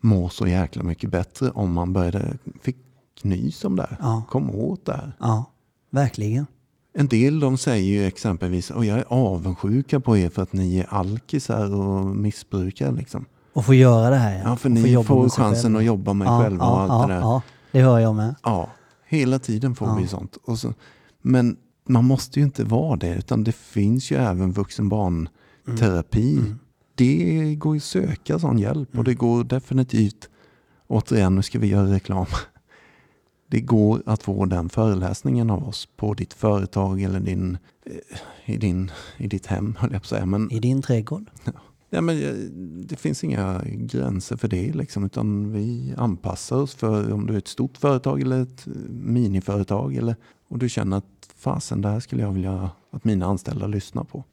må 0.00 0.28
så 0.28 0.46
jäkla 0.46 0.82
mycket 0.82 1.10
bättre 1.10 1.50
om 1.50 1.72
man 1.72 1.92
började, 1.92 2.38
fick 2.62 2.76
nys 3.22 3.64
om 3.64 3.76
det 3.76 3.86
här. 3.90 3.96
Ja. 4.00 4.22
Kom 4.30 4.50
åt 4.50 4.86
det 4.86 4.92
här. 4.92 5.12
Ja, 5.20 5.44
verkligen. 5.90 6.46
En 6.94 7.06
del 7.06 7.40
de 7.40 7.58
säger 7.58 8.00
ju 8.00 8.06
exempelvis, 8.06 8.70
och 8.70 8.84
jag 8.84 8.98
är 8.98 9.04
avundsjuka 9.08 10.00
på 10.00 10.16
er 10.16 10.28
för 10.28 10.42
att 10.42 10.52
ni 10.52 10.78
är 10.78 10.86
alkisar 10.94 11.74
och 11.74 12.06
missbrukare. 12.06 12.92
Liksom. 12.92 13.24
Och 13.52 13.64
få 13.64 13.74
göra 13.74 14.10
det 14.10 14.16
här. 14.16 14.42
Ja, 14.44 14.56
för 14.56 14.68
Och 14.68 14.72
ni 14.72 15.04
får 15.04 15.28
sig 15.28 15.44
chansen 15.44 15.76
att 15.76 15.84
jobba 15.84 16.12
med 16.12 16.26
ja, 16.26 16.42
själva 16.42 16.64
ja, 16.64 16.70
och 16.70 16.80
allt 16.80 16.90
ja, 16.90 17.06
det 17.06 17.14
där. 17.14 17.20
Ja, 17.20 17.42
det 17.72 17.80
hör 17.80 17.98
jag 17.98 18.14
med. 18.14 18.34
Ja, 18.42 18.70
hela 19.08 19.38
tiden 19.38 19.74
får 19.74 19.88
Ja. 19.88 19.94
vi 19.94 20.06
sånt. 20.06 20.36
Och 20.44 20.58
så, 20.58 20.74
men 21.22 21.56
man 21.88 22.04
måste 22.04 22.40
ju 22.40 22.44
inte 22.44 22.64
vara 22.64 22.96
det, 22.96 23.14
utan 23.14 23.44
det 23.44 23.52
finns 23.52 24.10
ju 24.10 24.16
även 24.16 24.52
vuxen 24.52 24.88
barnterapi. 24.88 26.38
Mm. 26.38 26.58
Det 26.94 27.54
går 27.54 27.74
ju 27.74 27.78
att 27.78 27.84
söka 27.84 28.38
sån 28.38 28.58
hjälp 28.58 28.98
och 28.98 29.04
det 29.04 29.14
går 29.14 29.44
definitivt, 29.44 30.28
återigen 30.86 31.34
nu 31.34 31.42
ska 31.42 31.58
vi 31.58 31.66
göra 31.66 31.92
reklam. 31.92 32.26
Det 33.46 33.60
går 33.60 34.02
att 34.06 34.22
få 34.22 34.44
den 34.44 34.68
föreläsningen 34.68 35.50
av 35.50 35.68
oss 35.68 35.88
på 35.96 36.14
ditt 36.14 36.34
företag 36.34 37.02
eller 37.02 37.20
din, 37.20 37.58
eh, 37.86 38.54
i, 38.54 38.56
din, 38.56 38.90
i 39.16 39.26
ditt 39.26 39.46
hem, 39.46 39.76
höll 39.78 39.92
jag 39.92 40.02
på 40.02 40.04
att 40.04 40.08
säga. 40.08 40.26
Men, 40.26 40.52
I 40.52 40.60
din 40.60 40.82
trädgård. 40.82 41.30
ja, 41.90 42.00
men 42.00 42.22
eh, 42.22 42.34
det 42.86 42.96
finns 42.96 43.24
inga 43.24 43.62
gränser 43.64 44.36
för 44.36 44.48
det, 44.48 44.72
liksom, 44.72 45.04
utan 45.04 45.52
vi 45.52 45.94
anpassar 45.96 46.56
oss 46.56 46.74
för 46.74 47.12
om 47.12 47.26
du 47.26 47.34
är 47.34 47.38
ett 47.38 47.48
stort 47.48 47.76
företag 47.76 48.20
eller 48.20 48.42
ett 48.42 48.66
eh, 48.66 48.72
miniföretag. 48.90 49.94
Eller, 49.94 50.16
och 50.48 50.58
du 50.58 50.68
känner 50.68 50.96
att 50.96 51.28
fasen, 51.36 51.80
det 51.80 51.88
här 51.88 52.00
skulle 52.00 52.22
jag 52.22 52.32
vilja 52.32 52.70
att 52.90 53.04
mina 53.04 53.26
anställda 53.26 53.66
lyssnar 53.66 54.04
på. 54.04 54.24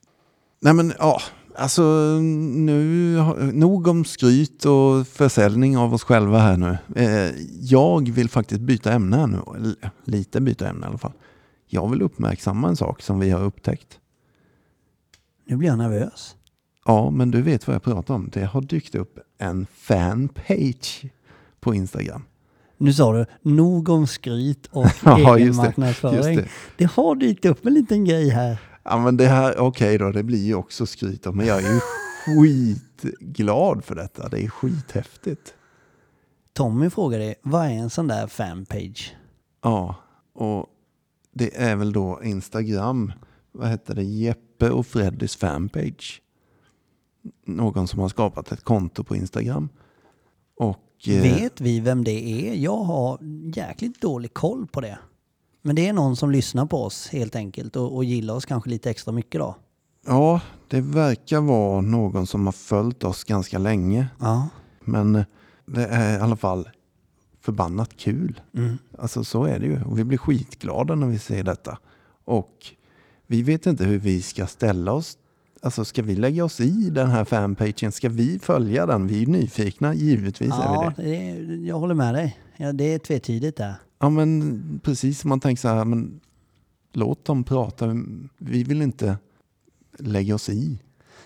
Nej 0.61 0.73
men 0.73 0.93
ja, 0.99 1.21
alltså 1.59 1.83
nu, 2.21 3.13
nog 3.53 3.87
om 3.87 4.05
skryt 4.05 4.65
och 4.65 5.07
försäljning 5.07 5.77
av 5.77 5.93
oss 5.93 6.03
själva 6.03 6.39
här 6.39 6.57
nu. 6.57 6.77
Eh, 6.95 7.31
jag 7.61 8.09
vill 8.11 8.29
faktiskt 8.29 8.61
byta 8.61 8.93
ämne 8.93 9.17
här 9.17 9.27
nu, 9.27 9.75
lite 10.03 10.41
byta 10.41 10.67
ämne 10.69 10.85
i 10.85 10.89
alla 10.89 10.97
fall. 10.97 11.13
Jag 11.67 11.89
vill 11.89 12.01
uppmärksamma 12.01 12.67
en 12.67 12.75
sak 12.75 13.01
som 13.01 13.19
vi 13.19 13.29
har 13.29 13.43
upptäckt. 13.43 13.99
Nu 15.47 15.55
blir 15.57 15.69
jag 15.69 15.77
nervös. 15.77 16.35
Ja, 16.85 17.09
men 17.09 17.31
du 17.31 17.41
vet 17.41 17.67
vad 17.67 17.75
jag 17.75 17.83
pratar 17.83 18.13
om. 18.13 18.29
Det 18.33 18.43
har 18.45 18.61
dykt 18.61 18.95
upp 18.95 19.19
en 19.37 19.67
fanpage 19.73 21.05
på 21.59 21.75
Instagram. 21.75 22.23
Nu 22.77 22.93
sa 22.93 23.13
du 23.17 23.25
nog 23.41 23.89
om 23.89 24.07
skryt 24.07 24.67
och 24.71 24.85
Ja, 25.03 25.35
egen 25.37 25.47
just 25.47 25.59
det, 25.61 25.65
marknadsföring. 25.65 26.15
just 26.15 26.27
Det. 26.43 26.47
det. 26.77 26.85
har 26.91 27.15
dykt 27.15 27.45
upp 27.45 27.65
en 27.65 27.73
liten 27.73 28.05
grej 28.05 28.29
här. 28.29 28.57
Ja, 28.89 28.97
men 28.97 29.17
det 29.17 29.27
här, 29.27 29.57
okej 29.57 29.97
då, 29.97 30.11
det 30.11 30.23
blir 30.23 30.45
ju 30.45 30.55
också 30.55 30.85
skryt 30.85 31.25
men 31.35 31.45
jag 31.45 31.63
är 31.63 31.73
ju 31.73 31.79
skitglad 32.25 33.83
för 33.83 33.95
detta. 33.95 34.29
Det 34.29 34.43
är 34.43 34.47
skithäftigt. 34.47 35.53
Tommy 36.53 36.89
frågade 36.89 37.35
vad 37.41 37.65
är 37.65 37.69
en 37.69 37.89
sån 37.89 38.07
där 38.07 38.27
fanpage? 38.27 39.15
Ja, 39.63 39.95
och 40.33 40.65
det 41.31 41.61
är 41.61 41.75
väl 41.75 41.93
då 41.93 42.23
Instagram, 42.23 43.11
vad 43.51 43.69
heter 43.69 43.95
det, 43.95 44.03
Jeppe 44.03 44.69
och 44.69 44.87
Freddys 44.87 45.35
fanpage. 45.35 46.21
Någon 47.45 47.87
som 47.87 47.99
har 47.99 48.09
skapat 48.09 48.51
ett 48.51 48.63
konto 48.63 49.03
på 49.03 49.15
Instagram. 49.15 49.69
Och, 50.57 51.07
eh, 51.07 51.21
Vet 51.21 51.61
vi 51.61 51.79
vem 51.79 52.03
det 52.03 52.49
är? 52.49 52.55
Jag 52.55 52.77
har 52.77 53.19
jäkligt 53.55 54.01
dålig 54.01 54.33
koll 54.33 54.67
på 54.67 54.81
det. 54.81 54.99
Men 55.61 55.75
det 55.75 55.87
är 55.87 55.93
någon 55.93 56.15
som 56.15 56.31
lyssnar 56.31 56.65
på 56.65 56.83
oss 56.83 57.07
helt 57.07 57.35
enkelt 57.35 57.75
och, 57.75 57.95
och 57.95 58.03
gillar 58.03 58.33
oss 58.33 58.45
kanske 58.45 58.69
lite 58.69 58.89
extra 58.89 59.11
mycket 59.11 59.41
då. 59.41 59.55
Ja, 60.05 60.41
det 60.67 60.81
verkar 60.81 61.41
vara 61.41 61.81
någon 61.81 62.27
som 62.27 62.45
har 62.45 62.51
följt 62.53 63.03
oss 63.03 63.23
ganska 63.23 63.57
länge. 63.57 64.07
Ja. 64.19 64.49
Men 64.79 65.13
det 65.65 65.85
är 65.85 66.17
i 66.17 66.21
alla 66.21 66.35
fall 66.35 66.69
förbannat 67.41 67.97
kul. 67.97 68.41
Mm. 68.57 68.77
Alltså 68.97 69.23
så 69.23 69.43
är 69.43 69.59
det 69.59 69.65
ju. 69.65 69.83
Och 69.83 69.99
vi 69.99 70.03
blir 70.03 70.17
skitglada 70.17 70.95
när 70.95 71.07
vi 71.07 71.19
ser 71.19 71.43
detta. 71.43 71.77
Och 72.25 72.53
vi 73.27 73.43
vet 73.43 73.65
inte 73.65 73.83
hur 73.85 73.99
vi 73.99 74.21
ska 74.21 74.47
ställa 74.47 74.91
oss. 74.91 75.17
Alltså 75.61 75.85
ska 75.85 76.01
vi 76.01 76.15
lägga 76.15 76.45
oss 76.45 76.59
i 76.59 76.89
den 76.89 77.09
här 77.09 77.25
fanpagen? 77.25 77.91
Ska 77.91 78.09
vi 78.09 78.39
följa 78.39 78.85
den? 78.85 79.07
Vi 79.07 79.23
är 79.23 79.27
nyfikna, 79.27 79.93
givetvis 79.93 80.51
är 80.51 80.55
vi 80.57 80.63
Ja, 80.63 80.93
det. 80.97 81.03
det 81.03 81.15
är, 81.29 81.67
jag 81.67 81.79
håller 81.79 81.95
med 81.95 82.13
dig. 82.13 82.37
Ja, 82.57 82.71
det 82.73 82.93
är 82.93 82.99
tvetydigt 82.99 83.57
där. 83.57 83.73
Ja 83.99 84.09
men 84.09 84.79
precis 84.83 85.19
som 85.19 85.29
man 85.29 85.39
tänker 85.39 85.61
så 85.61 85.67
här, 85.67 85.85
men 85.85 86.19
låt 86.93 87.25
dem 87.25 87.43
prata. 87.43 87.95
Vi 88.37 88.63
vill 88.63 88.81
inte 88.81 89.17
lägga 89.99 90.35
oss 90.35 90.49
i. 90.49 90.79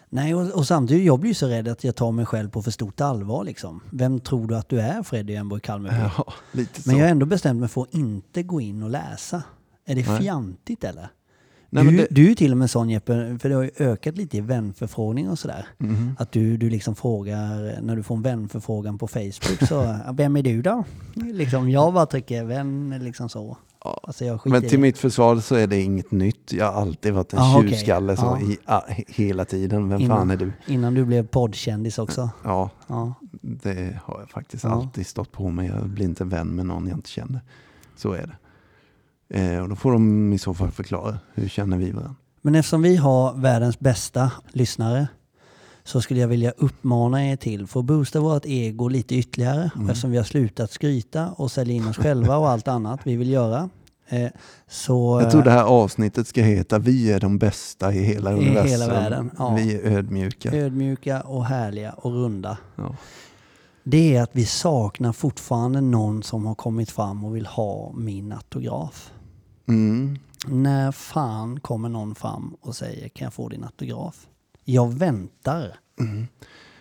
Nej, 0.09 0.35
och, 0.35 0.51
och 0.51 0.67
samtidigt, 0.67 1.05
jag 1.05 1.19
blir 1.19 1.33
så 1.33 1.47
rädd 1.47 1.67
att 1.67 1.83
jag 1.83 1.95
tar 1.95 2.11
mig 2.11 2.25
själv 2.25 2.49
på 2.49 2.63
för 2.63 2.71
stort 2.71 3.01
allvar 3.01 3.43
liksom. 3.43 3.81
Vem 3.91 4.19
tror 4.19 4.47
du 4.47 4.55
att 4.55 4.69
du 4.69 4.81
är 4.81 5.03
Freddy 5.03 5.35
Emborg 5.35 5.61
Kalmerby? 5.61 5.95
Ja, 6.17 6.33
lite 6.51 6.81
så. 6.81 6.89
Men 6.89 6.97
jag 6.97 7.05
har 7.05 7.11
ändå 7.11 7.25
bestämt 7.25 7.59
mig 7.59 7.69
för 7.69 7.81
att 7.81 7.93
inte 7.93 8.43
gå 8.43 8.61
in 8.61 8.83
och 8.83 8.89
läsa. 8.89 9.43
Är 9.85 9.95
det 9.95 10.09
Nej. 10.09 10.21
fjantigt 10.21 10.83
eller? 10.83 11.09
Nej, 11.73 11.85
du, 11.85 11.97
det- 11.97 12.07
du 12.11 12.31
är 12.31 12.35
till 12.35 12.51
och 12.51 12.57
med 12.57 12.69
sån 12.69 12.89
Jeppe, 12.89 13.37
för 13.41 13.49
det 13.49 13.55
har 13.55 13.63
ju 13.63 13.71
ökat 13.77 14.17
lite 14.17 14.37
i 14.37 14.41
vänförfrågning 14.41 15.29
och 15.29 15.39
sådär. 15.39 15.65
Mhm. 15.77 16.15
Att 16.19 16.31
du, 16.31 16.57
du 16.57 16.69
liksom 16.69 16.95
frågar, 16.95 17.81
när 17.81 17.95
du 17.95 18.03
får 18.03 18.15
en 18.15 18.21
vänförfrågan 18.21 18.97
på 18.97 19.07
Facebook 19.07 19.67
så, 19.69 19.75
"Ja, 20.05 20.11
vem 20.13 20.37
är 20.37 20.43
du 20.43 20.61
då? 20.61 20.83
Liksom, 21.15 21.69
jag 21.69 21.93
bara 21.93 22.05
trycker 22.05 22.43
vän, 22.43 22.99
liksom 23.03 23.29
så. 23.29 23.57
Ja. 23.83 23.99
Alltså 24.03 24.39
Men 24.45 24.61
till 24.69 24.79
mitt 24.79 24.97
försvar 24.97 25.35
så 25.39 25.55
är 25.55 25.67
det 25.67 25.81
inget 25.81 26.11
nytt. 26.11 26.53
Jag 26.53 26.71
har 26.71 26.81
alltid 26.81 27.13
varit 27.13 27.33
en 27.33 27.39
Ah, 27.39 27.57
okej. 27.57 27.69
tjurskalle 27.69 28.15
så 28.17 28.37
Ja. 28.41 28.47
i, 28.51 28.57
a, 28.65 28.81
he- 28.89 29.03
hela 29.07 29.45
tiden. 29.45 29.89
Vem 29.89 30.01
Innan- 30.01 30.17
fan 30.17 30.31
är 30.31 30.37
du? 30.37 30.51
Innan 30.67 30.93
du 30.93 31.05
blev 31.05 31.27
poddkändis 31.27 31.99
också. 31.99 32.29
Ja, 32.43 32.69
Ja. 32.87 33.13
det 33.41 33.99
har 34.03 34.19
jag 34.19 34.29
faktiskt 34.29 34.65
alltid 34.65 35.07
stått 35.07 35.31
på 35.31 35.49
mig. 35.49 35.67
Jag 35.67 35.89
blir 35.89 36.05
inte 36.05 36.23
vän 36.23 36.47
med 36.47 36.65
någon 36.65 36.87
jag 36.87 36.97
inte 36.97 37.09
känner. 37.09 37.41
Så 37.95 38.11
är 38.13 38.21
det. 38.27 38.35
Eh, 39.33 39.59
och 39.59 39.69
då 39.69 39.75
får 39.75 39.91
de 39.91 40.33
i 40.33 40.37
så 40.37 40.53
fall 40.53 40.71
förklara. 40.71 41.19
Hur 41.33 41.47
känner 41.47 41.77
vi 41.77 41.91
varandra? 41.91 42.15
Men 42.41 42.55
eftersom 42.55 42.81
vi 42.81 42.95
har 42.95 43.33
världens 43.33 43.79
bästa 43.79 44.31
lyssnare 44.51 45.07
så 45.83 46.01
skulle 46.01 46.19
jag 46.19 46.27
vilja 46.27 46.51
uppmana 46.57 47.25
er 47.27 47.35
till 47.35 47.67
för 47.67 47.79
att 47.79 47.85
boosta 47.85 48.19
vårt 48.19 48.45
ego 48.45 48.87
lite 48.87 49.15
ytterligare. 49.15 49.71
Mm. 49.75 49.89
Eftersom 49.89 50.11
vi 50.11 50.17
har 50.17 50.23
slutat 50.23 50.71
skryta 50.71 51.29
och 51.31 51.51
sälja 51.51 51.73
in 51.75 51.87
oss 51.87 51.97
själva 51.97 52.37
och 52.37 52.49
allt 52.49 52.67
annat 52.67 52.99
vi 53.03 53.15
vill 53.15 53.29
göra. 53.29 53.69
Eh, 54.09 54.29
så, 54.67 55.19
Jag 55.21 55.31
tror 55.31 55.43
det 55.43 55.51
här 55.51 55.63
avsnittet 55.63 56.27
ska 56.27 56.41
heta 56.41 56.79
Vi 56.79 57.11
är 57.11 57.19
de 57.19 57.37
bästa 57.37 57.93
i 57.93 58.03
hela 58.03 58.31
I 58.31 58.35
universum. 58.35 58.67
hela 58.71 58.87
världen, 58.87 59.31
ja. 59.37 59.55
Vi 59.55 59.75
är 59.75 59.97
ödmjuka. 59.97 60.51
ödmjuka 60.51 61.21
och 61.21 61.45
härliga 61.45 61.91
och 61.91 62.11
runda. 62.11 62.57
Ja. 62.75 62.95
Det 63.83 64.15
är 64.15 64.23
att 64.23 64.29
vi 64.33 64.45
saknar 64.45 65.13
fortfarande 65.13 65.81
någon 65.81 66.23
som 66.23 66.45
har 66.45 66.55
kommit 66.55 66.91
fram 66.91 67.23
och 67.25 67.35
vill 67.35 67.45
ha 67.45 67.91
min 67.95 68.31
autograf. 68.31 69.11
Mm. 69.67 70.17
När 70.47 70.91
fan 70.91 71.59
kommer 71.59 71.89
någon 71.89 72.15
fram 72.15 72.55
och 72.61 72.75
säger 72.75 73.09
kan 73.09 73.25
jag 73.25 73.33
få 73.33 73.49
din 73.49 73.63
autograf? 73.63 74.27
Jag 74.63 74.93
väntar. 74.93 75.75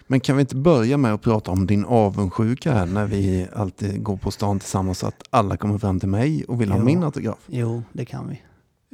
Men 0.06 0.20
kan 0.20 0.36
vi 0.36 0.40
inte 0.40 0.56
börja 0.56 0.96
med 0.96 1.14
att 1.14 1.22
prata 1.22 1.50
om 1.50 1.66
din 1.66 1.84
avundsjuka 1.84 2.72
här 2.74 2.86
när 2.86 3.06
vi 3.06 3.48
alltid 3.54 4.02
går 4.02 4.16
på 4.16 4.30
stan 4.30 4.58
tillsammans 4.58 4.98
så 4.98 5.06
att 5.06 5.22
alla 5.30 5.56
kommer 5.56 5.78
fram 5.78 6.00
till 6.00 6.08
mig 6.08 6.44
och 6.44 6.60
vill 6.60 6.70
ha 6.72 6.78
Jo. 6.78 6.84
min 6.84 7.02
autograf? 7.04 7.38
Jo, 7.46 7.82
det 7.92 8.04
kan 8.04 8.28
vi. 8.28 8.42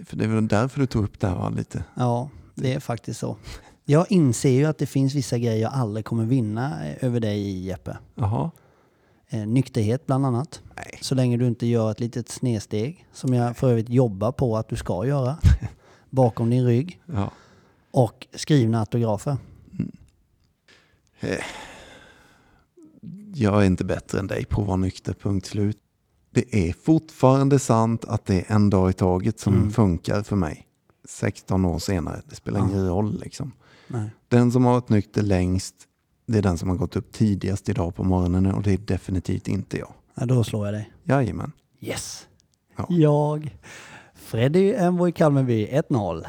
För 0.05 0.17
det 0.17 0.25
är 0.25 0.29
väl 0.29 0.49
därför 0.49 0.81
du 0.81 0.87
tog 0.87 1.05
upp 1.05 1.21
det 1.21 1.27
här 1.29 1.35
va, 1.37 1.49
lite. 1.49 1.85
Ja, 1.95 2.29
det 2.55 2.75
är 2.75 2.81
faktiskt 2.81 3.21
så. 3.21 3.37
Jag 3.85 4.07
inser 4.13 4.51
ju 4.51 4.65
att 4.65 4.79
det 4.79 4.87
finns 4.87 5.15
vissa 5.15 5.39
grejer 5.39 5.63
jag 5.63 5.73
aldrig 5.73 6.05
kommer 6.05 6.25
vinna 6.25 6.87
eh, 6.89 7.05
över 7.05 7.21
dig 7.21 7.39
i 7.41 7.65
Jeppe. 7.65 7.97
Jaha. 8.15 8.51
Eh, 9.31 9.47
nykterhet 9.47 10.07
bland 10.07 10.27
annat. 10.27 10.63
Nej. 10.77 10.99
Så 11.03 11.15
länge 11.15 11.37
du 11.37 11.47
inte 11.47 11.67
gör 11.67 11.91
ett 11.91 12.01
litet 12.01 12.29
snedsteg, 12.29 13.07
som 13.13 13.35
jag 13.35 13.57
för 13.57 13.71
övrigt 13.71 13.89
jobbar 13.89 14.33
på 14.33 14.57
att 14.57 14.69
du 14.69 14.77
ska 14.77 15.07
göra. 15.07 15.39
bakom 16.11 16.51
din 16.51 16.65
rygg 16.67 17.01
Ja. 17.07 17.31
och 17.91 18.27
skrivna 18.35 18.81
autografer. 18.81 19.37
Jag 23.35 23.63
är 23.63 23.67
inte 23.67 23.85
bättre 23.85 24.19
än 24.19 24.27
dig 24.27 24.45
på 24.45 24.61
att 24.61 24.67
vara 24.67 24.77
nykter, 24.77 25.15
punkt 25.15 25.47
slut. 25.47 25.79
Det 26.31 26.69
är 26.69 26.73
fortfarande 26.73 27.59
sant 27.59 28.05
att 28.05 28.25
det 28.27 28.35
är 28.51 28.55
en 28.55 28.71
dag 28.71 28.91
i 28.91 28.93
taget 28.93 29.41
som 29.41 29.55
Mm. 29.55 29.71
funkar 29.71 30.23
för 30.23 30.37
mig. 30.37 30.67
16 31.09 31.65
år 31.65 31.79
senare, 31.79 32.23
det 32.29 32.35
spelar 32.35 32.61
Ja. 32.61 32.67
ingen 32.69 32.89
roll 32.89 33.21
liksom. 33.21 33.53
Nej. 33.89 34.11
Den 34.29 34.53
som 34.53 34.65
har 34.65 34.73
varit 34.73 34.89
nykter 34.89 35.23
längst, 35.23 35.75
det 36.29 36.39
är 36.39 36.43
den 36.43 36.59
som 36.59 36.69
har 36.69 36.77
gått 36.77 36.97
upp 36.97 37.13
tidigast 37.13 37.69
idag 37.69 37.95
på 37.95 38.05
morgonen 38.05 38.47
och 38.47 38.63
det 38.63 38.73
är 38.73 38.79
definitivt 38.79 39.49
inte 39.49 39.79
jag. 39.79 39.93
Ja, 40.15 40.27
då 40.27 40.45
slår 40.45 40.67
jag 40.67 40.75
dig. 40.75 40.91
Jajamän. 41.05 41.53
Yes. 41.81 42.27
Ja. 42.77 42.87
Jag. 42.89 43.57
Freddy 44.15 44.75
Emborg 44.75 45.13
Kalmarby 45.13 45.67
1-0. 45.67 46.25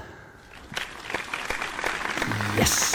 Yes. 2.59 2.93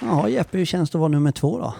Ja 0.00 0.28
Jeppe, 0.28 0.58
hur 0.58 0.64
känns 0.64 0.90
det 0.90 0.96
att 0.98 1.00
vara 1.00 1.08
nummer 1.08 1.32
två 1.32 1.58
då? 1.58 1.74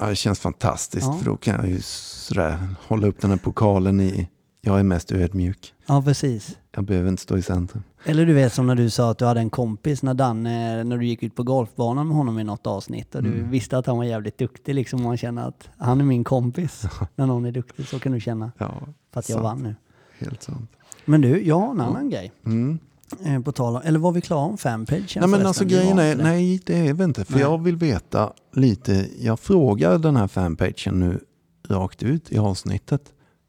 Ja, 0.00 0.06
det 0.06 0.16
känns 0.16 0.40
fantastiskt 0.40 1.06
Ja. 1.06 1.12
för 1.18 1.24
då 1.24 1.36
kan 1.36 1.54
jag 1.54 1.68
ju 1.68 1.80
sådär 1.82 2.58
hålla 2.86 3.06
upp 3.06 3.20
den 3.20 3.30
här 3.30 3.38
pokalen 3.38 4.00
i, 4.00 4.28
jag 4.60 4.78
är 4.78 4.82
mest 4.82 5.12
ödmjuk. 5.12 5.74
Ja 5.86 6.02
precis. 6.02 6.58
Jag 6.74 6.84
behöver 6.84 7.08
inte 7.08 7.22
stå 7.22 7.36
i 7.36 7.42
centrum. 7.42 7.82
Eller 8.04 8.26
du 8.26 8.32
vet 8.32 8.52
som 8.52 8.66
när 8.66 8.74
du 8.74 8.90
sa 8.90 9.10
att 9.10 9.18
du 9.18 9.24
hade 9.24 9.40
en 9.40 9.50
kompis 9.50 10.02
när 10.02 10.14
Danne, 10.14 10.84
när 10.84 10.98
du 10.98 11.06
gick 11.06 11.22
ut 11.22 11.34
på 11.34 11.42
golfbanan 11.42 12.08
med 12.08 12.16
honom 12.16 12.38
i 12.38 12.44
något 12.44 12.66
avsnitt 12.66 13.14
och 13.14 13.22
du 13.22 13.32
Mm. 13.32 13.50
visste 13.50 13.78
att 13.78 13.86
han 13.86 13.96
var 13.96 14.04
jävligt 14.04 14.38
duktig 14.38 14.74
liksom 14.74 14.98
och 15.00 15.04
man 15.06 15.16
känner 15.16 15.48
att 15.48 15.68
han 15.78 16.00
är 16.00 16.04
min 16.04 16.24
kompis. 16.24 16.82
när 17.16 17.26
någon 17.26 17.44
är 17.44 17.52
duktig 17.52 17.88
så 17.88 17.98
kan 17.98 18.12
du 18.12 18.20
känna 18.20 18.52
Ja, 18.58 18.74
för 19.12 19.20
att 19.20 19.28
jag 19.28 19.36
sant. 19.36 19.42
vann 19.44 19.62
nu. 19.62 19.74
Helt 20.18 20.42
sant. 20.42 20.70
Men 21.04 21.20
du, 21.20 21.42
jag 21.46 21.58
har 21.60 21.70
en 21.70 21.80
annan 21.80 22.10
grej. 22.10 22.32
Mm. 22.46 22.78
Eh, 23.24 23.40
på 23.40 23.52
tal 23.52 23.76
om, 23.76 23.82
eller 23.84 23.98
var 23.98 24.12
vi 24.12 24.20
klara 24.20 24.40
om 24.44 24.58
fanpagen 24.58 25.06
Nej 25.16 25.28
men 25.28 25.46
alltså 25.46 25.64
grejen 25.64 25.98
är, 25.98 26.16
nej 26.16 26.60
det 26.66 26.88
är 26.88 26.94
vi 26.94 27.04
inte. 27.04 27.24
För 27.24 27.32
Nej. 27.32 27.42
jag 27.42 27.62
vill 27.62 27.76
veta 27.76 28.32
lite, 28.52 29.08
jag 29.18 29.40
frågar 29.40 29.98
den 29.98 30.16
här 30.16 30.26
fanpagen 30.28 31.00
nu 31.00 31.20
rakt 31.68 32.02
ut 32.02 32.32
i 32.32 32.38
avsnittet. 32.38 33.02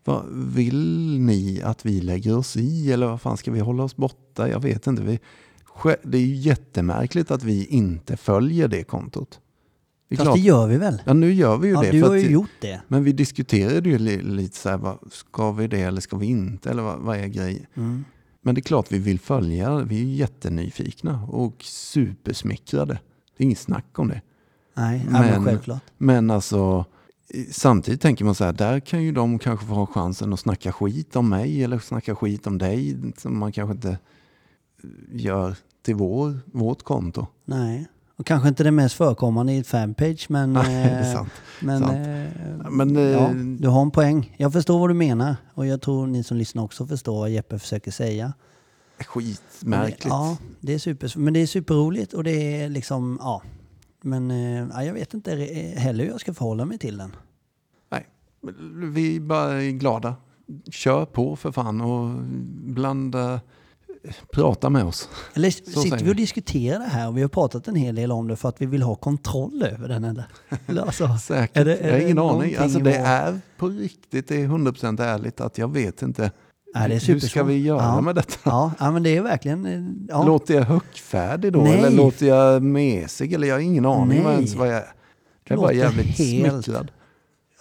Vad 0.09 0.25
vill 0.31 1.17
ni 1.19 1.61
att 1.63 1.85
vi 1.85 2.01
lägger 2.01 2.37
oss 2.37 2.57
i 2.57 2.91
eller 2.91 3.07
vad 3.07 3.21
fan 3.21 3.37
ska 3.37 3.51
vi 3.51 3.59
hålla 3.59 3.83
oss 3.83 3.95
borta? 3.95 4.49
Jag 4.49 4.59
vet 4.59 4.87
inte. 4.87 5.01
Vi, 5.01 5.19
det 6.03 6.17
är 6.17 6.21
ju 6.21 6.35
jättemärkligt 6.35 7.31
att 7.31 7.43
vi 7.43 7.65
inte 7.65 8.17
följer 8.17 8.67
det 8.67 8.83
kontot. 8.83 9.39
Det 10.09 10.15
Fast 10.15 10.25
klart, 10.25 10.35
det 10.35 10.41
gör 10.41 10.67
vi 10.67 10.77
väl? 10.77 11.01
ja 11.05 11.13
nu 11.13 11.33
gör 11.33 11.57
vi 11.57 11.67
ju 11.67 11.73
Ja, 11.73 11.81
det. 11.81 11.91
du 11.91 12.03
har 12.03 12.09
att 12.15 12.21
ju 12.21 12.25
det- 12.27 12.31
gjort 12.33 12.49
det. 12.61 12.81
Men 12.87 13.03
vi 13.03 13.11
diskuterade 13.11 13.89
ju 13.89 13.97
li, 13.97 14.21
lite 14.21 14.57
så 14.57 14.69
här, 14.69 14.77
vad, 14.77 14.97
ska 15.11 15.51
vi 15.51 15.67
det 15.67 15.81
eller 15.81 16.01
ska 16.01 16.17
vi 16.17 16.25
inte? 16.25 16.69
Eller 16.69 16.83
vad, 16.83 16.99
vad 16.99 17.17
är 17.17 17.27
grejen? 17.27 17.65
Mm. 17.75 18.05
Men 18.41 18.55
det 18.55 18.59
är 18.59 18.63
klart 18.63 18.91
vi 18.91 18.97
vill 18.99 19.19
följa, 19.19 19.77
vi 19.77 19.95
är 20.01 20.03
ju 20.05 20.15
jättenyfikna 20.15 21.23
och 21.23 21.55
supersmickrade. 21.63 22.99
Det 23.37 23.43
är 23.43 23.45
inget 23.45 23.59
snack 23.59 23.99
om 23.99 24.07
det. 24.07 24.21
Nej, 24.77 25.05
men, 25.09 25.21
men 25.21 25.45
självklart. 25.45 25.81
Men 25.97 26.31
alltså, 26.31 26.85
samtidigt 27.51 28.01
tänker 28.01 28.25
man 28.25 28.35
så 28.35 28.43
här, 28.43 28.53
där 28.53 28.79
kan 28.79 29.03
ju 29.03 29.11
de 29.11 29.39
kanske 29.39 29.65
få 29.65 29.73
ha 29.73 29.85
chansen 29.85 30.33
att 30.33 30.39
snacka 30.39 30.71
skit 30.71 31.15
om 31.15 31.29
mig 31.29 31.63
eller 31.63 31.79
snacka 31.79 32.15
skit 32.15 32.47
om 32.47 32.57
dig 32.57 32.97
som 33.17 33.39
man 33.39 33.51
kanske 33.51 33.73
inte 33.75 33.97
gör 35.11 35.55
till 35.81 35.95
vår, 35.95 36.39
vårt 36.45 36.83
konto. 36.83 37.27
Nej. 37.45 37.87
Och 38.15 38.25
kanske 38.25 38.49
inte 38.49 38.63
det 38.63 38.71
mest 38.71 38.95
förekommande 38.95 39.53
i 39.53 39.57
ett 39.57 39.67
fanpage 39.67 40.25
men... 40.29 40.53
Nej, 40.53 40.63
det 40.85 40.89
är 40.89 41.09
eh, 41.09 41.13
sant. 41.13 41.29
Men, 41.59 41.79
Sant. 41.79 41.93
eh, 41.93 42.71
Men, 42.71 42.97
eh, 42.97 43.03
ja, 43.03 43.29
du 43.59 43.67
har 43.67 43.81
en 43.81 43.91
poäng. 43.91 44.35
Jag 44.37 44.53
förstår 44.53 44.79
vad 44.79 44.89
du 44.89 44.93
menar 44.93 45.35
och 45.53 45.65
jag 45.65 45.81
tror 45.81 46.07
ni 46.07 46.23
som 46.23 46.37
lyssnar 46.37 46.63
också 46.63 46.87
förstår 46.87 47.19
vad 47.19 47.29
Jeppe 47.29 47.59
försöker 47.59 47.91
säga. 47.91 48.33
Skitmärkligt. 49.05 50.05
Ja, 50.05 50.37
det 50.59 50.73
är 50.73 50.79
super, 50.79 51.13
men 51.17 51.33
det 51.33 51.39
är 51.39 51.47
superroligt 51.47 52.13
och 52.13 52.23
det 52.23 52.61
är 52.61 52.69
liksom, 52.69 53.17
ja. 53.21 53.41
Men 54.01 54.31
eh, 54.31 54.67
ja, 54.73 54.83
jag 54.83 54.93
vet 54.93 55.13
inte 55.13 55.31
heller 55.77 56.03
hur 56.03 56.11
jag 56.11 56.19
ska 56.21 56.33
förhålla 56.33 56.65
mig 56.65 56.77
till 56.77 56.97
den. 56.97 57.15
Vi 58.93 59.19
bara 59.19 59.61
är 59.63 59.71
glada. 59.71 60.15
Kör 60.71 61.05
på 61.05 61.35
för 61.35 61.51
fan 61.51 61.81
och 61.81 62.09
blanda, 62.73 63.41
prata 64.31 64.69
med 64.69 64.83
oss. 64.85 65.09
Eller 65.33 65.49
säger 65.51 65.79
sitter 65.79 65.97
vi 66.05 66.11
och 66.11 66.15
diskuterar 66.15 66.79
det 66.79 66.85
här 66.85 67.07
och 67.07 67.17
vi 67.17 67.21
har 67.21 67.29
pratat 67.29 67.67
en 67.67 67.75
hel 67.75 67.95
del 67.95 68.11
om 68.11 68.27
det 68.27 68.35
för 68.35 68.49
att 68.49 68.61
vi 68.61 68.65
vill 68.65 68.81
ha 68.81 68.95
kontroll 68.95 69.63
över 69.63 69.87
den 69.89 70.03
eller? 70.03 70.25
eller 70.67 70.81
alltså, 70.81 71.17
Säkert. 71.17 71.57
Är 71.57 71.65
det- 71.65 71.77
är 71.77 71.87
jag 71.87 71.93
har 71.93 71.99
ingen 71.99 72.19
aning. 72.19 72.55
Alltså 72.55 72.79
det 72.79 72.95
är 72.95 73.39
på 73.57 73.67
riktigt, 73.67 74.27
det 74.27 74.41
är 74.41 74.47
100% 74.47 75.01
ärligt 75.01 75.41
att 75.41 75.57
jag 75.57 75.73
vet 75.73 76.01
inte. 76.01 76.31
Nej, 76.75 76.89
det 76.89 76.95
är 76.95 77.07
Hur 77.07 77.19
ska 77.19 77.43
vi 77.43 77.57
göra 77.57 77.81
Ja. 77.83 78.01
med 78.01 78.15
detta? 78.15 78.37
ja, 78.43 78.71
ja, 78.79 78.91
men 78.91 79.03
det 79.03 79.17
är 79.17 79.21
verkligen, 79.21 79.65
eh, 79.65 80.05
ja. 80.09 80.23
Låter 80.25 80.53
jag 80.53 80.63
högfärdig 80.63 81.53
då? 81.53 81.61
Nej. 81.61 81.77
Eller 81.79 81.89
låter 81.91 82.25
jag 82.25 82.63
mesig? 82.63 83.33
Eller 83.33 83.47
jag 83.47 83.55
har 83.55 83.59
ingen 83.59 83.85
aning 83.85 84.23
Nej. 84.23 84.33
ens 84.33 84.55
vad 84.55 84.67
jag 84.67 84.75
är. 84.75 84.93
Jag 85.43 85.57
är 85.57 85.61
bara 85.61 85.73
jävligt 85.73 86.17
helt- 86.17 86.65
smickrad. 86.65 86.91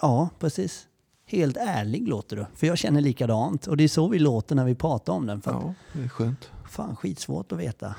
ja, 0.03 0.29
precis. 0.38 0.85
Helt 1.27 1.57
ärlig 1.57 2.09
låter 2.09 2.37
du. 2.37 2.47
För 2.55 2.66
jag 2.66 2.79
känner 2.79 3.01
likadant. 3.01 3.66
Och 3.66 3.77
det 3.77 3.85
är 3.85 3.88
så 3.88 4.09
vi 4.09 4.18
låter 4.18 4.55
när 4.55 4.64
vi 4.64 4.75
pratar 4.75 5.12
om 5.12 5.27
den. 5.27 5.40
För 5.40 5.51
Ja, 5.51 5.75
det 5.92 6.03
är 6.05 6.09
skönt. 6.09 6.51
fan, 6.71 6.97
skitsvårt 6.97 7.53
att 7.53 7.59
veta. 7.59 7.94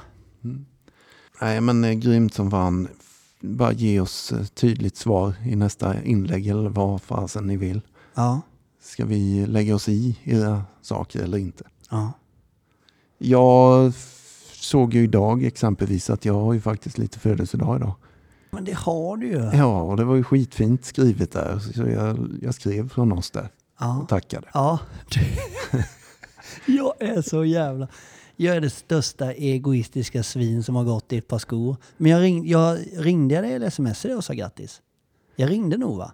Nej 1.41 1.61
men 1.61 1.83
eh, 1.83 1.91
grymt 1.93 2.33
som 2.33 2.51
fan. 2.51 2.87
Bara 3.41 3.71
ge 3.71 3.99
oss 3.99 4.31
eh, 4.31 4.43
tydligt 4.45 4.97
svar 4.97 5.33
i 5.45 5.55
nästa 5.55 6.03
inlägg 6.03 6.47
eller 6.47 6.69
vad 6.69 7.01
fasen 7.01 7.47
ni 7.47 7.57
vill. 7.57 7.81
Ja, 8.15 8.41
Ska 8.89 9.05
vi 9.05 9.45
lägga 9.47 9.75
oss 9.75 9.89
i 9.89 10.19
era 10.23 10.63
saker 10.81 11.19
eller 11.23 11.37
inte? 11.37 11.63
ja. 11.89 12.11
Jag 13.21 13.93
såg 14.53 14.93
ju 14.93 15.03
idag 15.03 15.43
exempelvis 15.43 16.09
att 16.09 16.25
jag 16.25 16.33
har 16.33 16.53
ju 16.53 16.61
faktiskt 16.61 16.97
lite 16.97 17.19
födelsedag 17.19 17.77
idag. 17.77 17.93
Men 18.51 18.63
det 18.65 18.73
har 18.75 19.17
du 19.17 19.27
ju. 19.27 19.49
Ja, 19.53 19.81
och 19.81 19.97
det 19.97 20.03
var 20.03 20.15
ju 20.15 20.23
skitfint 20.23 20.85
skrivet 20.85 21.31
där. 21.31 21.59
Så 21.59 21.81
jag, 21.81 22.29
jag 22.41 22.53
skrev 22.55 22.89
från 22.89 23.11
oss 23.11 23.31
där 23.31 23.49
Ja. 23.79 23.97
och 24.01 24.09
tackade. 24.09 24.47
Ja. 24.53 24.79
jag 26.65 26.93
är 26.99 27.21
så 27.21 27.45
jävla... 27.45 27.87
Jag 28.35 28.55
är 28.55 28.61
det 28.61 28.69
största 28.69 29.33
egoistiska 29.33 30.23
svin 30.23 30.63
som 30.63 30.75
har 30.75 30.83
gått 30.83 31.13
i 31.13 31.17
ett 31.17 31.27
par 31.27 31.39
skor. 31.39 31.77
Men 31.97 32.11
jag, 32.11 32.21
ring, 32.21 32.47
jag 32.47 32.79
ringde 32.93 33.41
dig 33.41 33.53
eller 33.53 33.69
smsade 33.69 34.15
och 34.15 34.23
sa 34.23 34.33
grattis? 34.33 34.81
Jag 35.35 35.49
ringde 35.49 35.77
nog 35.77 35.97
va? 35.97 36.11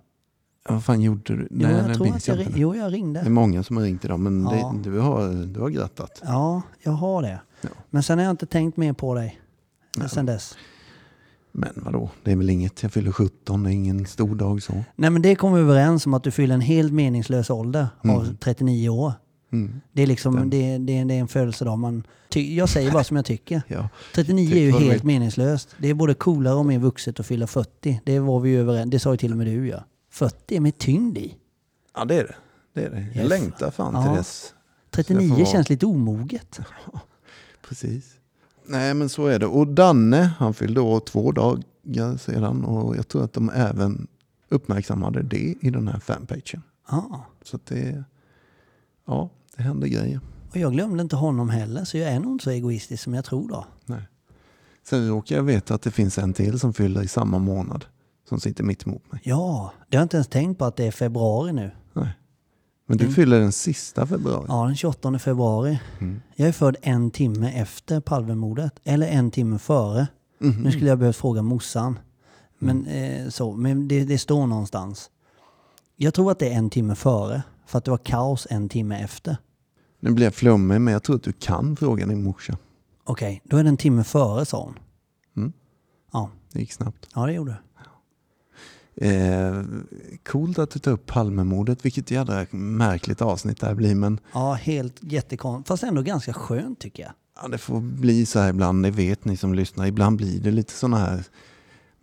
Vad 0.69 0.84
fan 0.86 1.01
gjorde 1.01 1.21
du? 1.36 1.47
Jo, 1.51 1.67
Nej, 1.67 1.71
jag 1.71 1.88
det 1.88 1.93
tror 1.95 2.15
att 2.15 2.28
jag, 2.28 2.38
jag 2.38 2.45
ring- 2.47 2.54
jo, 2.56 2.75
jag 2.75 2.84
Det 2.84 2.88
är 2.88 2.91
ringde. 2.91 3.30
många 3.30 3.63
som 3.63 3.78
har 3.78 3.84
ringt 3.84 4.06
idag, 4.06 4.19
men 4.19 4.43
Ja. 4.51 4.73
det, 4.84 4.89
du, 4.89 4.99
har, 4.99 5.45
du 5.45 5.60
har 5.60 5.69
grattat. 5.69 6.21
Ja, 6.25 6.62
jag 6.84 6.91
har 6.91 7.21
det. 7.21 7.39
Ja. 7.62 7.69
Men 7.89 8.04
sen 8.04 8.17
har 8.17 8.25
jag 8.25 8.32
inte 8.34 8.45
tänkt 8.45 8.78
mer 8.78 8.93
på 8.93 9.13
dig. 9.13 9.39
Nej. 9.97 10.10
Sen 10.10 10.25
dess. 10.25 10.56
Men 11.51 11.69
vadå, 11.75 12.10
det 12.23 12.32
är 12.32 12.36
väl 12.36 12.49
inget. 12.49 12.84
Jag 12.84 12.91
fyller 12.93 13.12
17, 13.12 13.63
det 13.63 13.69
är 13.69 13.73
ingen 13.73 14.06
stor 14.06 14.36
dag 14.36 14.62
så. 14.63 14.73
Nej 14.95 15.10
men 15.10 15.21
det 15.21 15.36
kom 15.36 15.54
vi 15.54 15.60
överens 15.60 16.06
om 16.06 16.13
att 16.13 16.23
du 16.23 16.32
fyller 16.32 16.56
en 16.56 16.62
helt 16.62 16.93
meningslös 16.93 17.49
ålder 17.49 17.88
av 18.01 18.10
Mm. 18.23 18.38
39 18.39 18.89
år. 18.89 19.13
Mm. 19.54 19.82
Det 19.93 20.01
är 20.04 20.08
liksom, 20.08 20.49
det, 20.49 20.78
det, 20.78 21.04
det 21.04 21.13
är 21.13 21.19
en 21.19 21.28
födelsedag 21.28 21.80
man... 21.80 22.04
Ty, 22.30 22.56
jag 22.56 22.69
säger 22.69 22.91
bara 22.91 23.04
som 23.04 23.15
jag 23.17 23.25
tycker. 23.25 23.62
Ja. 23.67 23.89
39 24.15 24.47
Tyck 24.47 24.56
är 24.56 24.60
ju 24.62 24.71
helt 24.71 24.93
vill. 24.93 25.04
meningslöst. 25.06 25.75
Det 25.78 25.88
är 25.89 25.93
både 25.93 26.13
coolare 26.13 26.56
och 26.56 26.65
mer 26.65 26.80
vuxet 26.80 27.19
att 27.19 27.25
fylla 27.25 27.47
40. 27.47 28.01
Det 28.06 28.19
var 28.19 28.39
vi 28.39 28.49
ju 28.49 28.60
överens 28.60 28.91
Det 28.91 28.99
sa 28.99 29.12
ju 29.12 29.17
till 29.17 29.32
och 29.32 29.38
med 29.38 29.47
du 29.47 29.67
ja. 29.67 29.84
40 30.15 30.56
är 30.56 30.60
med 30.60 30.78
tyngd 30.78 31.17
i. 31.17 31.36
ja, 31.95 32.06
det 32.06 32.15
är 32.15 32.23
det. 32.23 32.36
det, 32.73 32.86
är 32.86 32.89
det. 32.89 32.99
Jag 33.13 33.15
Yes. 33.23 33.30
längtar 33.30 33.71
fan 33.71 33.93
Ja. 33.93 34.04
till 34.04 34.12
dess. 34.17 34.54
39 34.91 35.30
Så 35.30 35.36
det 35.36 35.45
får 35.45 35.51
känns 35.51 35.69
lite 35.69 35.86
omoget. 35.86 36.60
Precis. 37.67 38.13
Nej, 38.65 38.93
men 38.93 39.10
så 39.10 39.25
är 39.28 39.39
det. 39.39 39.45
Och 39.45 39.67
Danne, 39.67 40.21
han 40.38 40.54
fyllde 40.54 40.82
år 40.82 40.99
två 40.99 41.32
dagar 41.32 42.17
sedan 42.17 42.65
och 42.65 42.95
jag 42.97 43.08
tror 43.08 43.23
att 43.23 43.34
de 43.34 43.49
även 43.49 44.08
uppmärksammade 44.49 45.23
det 45.23 45.56
i 45.62 45.69
den 45.69 45.88
här 45.88 45.99
fanpagen. 45.99 46.62
Ja. 46.89 47.25
Så 47.43 47.60
det, 47.67 48.04
ja, 49.06 49.30
det 49.58 49.63
händer 49.63 49.88
grejer. 49.88 50.19
Och 50.51 50.58
jag 50.58 50.73
glömde 50.73 51.01
inte 51.04 51.15
honom 51.15 51.49
heller 51.49 51.86
så 51.86 51.97
jag 51.97 52.10
är 52.12 52.19
nog 52.19 52.32
inte 52.32 52.43
så 52.43 52.49
egoistisk 52.49 53.04
som 53.04 53.13
jag 53.13 53.25
tror 53.25 53.47
då. 53.49 53.65
Nej. 53.86 54.01
Sen 54.84 55.08
råkar 55.10 55.36
jag 55.36 55.43
veta 55.43 55.75
att 55.75 55.82
det 55.82 55.91
finns 55.91 56.17
en 56.17 56.34
till 56.34 56.60
som 56.60 56.73
fyller 56.73 57.01
i 57.04 57.08
samma 57.08 57.39
månad. 57.39 57.86
Som 58.30 58.40
sitter 58.40 58.64
mitt 58.64 58.88
emot 58.88 59.12
mig. 59.12 59.22
Ja, 59.24 59.72
det 59.90 59.98
har 59.98 60.02
jag 60.02 60.06
inte 60.06 60.18
ens 60.18 60.28
tänkt 60.28 60.58
på 60.60 60.66
att 60.66 60.76
det 60.76 60.86
är 60.88 60.92
februari 60.92 61.54
nu. 61.54 61.72
Nej. 61.94 62.10
Men 62.88 62.98
du 62.98 63.04
Mm. 63.04 63.16
fyller 63.16 63.40
den 63.40 63.52
sista 63.52 64.08
februari. 64.08 64.46
Ja, 64.48 64.66
den 64.66 64.76
28 64.76 65.20
februari. 65.20 65.80
Mm. 66.00 66.22
Jag 66.36 66.48
är 66.48 66.52
född 66.52 66.76
en 66.82 67.12
timme 67.12 67.52
efter 67.62 68.00
Palmemordet. 68.00 68.80
Eller 68.84 69.08
en 69.08 69.32
timme 69.32 69.60
före. 69.60 70.08
Mhm. 70.40 70.64
Nu 70.64 70.72
skulle 70.72 70.90
jag 70.90 71.00
behövt 71.00 71.16
fråga 71.16 71.42
morsan. 71.42 72.00
Men, 72.60 72.86
Mm. 72.88 73.24
eh, 73.26 73.30
så, 73.30 73.52
men 73.56 73.88
det, 73.88 74.04
det 74.04 74.18
står 74.18 74.48
någonstans. 74.48 75.10
Jag 75.96 76.14
tror 76.14 76.32
att 76.32 76.40
det 76.40 76.50
är 76.54 76.58
en 76.58 76.70
timme 76.70 76.96
före. 76.96 77.42
För 77.66 77.78
att 77.78 77.86
det 77.86 77.92
var 77.92 77.98
kaos 77.98 78.48
en 78.50 78.70
timme 78.70 79.00
efter. 79.04 79.38
Nu 80.00 80.12
blir 80.12 80.26
jag 80.26 80.34
flummig 80.36 80.82
men 80.82 80.94
jag 80.94 81.04
tror 81.04 81.16
att 81.16 81.24
du 81.24 81.32
kan 81.32 81.76
fråga 81.76 82.06
din 82.06 82.24
morsa. 82.24 82.58
Okej, 83.04 83.42
då 83.46 83.58
är 83.58 83.64
det 83.64 83.70
en 83.70 83.78
timme 83.78 84.04
före 84.04 84.46
sa 84.46 84.64
hon. 84.64 84.80
Mm. 85.38 85.54
Ja, 86.14 86.30
Det 86.52 86.60
gick 86.60 86.72
snabbt. 86.74 87.08
ja 87.16 87.26
det 87.26 87.34
gjorde 87.34 87.52
det. 87.52 87.58
Eh, 89.02 89.62
coolt 90.26 90.60
att 90.60 90.70
du 90.72 90.80
tar 90.80 90.92
upp 90.92 91.06
Palmemordet, 91.06 91.86
vilket 91.86 92.12
jädra 92.12 92.46
märkligt 92.52 93.22
avsnitt 93.22 93.60
det 93.60 93.68
här 93.68 93.76
blir. 93.76 93.96
Men 93.96 94.20
Ja, 94.34 94.54
helt 94.54 94.96
jättekonstigt. 95.00 95.68
Fast 95.68 95.84
ändå 95.84 96.02
ganska 96.02 96.34
skönt 96.34 96.80
tycker 96.80 97.04
jag. 97.04 97.12
ja, 97.42 97.48
det 97.48 97.58
får 97.58 97.80
bli 97.82 98.26
så 98.26 98.40
här 98.40 98.50
ibland, 98.50 98.84
det 98.84 98.92
vet 98.92 99.26
ni 99.26 99.38
som 99.38 99.54
lyssnar. 99.54 99.86
Ibland 99.86 100.18
blir 100.18 100.40
det 100.40 100.52
lite 100.52 100.74
sådana 100.74 100.98
här 100.98 101.24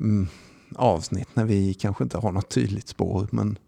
mm, 0.00 0.28
avsnitt 0.76 1.28
när 1.34 1.44
vi 1.44 1.74
kanske 1.74 2.04
inte 2.04 2.18
har 2.18 2.32
något 2.32 2.48
tydligt 2.50 2.88
spår. 2.88 3.28
Men 3.32 3.58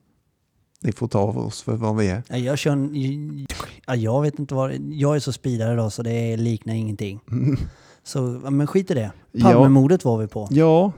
det 0.80 0.92
får 0.92 1.08
ta 1.08 1.18
av 1.18 1.38
oss 1.38 1.62
för 1.62 1.76
vad 1.76 1.96
vi 1.96 2.08
är. 2.08 2.22
Ja, 2.28 2.36
Jag 2.36 2.58
kör 2.58 2.70
en, 2.72 3.46
ja, 3.86 3.96
jag 3.96 4.22
vet 4.22 4.38
inte 4.38 4.54
vad, 4.54 4.74
jag 4.90 5.16
är 5.16 5.20
så 5.20 5.32
speedad 5.32 5.72
idag 5.72 5.92
så 5.92 6.02
det 6.02 6.36
liknar 6.36 6.74
ingenting. 6.74 7.20
Så, 8.02 8.40
ja, 8.44 8.50
men 8.50 8.66
skit 8.66 8.90
i 8.90 8.94
det. 8.94 9.12
Ja. 9.32 9.44
Palmemordet 9.52 10.04
var 10.04 10.18
vi 10.18 10.26
på. 10.26 10.48
Ja, 10.50 10.92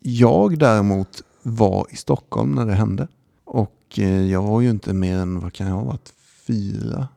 jag 0.00 0.58
däremot 0.58 1.22
var 1.46 1.86
i 1.90 1.96
Stockholm 1.96 2.54
när 2.54 2.66
det 2.66 2.74
hände. 2.74 3.08
Och 3.44 3.98
eh, 3.98 4.22
jag 4.26 4.42
var 4.42 4.60
ju 4.60 4.70
inte 4.70 4.94
mer 4.94 5.18
än, 5.18 5.40
vad 5.40 5.52
kan 5.52 5.66
jag 5.66 5.74
ha 5.74 5.84
varit, 5.84 6.12
fyra 6.46 7.08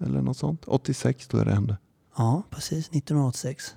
eller 0.00 0.22
något 0.22 0.36
sånt. 0.36 0.64
86 0.66 1.28
tror 1.28 1.40
jag 1.40 1.46
det 1.46 1.54
hände. 1.54 1.76
Ja, 2.16 2.42
precis. 2.50 2.88
1986. 2.88 3.74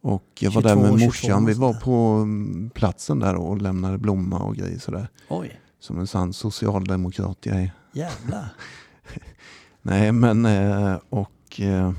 Och 0.00 0.24
jag 0.38 0.50
var 0.50 0.62
22, 0.62 0.68
där 0.68 0.76
med 0.76 1.00
22 1.00 1.06
morsan. 1.06 1.46
Vi 1.46 1.54
var 1.54 1.74
på 1.74 1.92
mm, 2.22 2.70
platsen 2.70 3.18
där 3.18 3.34
och 3.34 3.62
lämnade 3.62 3.98
blomma 3.98 4.38
och 4.38 4.56
grejer 4.56 4.78
sådär. 4.78 5.08
Oj, 5.28 5.60
Som 5.80 5.98
en 5.98 6.06
sann 6.06 6.32
socialdemokrat 6.32 7.38
jag 7.42 7.56
är. 7.56 7.72
jävlar. 7.92 8.54
Nej 9.82 10.12
men 10.12 10.46
eh, 10.46 10.98
och 11.08 11.60
eh, 11.60 11.92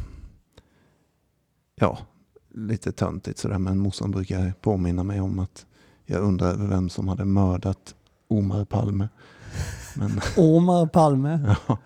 ja, 1.76 1.98
lite 2.54 2.92
töntigt 2.92 3.40
sådär. 3.40 3.58
Men 3.58 3.78
morsan 3.78 4.12
brukar 4.12 4.54
påminna 4.62 5.04
mig 5.04 5.22
om 5.22 5.40
att 5.40 5.66
jag 6.12 6.24
undrar 6.24 6.58
vem 6.58 6.90
som 6.90 7.08
hade 7.08 7.26
mördat 7.26 7.96
Omar 8.28 8.66
Palme. 8.66 9.10
Men 9.96 10.22
Omar 10.38 10.86
Palme. 10.86 11.56
ja, 11.68 11.78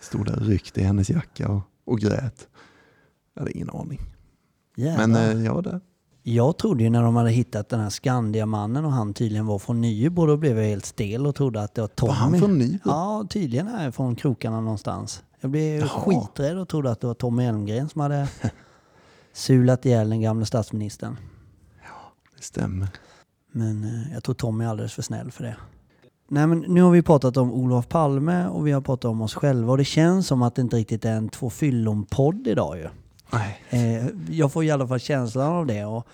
stod 0.00 0.26
där 0.26 0.36
ryckt 0.36 0.78
i 0.78 0.82
hennes 0.82 1.10
jacka 1.10 1.48
och, 1.48 1.62
och 1.84 1.98
grät. 1.98 2.48
Jag 3.34 3.40
hade 3.40 3.52
ingen 3.52 3.70
aning. 3.70 4.00
Jävlar. 4.76 5.06
Men 5.06 5.36
eh, 5.38 5.44
jag 5.44 5.54
var 5.54 5.62
där. 5.62 5.80
Jag 6.22 6.58
trodde 6.58 6.84
ju 6.84 6.90
när 6.90 7.02
de 7.02 7.16
hade 7.16 7.30
hittat 7.30 7.68
den 7.68 7.80
här 7.80 7.90
Skandiamannen 7.90 8.84
och 8.84 8.92
han 8.92 9.14
tydligen 9.14 9.46
var 9.46 9.58
från 9.58 9.80
Nybro, 9.80 10.26
då 10.26 10.36
blev 10.36 10.58
jag 10.58 10.68
helt 10.68 10.84
stel 10.84 11.26
och 11.26 11.34
trodde 11.34 11.62
att 11.62 11.74
det 11.74 11.80
var 11.80 11.88
Tommy. 11.88 12.08
Var 12.08 12.14
han 12.14 12.38
från 12.38 12.58
Nybro? 12.58 12.80
Ja, 12.84 13.26
tydligen 13.30 13.68
är 13.68 13.90
från 13.90 14.16
krokarna 14.16 14.60
någonstans. 14.60 15.22
Jag 15.40 15.50
blev 15.50 15.80
Jaha. 15.80 15.88
skiträdd 15.88 16.58
och 16.58 16.68
trodde 16.68 16.90
att 16.90 17.00
det 17.00 17.06
var 17.06 17.14
Tommy 17.14 17.44
Elmgren 17.44 17.88
som 17.88 18.00
hade 18.00 18.28
sulat 19.32 19.86
ihjäl 19.86 20.10
den 20.10 20.20
gamla 20.20 20.46
statsministern. 20.46 21.16
Det 22.36 22.42
stämmer. 22.42 22.88
Men 23.56 23.84
eh, 23.84 24.12
jag 24.12 24.24
tror 24.24 24.34
Tommy 24.34 24.64
är 24.64 24.68
alldeles 24.68 24.92
för 24.92 25.02
snäll 25.02 25.30
för 25.30 25.44
det. 25.44 25.56
Nej 26.28 26.46
men 26.46 26.58
nu 26.58 26.82
har 26.82 26.90
vi 26.90 27.02
pratat 27.02 27.36
om 27.36 27.52
Olof 27.52 27.88
Palme 27.88 28.46
och 28.46 28.66
vi 28.66 28.72
har 28.72 28.80
pratat 28.80 29.04
om 29.04 29.22
oss 29.22 29.34
själva 29.34 29.72
och 29.72 29.78
det 29.78 29.84
känns 29.84 30.26
som 30.26 30.42
att 30.42 30.54
det 30.54 30.62
inte 30.62 30.76
riktigt 30.76 31.04
är 31.04 31.12
en 31.12 31.28
två 31.28 31.50
fyllon-podd 31.50 32.46
idag 32.46 32.78
ju. 32.78 32.88
Nej. 33.32 33.62
Eh, 33.70 34.06
jag 34.30 34.52
får 34.52 34.64
i 34.64 34.70
alla 34.70 34.88
fall 34.88 35.00
känslan 35.00 35.52
av 35.52 35.66
det. 35.66 35.84
Och, 35.84 36.06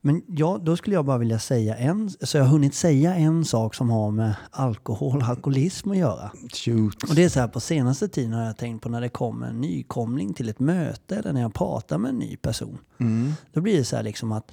men 0.00 0.22
ja, 0.26 0.58
då 0.62 0.76
skulle 0.76 0.96
jag 0.96 1.04
bara 1.04 1.18
vilja 1.18 1.38
säga 1.38 1.76
en, 1.76 2.10
så 2.20 2.36
jag 2.36 2.44
har 2.44 2.50
hunnit 2.50 2.74
säga 2.74 3.14
en 3.14 3.44
sak 3.44 3.74
som 3.74 3.90
har 3.90 4.10
med 4.10 4.34
alkohol 4.50 5.16
och 5.16 5.28
alkoholism 5.28 5.90
att 5.90 5.96
göra. 5.96 6.30
Shoot. 6.52 7.02
Och 7.02 7.14
det 7.14 7.24
är 7.24 7.28
så 7.28 7.40
här, 7.40 7.48
på 7.48 7.60
senaste 7.60 8.08
tiden 8.08 8.32
har 8.32 8.44
jag 8.44 8.56
tänkt 8.56 8.82
på 8.82 8.88
när 8.88 9.00
det 9.00 9.08
kommer 9.08 9.46
en 9.46 9.60
nykomling 9.60 10.34
till 10.34 10.48
ett 10.48 10.60
möte 10.60 11.16
eller 11.16 11.32
när 11.32 11.40
jag 11.40 11.54
pratar 11.54 11.98
med 11.98 12.08
en 12.08 12.18
ny 12.18 12.36
person. 12.36 12.78
Mm. 12.98 13.32
Då 13.52 13.60
blir 13.60 13.78
det 13.78 13.84
så 13.84 13.96
här 13.96 14.02
liksom 14.02 14.32
att 14.32 14.52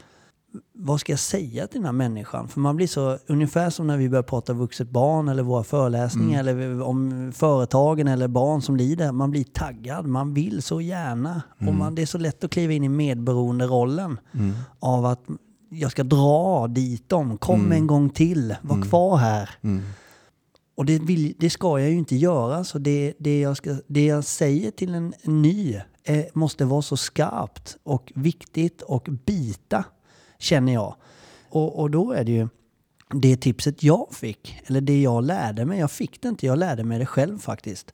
vad 0.73 0.99
ska 0.99 1.11
jag 1.11 1.19
säga 1.19 1.67
till 1.67 1.79
den 1.79 1.85
här 1.85 1.91
människan? 1.91 2.47
För 2.47 2.59
man 2.59 2.75
blir 2.75 2.87
så, 2.87 3.17
ungefär 3.27 3.69
som 3.69 3.87
när 3.87 3.97
vi 3.97 4.09
börjar 4.09 4.23
prata 4.23 4.53
vuxet 4.53 4.89
barn 4.89 5.27
eller 5.27 5.43
våra 5.43 5.63
föreläsningar 5.63 6.39
eller 6.39 6.81
om 6.81 7.31
företagen 7.35 8.07
eller 8.07 8.27
barn 8.27 8.61
som 8.61 8.75
lider. 8.75 9.11
Man 9.11 9.31
blir 9.31 9.43
taggad, 9.43 10.07
man 10.07 10.33
vill 10.33 10.61
så 10.61 10.81
gärna. 10.81 11.41
Och 11.67 11.73
man, 11.73 11.95
det 11.95 12.01
är 12.01 12.05
så 12.05 12.17
lätt 12.17 12.43
att 12.43 12.51
kliva 12.51 12.73
in 12.73 12.83
i 12.83 12.89
medberoende-rollen 12.89 14.19
av 14.79 15.05
att 15.05 15.21
jag 15.69 15.91
ska 15.91 16.03
dra 16.03 16.67
dit 16.67 17.09
dem, 17.09 17.37
kom 17.37 17.71
en 17.71 17.87
gång 17.87 18.09
till, 18.09 18.55
var 18.61 18.81
kvar 18.81 19.17
här. 19.17 19.49
Mm. 19.61 19.83
Och 20.79 20.85
det, 20.85 20.99
vill, 20.99 21.33
det 21.39 21.49
ska 21.49 21.79
jag 21.79 21.89
ju 21.89 21.97
inte 21.97 22.15
göra. 22.15 22.63
Så 22.63 22.79
det, 22.79 23.13
det, 23.19 23.39
jag, 23.39 23.57
ska, 23.57 23.77
det 23.87 24.05
jag 24.05 24.23
säger 24.23 24.71
till 24.71 24.95
en, 24.95 25.13
ny 25.23 25.81
eh, 26.03 26.25
måste 26.33 26.65
vara 26.65 26.81
så 26.81 26.97
skarpt 26.97 27.77
och 27.83 28.11
viktigt 28.15 28.81
och 28.81 29.07
bita, 29.25 29.83
känner 30.39 30.73
jag. 30.73 30.95
Och, 31.49 31.79
och 31.79 31.91
då 31.91 32.11
är 32.11 32.23
det 32.23 32.31
ju 32.31 32.47
det 33.13 33.37
tipset 33.37 33.83
jag 33.83 34.07
fick, 34.11 34.61
eller 34.65 34.81
det 34.81 35.01
jag 35.01 35.23
lärde 35.23 35.65
mig. 35.65 35.79
Jag 35.79 35.91
fick 35.91 36.21
det 36.21 36.27
inte, 36.29 36.45
jag 36.45 36.57
lärde 36.57 36.83
mig 36.83 36.99
det 36.99 37.05
själv 37.05 37.37
faktiskt. 37.39 37.93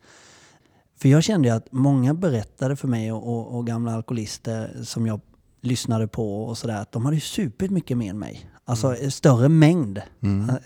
För 0.97 1.09
jag 1.09 1.23
kände 1.23 1.47
ju 1.47 1.53
att 1.55 1.71
många 1.71 2.13
berättade 2.13 2.75
för 2.75 2.87
mig 2.87 3.11
och, 3.11 3.27
och, 3.27 3.55
och 3.57 3.67
gamla 3.67 3.93
alkoholister 3.95 4.83
som 4.83 5.07
jag 5.07 5.21
lyssnade 5.61 6.07
på 6.07 6.43
och 6.45 6.57
sådär, 6.57 6.81
att 6.81 6.91
de 6.91 7.05
hade 7.05 7.17
ju 7.17 7.21
supit 7.21 7.71
mycket 7.71 7.97
mer 7.97 8.09
än 8.09 8.19
mig. 8.19 8.49
Alltså 8.65 8.95
en 8.97 9.11
större 9.11 9.49
mängd. 9.49 10.01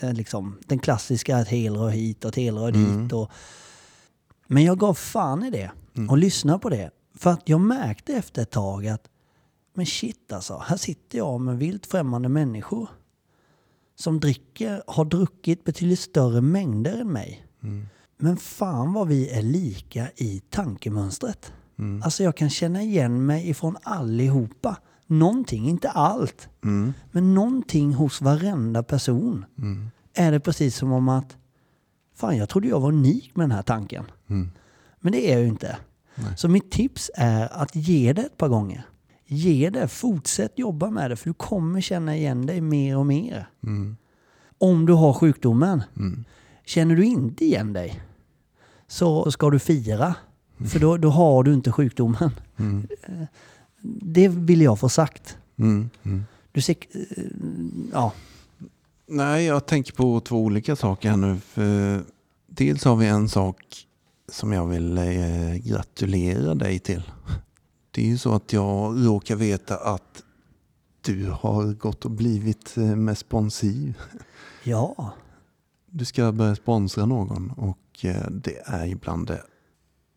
Eh, 0.01 0.13
Liksom, 0.13 0.57
den 0.67 0.79
klassiska, 0.79 1.39
ett 1.39 1.47
helrör 1.47 1.89
hit 1.89 2.25
och 2.25 2.29
ett 2.29 2.35
helrör 2.35 2.71
dit. 2.71 3.13
Och, 3.13 3.31
men 4.47 4.63
jag 4.63 4.79
gav 4.79 4.93
fan 4.93 5.43
i 5.43 5.49
det 5.49 5.71
och 6.09 6.17
lyssnade 6.17 6.59
på 6.59 6.69
det. 6.69 6.91
För 7.15 7.29
att 7.29 7.41
jag 7.45 7.61
märkte 7.61 8.13
efter 8.13 8.41
ett 8.41 8.51
tag 8.51 8.87
att, 8.87 9.03
men 9.79 9.85
shit 9.85 10.31
alltså, 10.33 10.57
här 10.57 10.77
sitter 10.77 11.17
jag 11.17 11.41
med 11.41 11.57
vilt 11.57 11.85
främmande 11.85 12.29
människor 12.29 12.89
som 13.95 14.19
dricker, 14.19 14.83
har 14.87 15.05
druckit 15.05 15.63
betydligt 15.63 15.99
större 15.99 16.41
mängder 16.41 17.01
än 17.01 17.11
mig. 17.11 17.45
Men 18.17 18.37
fan 18.37 18.93
vad 18.93 19.07
vi 19.07 19.29
är 19.29 19.41
lika 19.41 20.09
i 20.15 20.41
tankemönstret. 20.49 21.53
Alltså 22.03 22.23
jag 22.23 22.37
kan 22.37 22.49
känna 22.49 22.81
igen 22.81 23.25
mig 23.25 23.49
ifrån 23.49 23.77
allihopa. 23.83 24.77
Någonting, 25.07 25.69
inte 25.69 25.89
allt, 25.89 26.49
Mm. 26.63 26.93
men 27.11 27.33
någonting 27.33 27.93
hos 27.93 28.21
varenda 28.21 28.83
person. 28.83 29.45
Är 30.13 30.31
det 30.31 30.39
precis 30.39 30.75
som 30.75 30.91
om 30.91 31.09
att, 31.09 31.37
fan 32.15 32.37
jag 32.37 32.49
trodde 32.49 32.67
jag 32.67 32.79
var 32.79 32.89
unik 32.89 33.35
med 33.35 33.43
den 33.43 33.51
här 33.51 33.61
tanken. 33.63 34.05
Mm. 34.27 34.51
Men 34.99 35.11
det 35.11 35.29
är 35.29 35.33
jag 35.33 35.41
ju 35.41 35.47
inte. 35.47 35.77
Nej. 36.15 36.37
Så 36.37 36.47
mitt 36.47 36.71
tips 36.71 37.11
är 37.15 37.53
att 37.53 37.75
ge 37.75 38.13
det 38.13 38.21
ett 38.21 38.37
par 38.37 38.47
gånger. 38.47 38.83
Ge 39.31 39.69
det, 39.69 39.87
fortsätt 39.87 40.59
jobba 40.59 40.89
med 40.89 41.11
det 41.11 41.15
för 41.15 41.29
du 41.29 41.33
kommer 41.33 41.81
känna 41.81 42.15
igen 42.15 42.45
dig 42.45 42.61
mer 42.61 42.97
och 42.97 43.05
mer. 43.05 43.49
Mm. 43.63 43.97
Om 44.57 44.85
du 44.85 44.93
har 44.93 45.13
sjukdomen. 45.13 45.83
Mm. 45.97 46.25
Känner 46.65 46.95
du 46.95 47.05
inte 47.05 47.45
igen 47.45 47.73
dig 47.73 48.01
så 48.87 49.31
ska 49.31 49.49
du 49.49 49.59
fira. 49.59 50.15
För 50.71 50.79
då, 50.79 50.97
då 50.97 51.09
har 51.09 51.43
du 51.43 51.53
inte 51.53 51.71
sjukdomen. 51.71 52.31
Mm. 52.57 52.87
Eh, 53.03 53.25
Det 54.01 54.27
vill 54.27 54.61
jag 54.61 54.79
få 54.79 54.89
sagt. 54.89 55.37
Mm. 55.57 55.89
Mm. 56.03 56.23
Du 56.51 56.61
ser, 56.61 56.75
eh, 56.91 57.23
ja, 57.93 58.13
Nej, 59.11 59.45
jag 59.45 59.65
tänker 59.65 59.93
på 59.93 60.19
två 60.19 60.37
olika 60.43 60.75
saker 60.75 61.09
här 61.09 61.17
nu. 61.17 61.37
För 61.39 62.01
dels 62.47 62.83
har 62.83 62.95
vi 62.95 63.07
en 63.07 63.29
sak 63.29 63.57
som 64.31 64.51
jag 64.53 64.67
vill 64.67 64.97
eh, 64.97 65.55
gratulera 65.55 66.55
dig 66.55 66.79
till. 66.79 67.03
Det 67.91 68.01
är 68.01 68.05
ju 68.05 68.17
så 68.17 68.33
att 68.33 68.53
jag 68.53 69.05
råkar 69.05 69.35
veta 69.35 69.77
att 69.77 70.23
du 71.01 71.29
har 71.31 71.73
gått 71.73 72.05
och 72.05 72.11
blivit 72.11 72.77
eh, 72.77 72.95
med 72.95 73.17
sponsiv. 73.17 73.97
ja, 74.63 75.13
Du 75.85 76.05
ska 76.05 76.31
börja 76.31 76.55
sponsra 76.55 77.05
någon 77.05 77.51
och 77.51 78.05
eh, 78.05 78.29
det 78.31 78.61
är 78.65 78.85
ju 78.85 78.95
bland 78.95 79.27
det 79.27 79.43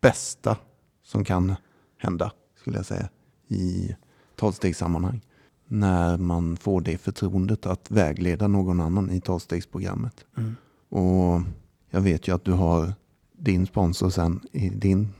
bästa 0.01 0.57
som 1.03 1.25
kan 1.25 1.55
hända, 1.97 2.31
skulle 2.59 2.77
jag 2.77 2.85
säga, 2.85 3.09
i 3.47 3.95
tolvstegssammanhang. 4.35 5.21
När 5.67 6.17
man 6.17 6.57
får 6.57 6.81
det 6.81 6.97
förtroendet 6.97 7.65
att 7.65 7.91
vägleda 7.91 8.47
någon 8.47 8.79
annan 8.79 9.09
i 9.11 9.21
tolvstegsprogrammet. 9.21 10.25
Mm. 10.37 10.55
Och 10.89 11.41
jag 11.89 12.01
vet 12.01 12.27
ju 12.27 12.35
att 12.35 12.45
du 12.45 12.51
har 12.51 12.93
din 13.37 13.67
sponsor 13.67 14.09
sen 14.09 14.39
i 14.51 14.69
din 14.69 15.13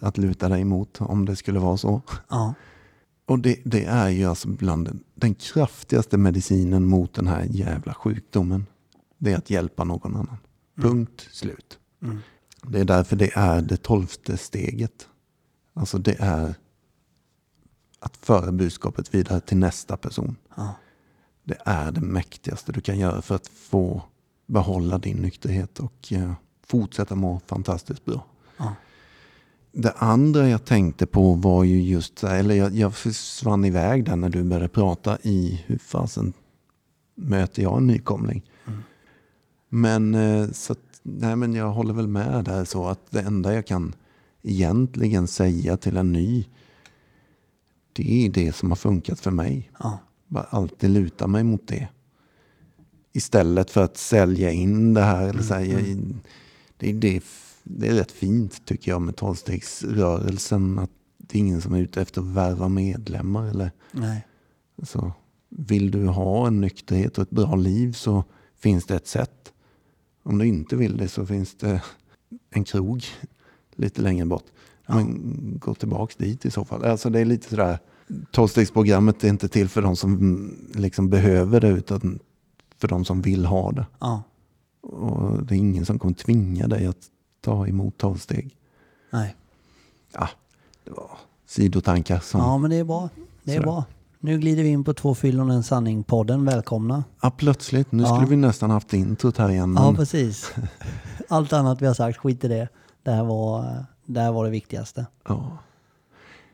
att 0.00 0.18
luta 0.18 0.48
dig 0.48 0.60
emot 0.60 1.00
om 1.00 1.24
det 1.24 1.36
skulle 1.36 1.58
vara 1.58 1.76
så. 1.76 2.02
ja, 2.28 2.54
Och 3.26 3.38
det, 3.38 3.60
det 3.64 3.84
är 3.84 4.08
ju 4.08 4.24
alltså 4.24 4.48
bland 4.48 4.84
den, 4.86 5.04
den 5.14 5.34
kraftigaste 5.34 6.18
medicinen 6.18 6.84
mot 6.84 7.14
den 7.14 7.26
här 7.26 7.46
jävla 7.50 7.94
sjukdomen. 7.94 8.66
Det 9.18 9.32
är 9.32 9.36
att 9.38 9.50
hjälpa 9.50 9.84
någon 9.84 10.16
annan. 10.16 10.38
Punkt 10.76 11.28
slut. 11.30 11.78
Mm. 12.02 12.18
Det 12.62 12.80
är 12.80 12.84
därför 12.84 13.16
det 13.16 13.30
är 13.34 13.62
det 13.62 13.76
tolfte 13.76 14.36
steget. 14.36 15.08
Alltså 15.74 15.98
det 15.98 16.16
är 16.18 16.54
att 18.00 18.16
föra 18.16 18.52
budskapet 18.52 19.14
vidare 19.14 19.40
till 19.40 19.56
nästa 19.56 19.96
person. 19.96 20.36
ja, 20.56 20.74
Det 21.44 21.58
är 21.64 21.92
det 21.92 22.00
mäktigaste 22.00 22.72
du 22.72 22.80
kan 22.80 22.98
göra 22.98 23.22
för 23.22 23.34
att 23.34 23.48
få 23.48 24.02
behålla 24.46 24.98
din 24.98 25.16
nykterhet 25.16 25.80
och 25.80 26.12
eh, 26.12 26.32
fortsätta 26.66 27.14
må 27.14 27.40
fantastiskt 27.46 28.04
bra. 28.04 28.26
ja. 28.56 28.74
Det 29.72 29.92
andra 29.96 30.48
jag 30.48 30.64
tänkte 30.64 31.06
på 31.06 31.34
var 31.34 31.64
ju 31.64 31.82
just, 31.82 32.24
eller 32.24 32.54
jag, 32.54 32.74
jag 32.74 32.94
försvann 32.94 33.64
iväg 33.64 34.04
där 34.04 34.16
när 34.16 34.28
du 34.28 34.42
började 34.42 34.68
prata 34.68 35.18
i 35.22 35.64
hur 35.66 35.78
fasen 35.78 36.32
möter 37.14 37.62
jag 37.62 37.76
en 37.76 37.86
nykomling. 37.86 38.42
Men, 39.68 40.14
eh, 40.14 40.50
så 40.50 40.72
att, 40.72 41.00
nej, 41.02 41.36
men 41.36 41.54
jag 41.54 41.70
håller 41.70 41.94
väl 41.94 42.08
med 42.08 42.44
där 42.44 42.64
så 42.64 42.88
att 42.88 43.10
det 43.10 43.20
enda 43.20 43.54
jag 43.54 43.66
kan 43.66 43.94
egentligen 44.42 45.26
säga 45.26 45.76
till 45.76 45.96
en 45.96 46.12
ny 46.12 46.44
det 47.92 48.26
är 48.26 48.30
det 48.30 48.52
som 48.52 48.70
har 48.70 48.76
funkat 48.76 49.20
för 49.20 49.30
mig. 49.30 49.70
Ja. 49.78 49.98
Bara 50.26 50.44
alltid 50.44 50.90
luta 50.90 51.26
mig 51.26 51.44
mot 51.44 51.68
det. 51.68 51.88
Istället 53.12 53.70
för 53.70 53.84
att 53.84 53.96
sälja 53.96 54.50
in 54.50 54.94
det 54.94 55.00
här. 55.00 55.28
Eller 55.28 55.42
säga, 55.42 55.78
det, 56.76 56.90
är 56.90 56.94
det, 56.94 57.22
det 57.62 57.88
är 57.88 57.94
rätt 57.94 58.12
fint 58.12 58.64
tycker 58.64 58.90
jag 58.90 59.02
med 59.02 59.16
tolvstegsrörelsen. 59.16 60.78
Att 60.78 60.90
det 61.16 61.38
är 61.38 61.40
ingen 61.40 61.62
som 61.62 61.74
är 61.74 61.80
ute 61.80 62.02
efter 62.02 62.20
att 62.20 62.26
värva 62.26 62.68
medlemmar. 62.68 63.46
Eller, 63.46 63.72
Nej. 63.92 64.26
så, 64.82 65.12
vill 65.48 65.90
du 65.90 66.06
ha 66.06 66.46
en 66.46 66.60
nykterhet 66.60 67.18
och 67.18 67.22
ett 67.22 67.30
bra 67.30 67.56
liv 67.56 67.92
så 67.92 68.24
finns 68.58 68.86
det 68.86 68.96
ett 68.96 69.06
sätt. 69.06 69.52
Om 70.22 70.38
du 70.38 70.46
inte 70.46 70.76
vill 70.76 70.96
det 70.96 71.08
så 71.08 71.26
finns 71.26 71.54
det 71.54 71.82
en 72.50 72.64
krog 72.64 73.04
lite 73.74 74.02
längre 74.02 74.26
bort. 74.26 74.44
Men 74.86 75.58
gå 75.58 75.74
tillbaks 75.74 76.16
dit 76.16 76.44
i 76.44 76.50
så 76.50 76.64
fall. 76.64 76.84
Alltså 76.84 77.10
det 77.10 77.20
är 77.20 77.24
lite 77.24 77.48
sådär, 77.48 77.78
tolvstegsprogrammet 78.30 79.24
är 79.24 79.28
inte 79.28 79.48
till 79.48 79.68
för 79.68 79.82
de 79.82 79.96
som 79.96 80.50
liksom 80.74 81.10
behöver 81.10 81.60
det 81.60 81.68
utan 81.68 82.18
för 82.78 82.88
de 82.88 83.04
som 83.04 83.22
vill 83.22 83.46
ha 83.46 83.72
det. 83.72 83.86
Ja. 83.98 84.22
Och 84.80 85.46
det 85.46 85.54
är 85.54 85.58
ingen 85.58 85.86
som 85.86 85.98
kommer 85.98 86.14
tvinga 86.14 86.68
dig 86.68 86.86
att 86.86 87.08
ta 87.40 87.66
emot 87.66 87.98
tolvsteg. 87.98 88.56
Nej. 89.10 89.36
Ja, 90.14 90.28
det 90.84 90.90
var 90.90 91.10
sidotankar 91.46 92.18
som... 92.20 92.40
Ja, 92.40 92.58
men 92.58 92.70
det 92.70 92.76
är 92.76 92.84
bra. 92.84 93.08
Det 93.42 93.50
är 93.52 93.56
Sådär. 93.56 93.66
bra. 93.66 93.84
Nu 94.22 94.38
glider 94.38 94.62
vi 94.62 94.68
in 94.68 94.84
på 94.84 94.94
Två 94.94 95.14
fyllon 95.14 95.50
en 95.50 95.62
sanning-podden. 95.62 96.46
Välkomna. 96.46 97.04
Ja, 97.22 97.30
plötsligt. 97.30 97.92
Nu 97.92 98.02
Ja. 98.02 98.08
skulle 98.14 98.30
vi 98.30 98.36
nästan 98.36 98.70
haft 98.70 98.92
introt 98.92 99.36
här 99.38 99.48
igen. 99.50 99.74
Ja, 99.78 99.86
Men 99.86 99.96
precis. 99.96 100.52
Allt 101.28 101.52
annat 101.52 101.82
vi 101.82 101.86
har 101.86 101.94
sagt, 101.94 102.18
skit 102.18 102.44
i 102.44 102.48
det. 102.48 102.68
Det 103.02 103.10
här 103.10 103.24
var 103.24 103.84
det, 104.06 104.20
här 104.20 104.32
var 104.32 104.44
det 104.44 104.50
viktigaste. 104.50 105.06
Ja. 105.28 105.58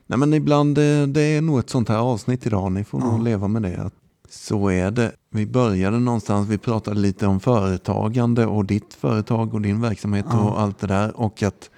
Nej 0.06 0.18
men 0.18 0.34
ibland, 0.34 0.78
eh, 0.78 1.02
det 1.06 1.20
är 1.20 1.40
nog 1.42 1.58
ett 1.58 1.70
sånt 1.70 1.88
här 1.88 1.98
avsnitt 1.98 2.46
idag. 2.46 2.72
Ni 2.72 2.84
får 2.84 3.00
Ja. 3.00 3.06
nog 3.10 3.22
leva 3.22 3.48
med 3.48 3.62
det. 3.62 3.76
Att 3.82 3.94
Så 4.36 4.68
är 4.70 4.90
det. 4.90 5.12
Vi 5.30 5.46
började 5.46 5.98
någonstans, 5.98 6.48
vi 6.48 6.58
pratade 6.58 7.00
lite 7.00 7.26
om 7.26 7.40
företagande 7.40 8.46
och 8.46 8.64
ditt 8.64 8.94
företag 8.94 9.54
och 9.54 9.60
din 9.60 9.80
verksamhet 9.80 10.26
Ja. 10.30 10.40
och 10.50 10.60
allt 10.60 10.78
det 10.78 10.86
där. 10.86 11.16
Och 11.20 11.42
att 11.42 11.70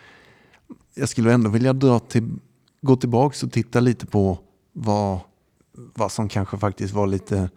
jag 0.94 1.08
skulle 1.08 1.32
ändå 1.32 1.50
vilja 1.50 1.72
dra 1.72 1.98
till, 1.98 2.28
gå 2.82 2.96
tillbaka 2.96 3.46
och 3.46 3.52
titta 3.52 3.80
lite 3.80 4.06
på 4.06 4.38
vad, 4.72 5.18
vad 5.94 6.12
som 6.12 6.28
kanske 6.28 6.58
faktiskt 6.58 6.94
var 6.94 7.06
lite 7.06 7.50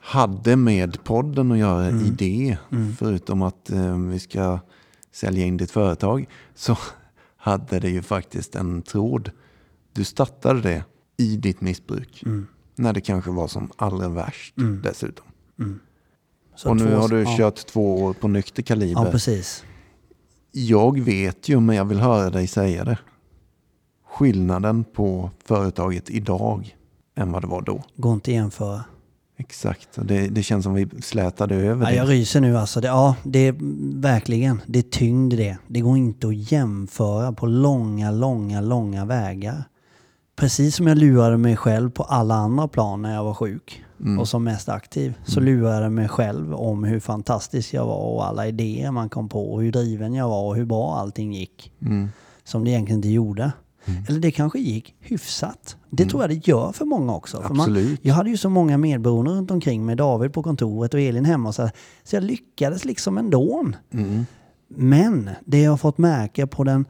hade 0.00 0.56
med 0.56 1.04
podden 1.04 1.52
att 1.52 1.58
göra 1.58 1.86
Mm. 1.88 2.04
i 2.06 2.10
det. 2.10 2.56
Förutom 2.98 3.42
att 3.42 3.70
eh, 3.70 3.98
vi 3.98 4.18
ska 4.18 4.58
sälja 5.12 5.46
in 5.46 5.56
ditt 5.56 5.70
företag. 5.70 6.28
Så 6.54 6.76
hade 7.36 7.80
det 7.80 7.90
ju 7.90 8.02
faktiskt 8.02 8.54
en 8.54 8.82
tråd. 8.82 9.30
Du 9.92 10.04
startade 10.04 10.60
det 10.60 10.84
i 11.16 11.36
ditt 11.36 11.60
missbruk. 11.60 12.22
Mm. 12.26 12.46
När 12.76 12.92
det 12.92 13.00
kanske 13.00 13.30
var 13.30 13.48
som 13.48 13.70
allra 13.76 14.08
värst 14.08 14.54
dessutom. 14.82 15.26
Så 16.56 16.68
och 16.70 16.76
nu 16.76 16.84
två- 16.90 16.96
har 16.96 17.08
du 17.08 17.22
ja. 17.22 17.34
kört 17.36 17.66
två 17.66 18.02
år 18.02 18.12
på 18.12 18.28
nykter 18.28 18.62
kaliber. 18.62 19.04
Ja, 19.04 19.10
precis. 19.10 19.64
Jag 20.52 21.00
vet 21.00 21.48
ju, 21.48 21.60
men 21.60 21.76
jag 21.76 21.84
vill 21.84 21.98
höra 22.00 22.30
dig 22.30 22.46
säga 22.46 22.84
det. 22.84 22.98
Skillnaden 24.08 24.84
på 24.84 25.30
företaget 25.44 26.10
idag 26.10 26.76
än 27.16 27.32
vad 27.32 27.42
det 27.42 27.46
var 27.46 27.62
då. 27.62 27.82
Går 27.96 28.14
inte 28.14 28.30
att 28.30 28.34
jämföra. 28.34 28.84
Exakt, 29.38 29.88
det, 30.02 30.28
det 30.28 30.42
känns 30.42 30.64
som 30.64 30.74
vi 30.74 30.88
slätade 31.02 31.54
över 31.54 31.84
Ja, 31.84 31.90
det. 31.90 31.96
jag 31.96 32.08
ryser 32.10 32.40
nu 32.40 32.58
alltså. 32.58 32.80
Det, 32.80 32.86
ja, 32.88 33.16
det 33.24 33.38
är 33.38 33.54
verkligen, 34.00 34.60
det 34.66 34.78
är 34.78 34.82
tyngd 34.82 35.34
det. 35.36 35.58
Det 35.68 35.80
går 35.80 35.96
inte 35.96 36.26
att 36.28 36.52
jämföra 36.52 37.32
på 37.32 37.46
långa, 37.46 38.10
långa, 38.10 38.60
långa 38.60 39.04
vägar. 39.04 39.64
Precis 40.36 40.76
som 40.76 40.86
jag 40.86 40.98
lurade 40.98 41.36
mig 41.36 41.56
själv 41.56 41.90
på 41.90 42.02
alla 42.02 42.34
andra 42.34 42.68
plan 42.68 43.02
när 43.02 43.14
jag 43.14 43.24
var 43.24 43.34
sjuk 43.34 43.82
Mm. 44.00 44.18
och 44.18 44.28
som 44.28 44.44
mest 44.44 44.68
aktiv, 44.68 45.14
så 45.24 45.40
lurade 45.40 45.82
jag 45.82 45.92
mig 45.92 46.08
själv 46.08 46.54
om 46.54 46.84
hur 46.84 47.00
fantastisk 47.00 47.74
jag 47.74 47.86
var 47.86 48.14
och 48.14 48.26
alla 48.26 48.46
idéer 48.46 48.90
man 48.90 49.08
kom 49.08 49.28
på 49.28 49.52
och 49.52 49.62
hur 49.62 49.72
driven 49.72 50.14
jag 50.14 50.28
var 50.28 50.42
och 50.42 50.56
hur 50.56 50.64
bra 50.64 50.96
allting 50.96 51.32
gick. 51.32 51.72
Mm. 51.82 52.08
Som 52.44 52.64
det 52.64 52.70
egentligen 52.70 52.98
inte 52.98 53.08
gjorde. 53.08 53.52
Eller 54.08 54.20
det 54.20 54.30
kanske 54.30 54.58
gick 54.58 54.94
hyfsat. 55.00 55.76
Det 55.90 56.04
tror 56.04 56.22
jag 56.22 56.30
det 56.30 56.46
gör 56.46 56.72
för 56.72 56.84
många 56.84 57.14
också. 57.14 57.42
För 57.42 57.54
man, 57.54 57.96
jag 58.02 58.14
hade 58.14 58.30
ju 58.30 58.36
så 58.36 58.50
många 58.50 58.78
medberoende 58.78 59.30
runt 59.30 59.50
omkring 59.50 59.86
med 59.86 59.96
David 59.96 60.32
på 60.32 60.42
kontoret 60.42 60.94
och 60.94 61.00
Elin 61.00 61.24
hemma. 61.24 61.52
Så, 61.52 61.70
så 62.04 62.16
jag 62.16 62.22
lyckades 62.22 62.84
liksom 62.84 63.18
ändå. 63.18 63.72
Mm. 63.92 64.26
Men 64.68 65.30
det 65.44 65.62
jag 65.62 65.72
har 65.72 65.76
fått 65.76 65.98
märka 65.98 66.46
på, 66.46 66.64
den, 66.64 66.84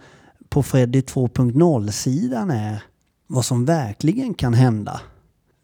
på 0.49 0.63
Freddy 0.63 1.01
2.0-sidan 1.01 2.51
är 2.51 2.83
vad 3.27 3.45
som 3.45 3.65
verkligen 3.65 4.35
kan 4.35 4.55
hända 4.55 5.01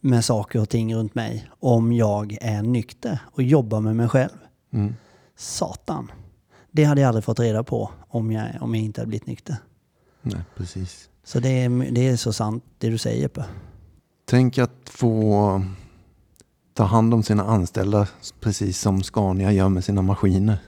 med 0.00 0.24
saker 0.24 0.60
och 0.60 0.68
ting 0.68 0.94
runt 0.94 1.14
mig 1.14 1.50
om 1.60 1.92
jag 1.92 2.38
är 2.40 2.62
nykter 2.62 3.18
och 3.32 3.42
jobbar 3.42 3.80
med 3.80 3.96
mig 3.96 4.08
själv. 4.08 4.38
Mm. 4.72 4.94
Satan. 5.36 6.12
Det 6.70 6.84
hade 6.84 7.00
jag 7.00 7.08
aldrig 7.08 7.24
fått 7.24 7.40
reda 7.40 7.62
på 7.64 7.90
om 8.08 8.32
jag, 8.32 8.48
om 8.60 8.74
jag 8.74 8.84
inte 8.84 9.00
hade 9.00 9.08
blivit 9.08 9.26
nykter. 9.26 9.56
Nej, 10.22 10.40
precis. 10.56 11.08
Så 11.24 11.40
det 11.40 11.48
är, 11.48 11.90
det 11.92 12.08
är 12.08 12.16
så 12.16 12.32
sant 12.32 12.64
det 12.78 12.88
du 12.88 12.98
säger 12.98 13.22
Jeppe. 13.22 13.44
Tänk 14.24 14.58
att 14.58 14.70
få 14.84 15.62
ta 16.74 16.84
hand 16.84 17.14
om 17.14 17.22
sina 17.22 17.44
anställda 17.44 18.08
precis 18.40 18.80
som 18.80 19.02
Scania 19.02 19.52
gör 19.52 19.68
med 19.68 19.84
sina 19.84 20.02
maskiner. 20.02 20.58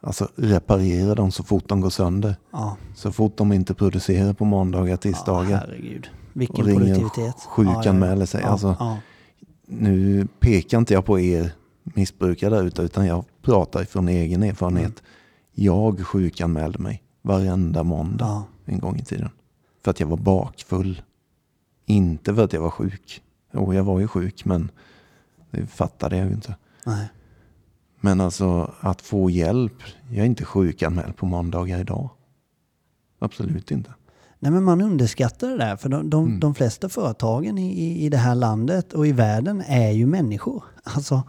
Alltså 0.00 0.28
reparera 0.36 1.14
dem 1.14 1.32
så 1.32 1.42
fort 1.42 1.68
de 1.68 1.80
går 1.80 1.90
sönder. 1.90 2.36
Ja, 2.50 2.76
Så 2.94 3.12
fort 3.12 3.36
de 3.36 3.52
inte 3.52 3.74
producerar 3.74 4.32
på 4.32 4.44
måndagar, 4.44 4.86
ja 4.90 4.96
tisdagar. 4.96 5.58
herregud. 5.58 6.08
Vilken 6.32 6.64
och 6.64 6.70
produktivitet. 6.70 7.34
sjukanmäler 7.48 8.26
sig. 8.26 8.40
Ja, 8.42 8.48
Alltså, 8.48 8.76
ja, 8.78 8.96
Nu 9.66 10.26
pekar 10.40 10.78
inte 10.78 10.94
jag 10.94 11.04
på 11.04 11.20
er 11.20 11.52
missbrukare 11.84 12.50
där 12.54 12.62
ute 12.64 12.82
utan 12.82 13.06
jag 13.06 13.24
pratar 13.42 13.84
från 13.84 14.08
egen 14.08 14.42
erfarenhet. 14.42 15.02
Jag 15.52 16.06
sjukanmälde 16.06 16.78
mig 16.78 17.02
varenda 17.22 17.82
måndag 17.82 18.24
ja, 18.26 18.44
en 18.64 18.78
gång 18.78 18.96
i 18.96 19.04
tiden. 19.04 19.30
För 19.84 19.90
att 19.90 20.00
jag 20.00 20.06
var 20.06 20.16
bakfull. 20.16 21.02
Inte 21.86 22.34
för 22.34 22.44
att 22.44 22.52
jag 22.52 22.60
var 22.60 22.70
sjuk. 22.70 23.22
Jo, 23.52 23.74
jag 23.74 23.84
var 23.84 24.00
ju 24.00 24.08
sjuk 24.08 24.44
men 24.44 24.70
det 25.50 25.66
fattade 25.66 26.16
jag 26.16 26.26
ju 26.26 26.32
inte. 26.34 26.56
nej. 26.86 27.08
Men 28.00 28.20
alltså 28.20 28.74
att 28.80 29.02
få 29.02 29.30
hjälp. 29.30 29.72
Jag 30.10 30.18
är 30.18 30.24
inte 30.24 30.44
sjukanmäld 30.44 31.16
på 31.16 31.26
måndagar 31.26 31.80
idag. 31.80 32.10
Absolut 33.18 33.70
inte. 33.70 33.94
Nej 34.38 34.52
men 34.52 34.64
man 34.64 34.80
underskattar 34.80 35.48
det 35.48 35.56
där 35.58 35.76
för 35.76 35.88
de, 35.88 36.10
de, 36.10 36.26
Mm. 36.26 36.40
de 36.40 36.54
flesta 36.54 36.88
företagen 36.88 37.58
i, 37.58 37.72
i, 37.72 38.04
i 38.04 38.08
det 38.08 38.16
här 38.16 38.34
landet 38.34 38.92
och 38.92 39.06
i 39.06 39.12
världen 39.12 39.62
är 39.66 39.90
ju 39.90 40.06
människor. 40.06 40.64
Alltså 40.82 41.22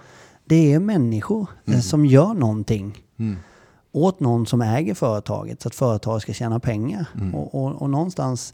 det 0.45 0.73
är 0.73 0.79
människor 0.79 1.47
eh, 1.65 1.79
som 1.79 2.05
gör 2.05 2.33
någonting 2.33 2.97
Mm. 3.19 3.37
åt 3.91 4.19
någon 4.19 4.45
som 4.45 4.61
äger 4.61 4.93
företaget 4.93 5.61
så 5.61 5.67
att 5.67 5.75
företaget 5.75 6.21
ska 6.21 6.33
tjäna 6.33 6.59
pengar. 6.59 7.05
Mm. 7.15 7.35
Och, 7.35 7.55
och, 7.65 7.81
och 7.81 7.89
någonstans 7.89 8.53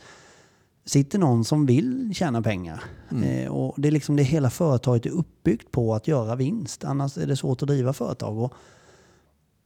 sitter 0.86 1.20
någon 1.20 1.46
som 1.46 1.66
vill 1.66 2.12
tjäna 2.14 2.42
pengar. 2.42 2.84
Mm. 3.12 3.24
Eh, 3.24 3.52
och 3.52 3.82
det 3.82 3.88
är 3.88 3.92
liksom 3.92 4.16
det 4.16 4.24
hela 4.24 4.50
företaget 4.50 5.06
är 5.06 5.10
uppbyggt 5.10 5.72
på 5.72 5.96
att 5.96 6.08
göra 6.08 6.36
vinst. 6.36 6.84
Annars 6.84 7.18
är 7.18 7.28
det 7.28 7.36
svårt 7.36 7.62
att 7.62 7.68
driva 7.68 7.94
företag. 7.94 8.38
Och 8.38 8.54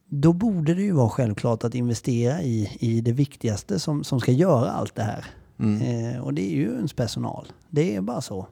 då 0.08 0.32
borde 0.32 0.74
det 0.74 0.82
ju 0.82 0.92
vara 0.92 1.08
självklart 1.08 1.64
att 1.64 1.74
investera 1.74 2.42
i, 2.42 2.76
i 2.80 3.00
det 3.00 3.12
viktigaste 3.12 3.78
som, 3.78 4.04
som 4.04 4.20
ska 4.20 4.32
göra 4.32 4.70
allt 4.70 4.94
det 4.94 5.02
här. 5.02 5.24
Mm. 5.58 5.82
Eh, 5.82 6.20
och 6.20 6.34
det 6.34 6.52
är 6.52 6.56
ju 6.56 6.74
ens 6.74 6.92
personal. 6.92 7.52
Det 7.70 7.96
är 7.96 8.00
bara 8.00 8.20
så. 8.20 8.46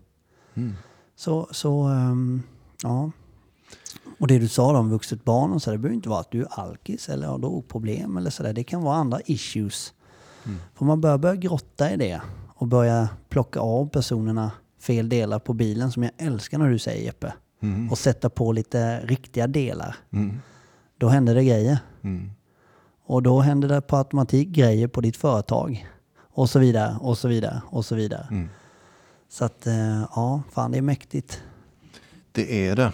Mm. 0.55 0.75
Så, 1.17 1.49
så 1.51 1.83
ehm, 1.83 2.43
ja. 2.83 3.11
Och 4.19 4.27
det 4.27 4.39
du 4.39 4.49
sa 4.49 4.79
om 4.79 4.91
vuxet 4.91 5.25
barn 5.25 5.53
och 5.53 5.63
så, 5.63 5.71
det 5.71 5.79
behöver 5.79 5.95
inte 5.95 6.09
vara 6.09 6.21
att 6.21 6.31
du 6.31 6.43
är 6.43 6.61
alkis 6.61 7.09
eller 7.09 7.27
har 7.27 7.39
drogproblem 7.39 8.17
eller 8.17 8.31
sådär. 8.31 8.53
Det 8.53 8.65
kan 8.65 8.83
vara 8.83 8.97
andra 8.97 9.21
issues. 9.27 9.93
Får 10.75 10.87
man 10.87 11.01
börja, 11.01 11.19
börja 11.19 11.37
grotta 11.37 11.93
i 11.93 11.97
det 11.97 12.21
och 12.59 12.67
börja 12.67 13.09
plocka 13.29 13.61
av 13.61 13.89
personerna 13.89 14.51
fel 14.81 15.09
delar 15.09 15.39
på 15.39 15.53
bilen 15.53 15.93
som 15.93 16.03
jag 16.03 16.13
älskar 16.19 16.59
när 16.59 16.71
du 16.71 16.79
säger 16.79 17.05
Jeppe. 17.05 17.33
Mm. 17.63 17.91
Och 17.91 17.99
sätta 17.99 18.31
på 18.31 18.53
lite 18.53 19.01
riktiga 19.01 19.47
delar. 19.47 19.97
Mm. 20.13 20.41
Då 20.99 21.09
händer 21.09 21.35
det 21.35 21.45
grejer. 21.45 21.79
Mm. 22.03 22.31
Och 23.07 23.23
då 23.23 23.41
händer 23.41 23.69
det 23.69 23.81
på 23.81 23.97
automatik 23.97 24.49
grejer 24.49 24.89
på 24.89 25.01
ditt 25.01 25.17
företag. 25.17 25.87
Och 26.19 26.51
så 26.51 26.59
vidare, 26.59 26.97
och 27.01 27.19
så 27.19 27.29
vidare, 27.29 27.63
och 27.67 27.85
så 27.85 27.95
vidare. 27.95 28.27
Mm. 28.31 28.49
Så 29.29 29.45
att, 29.45 29.67
eh, 29.67 30.07
ja, 30.15 30.43
fan 30.53 30.71
det 30.71 30.79
är 30.79 30.83
mäktigt. 30.83 31.43
Det 32.33 32.69
är 32.69 32.77
det. 32.77 32.93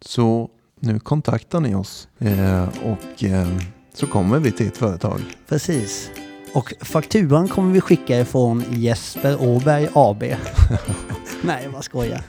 Så 0.00 0.50
nu 0.80 1.00
kontaktar 1.00 1.60
ni 1.60 1.74
oss 1.74 2.08
eh, 2.18 2.68
och 2.68 3.24
eh, 3.24 3.48
så 3.94 4.06
kommer 4.06 4.38
vi 4.38 4.52
till 4.52 4.66
ett 4.66 4.76
företag. 4.76 5.20
Precis. 5.48 6.10
Och 6.52 6.74
fakturan 6.80 7.48
kommer 7.48 7.72
vi 7.72 7.80
skicka 7.80 8.20
ifrån 8.20 8.64
Jesper 8.70 9.42
Åberg 9.42 9.88
AB. 9.92 10.22
Nej, 11.42 11.60
jag 11.62 11.72
bara 11.72 11.82
skojar. 11.82 12.22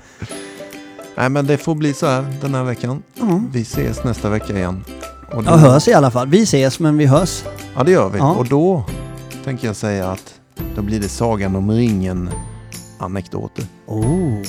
Nej 1.15 1.30
men 1.30 1.47
det 1.47 1.57
får 1.57 1.76
bli 1.76 1.93
så 1.93 2.05
här 2.07 2.26
den 2.41 2.55
här 2.55 2.63
veckan. 2.63 3.03
Ja, 3.13 3.41
Vi 3.51 3.61
ses 3.61 4.03
nästa 4.03 4.30
vecka 4.30 4.57
igen. 4.57 4.84
Och 5.32 5.43
då, 5.43 5.49
Ja, 5.51 5.55
hörs 5.55 5.88
i 5.88 5.93
alla 5.93 6.11
fall. 6.11 6.28
Vi 6.28 6.41
ses, 6.43 6.80
men 6.80 6.97
vi 6.97 7.05
hörs. 7.05 7.43
Ja, 7.76 7.84
det 7.84 7.91
gör 7.91 8.09
vi. 8.09 8.18
Ja. 8.18 8.32
Och 8.36 8.47
då 8.47 8.84
tänker 9.43 9.68
jag 9.68 9.76
säga 9.76 10.09
att 10.11 10.34
då 10.76 10.82
blir 10.82 10.99
det 10.99 11.09
Sagan 11.09 11.55
om 11.55 11.72
ringen 11.72 12.30
anekdoter. 12.99 13.65
Oh. 13.86 14.41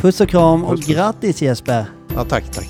Puss 0.00 0.20
och 0.20 0.28
kram 0.28 0.64
och 0.64 0.76
puss. 0.76 0.86
grattis 0.86 1.42
Jesper! 1.42 1.86
Ja, 2.14 2.24
tack, 2.24 2.44
tack. 2.52 2.68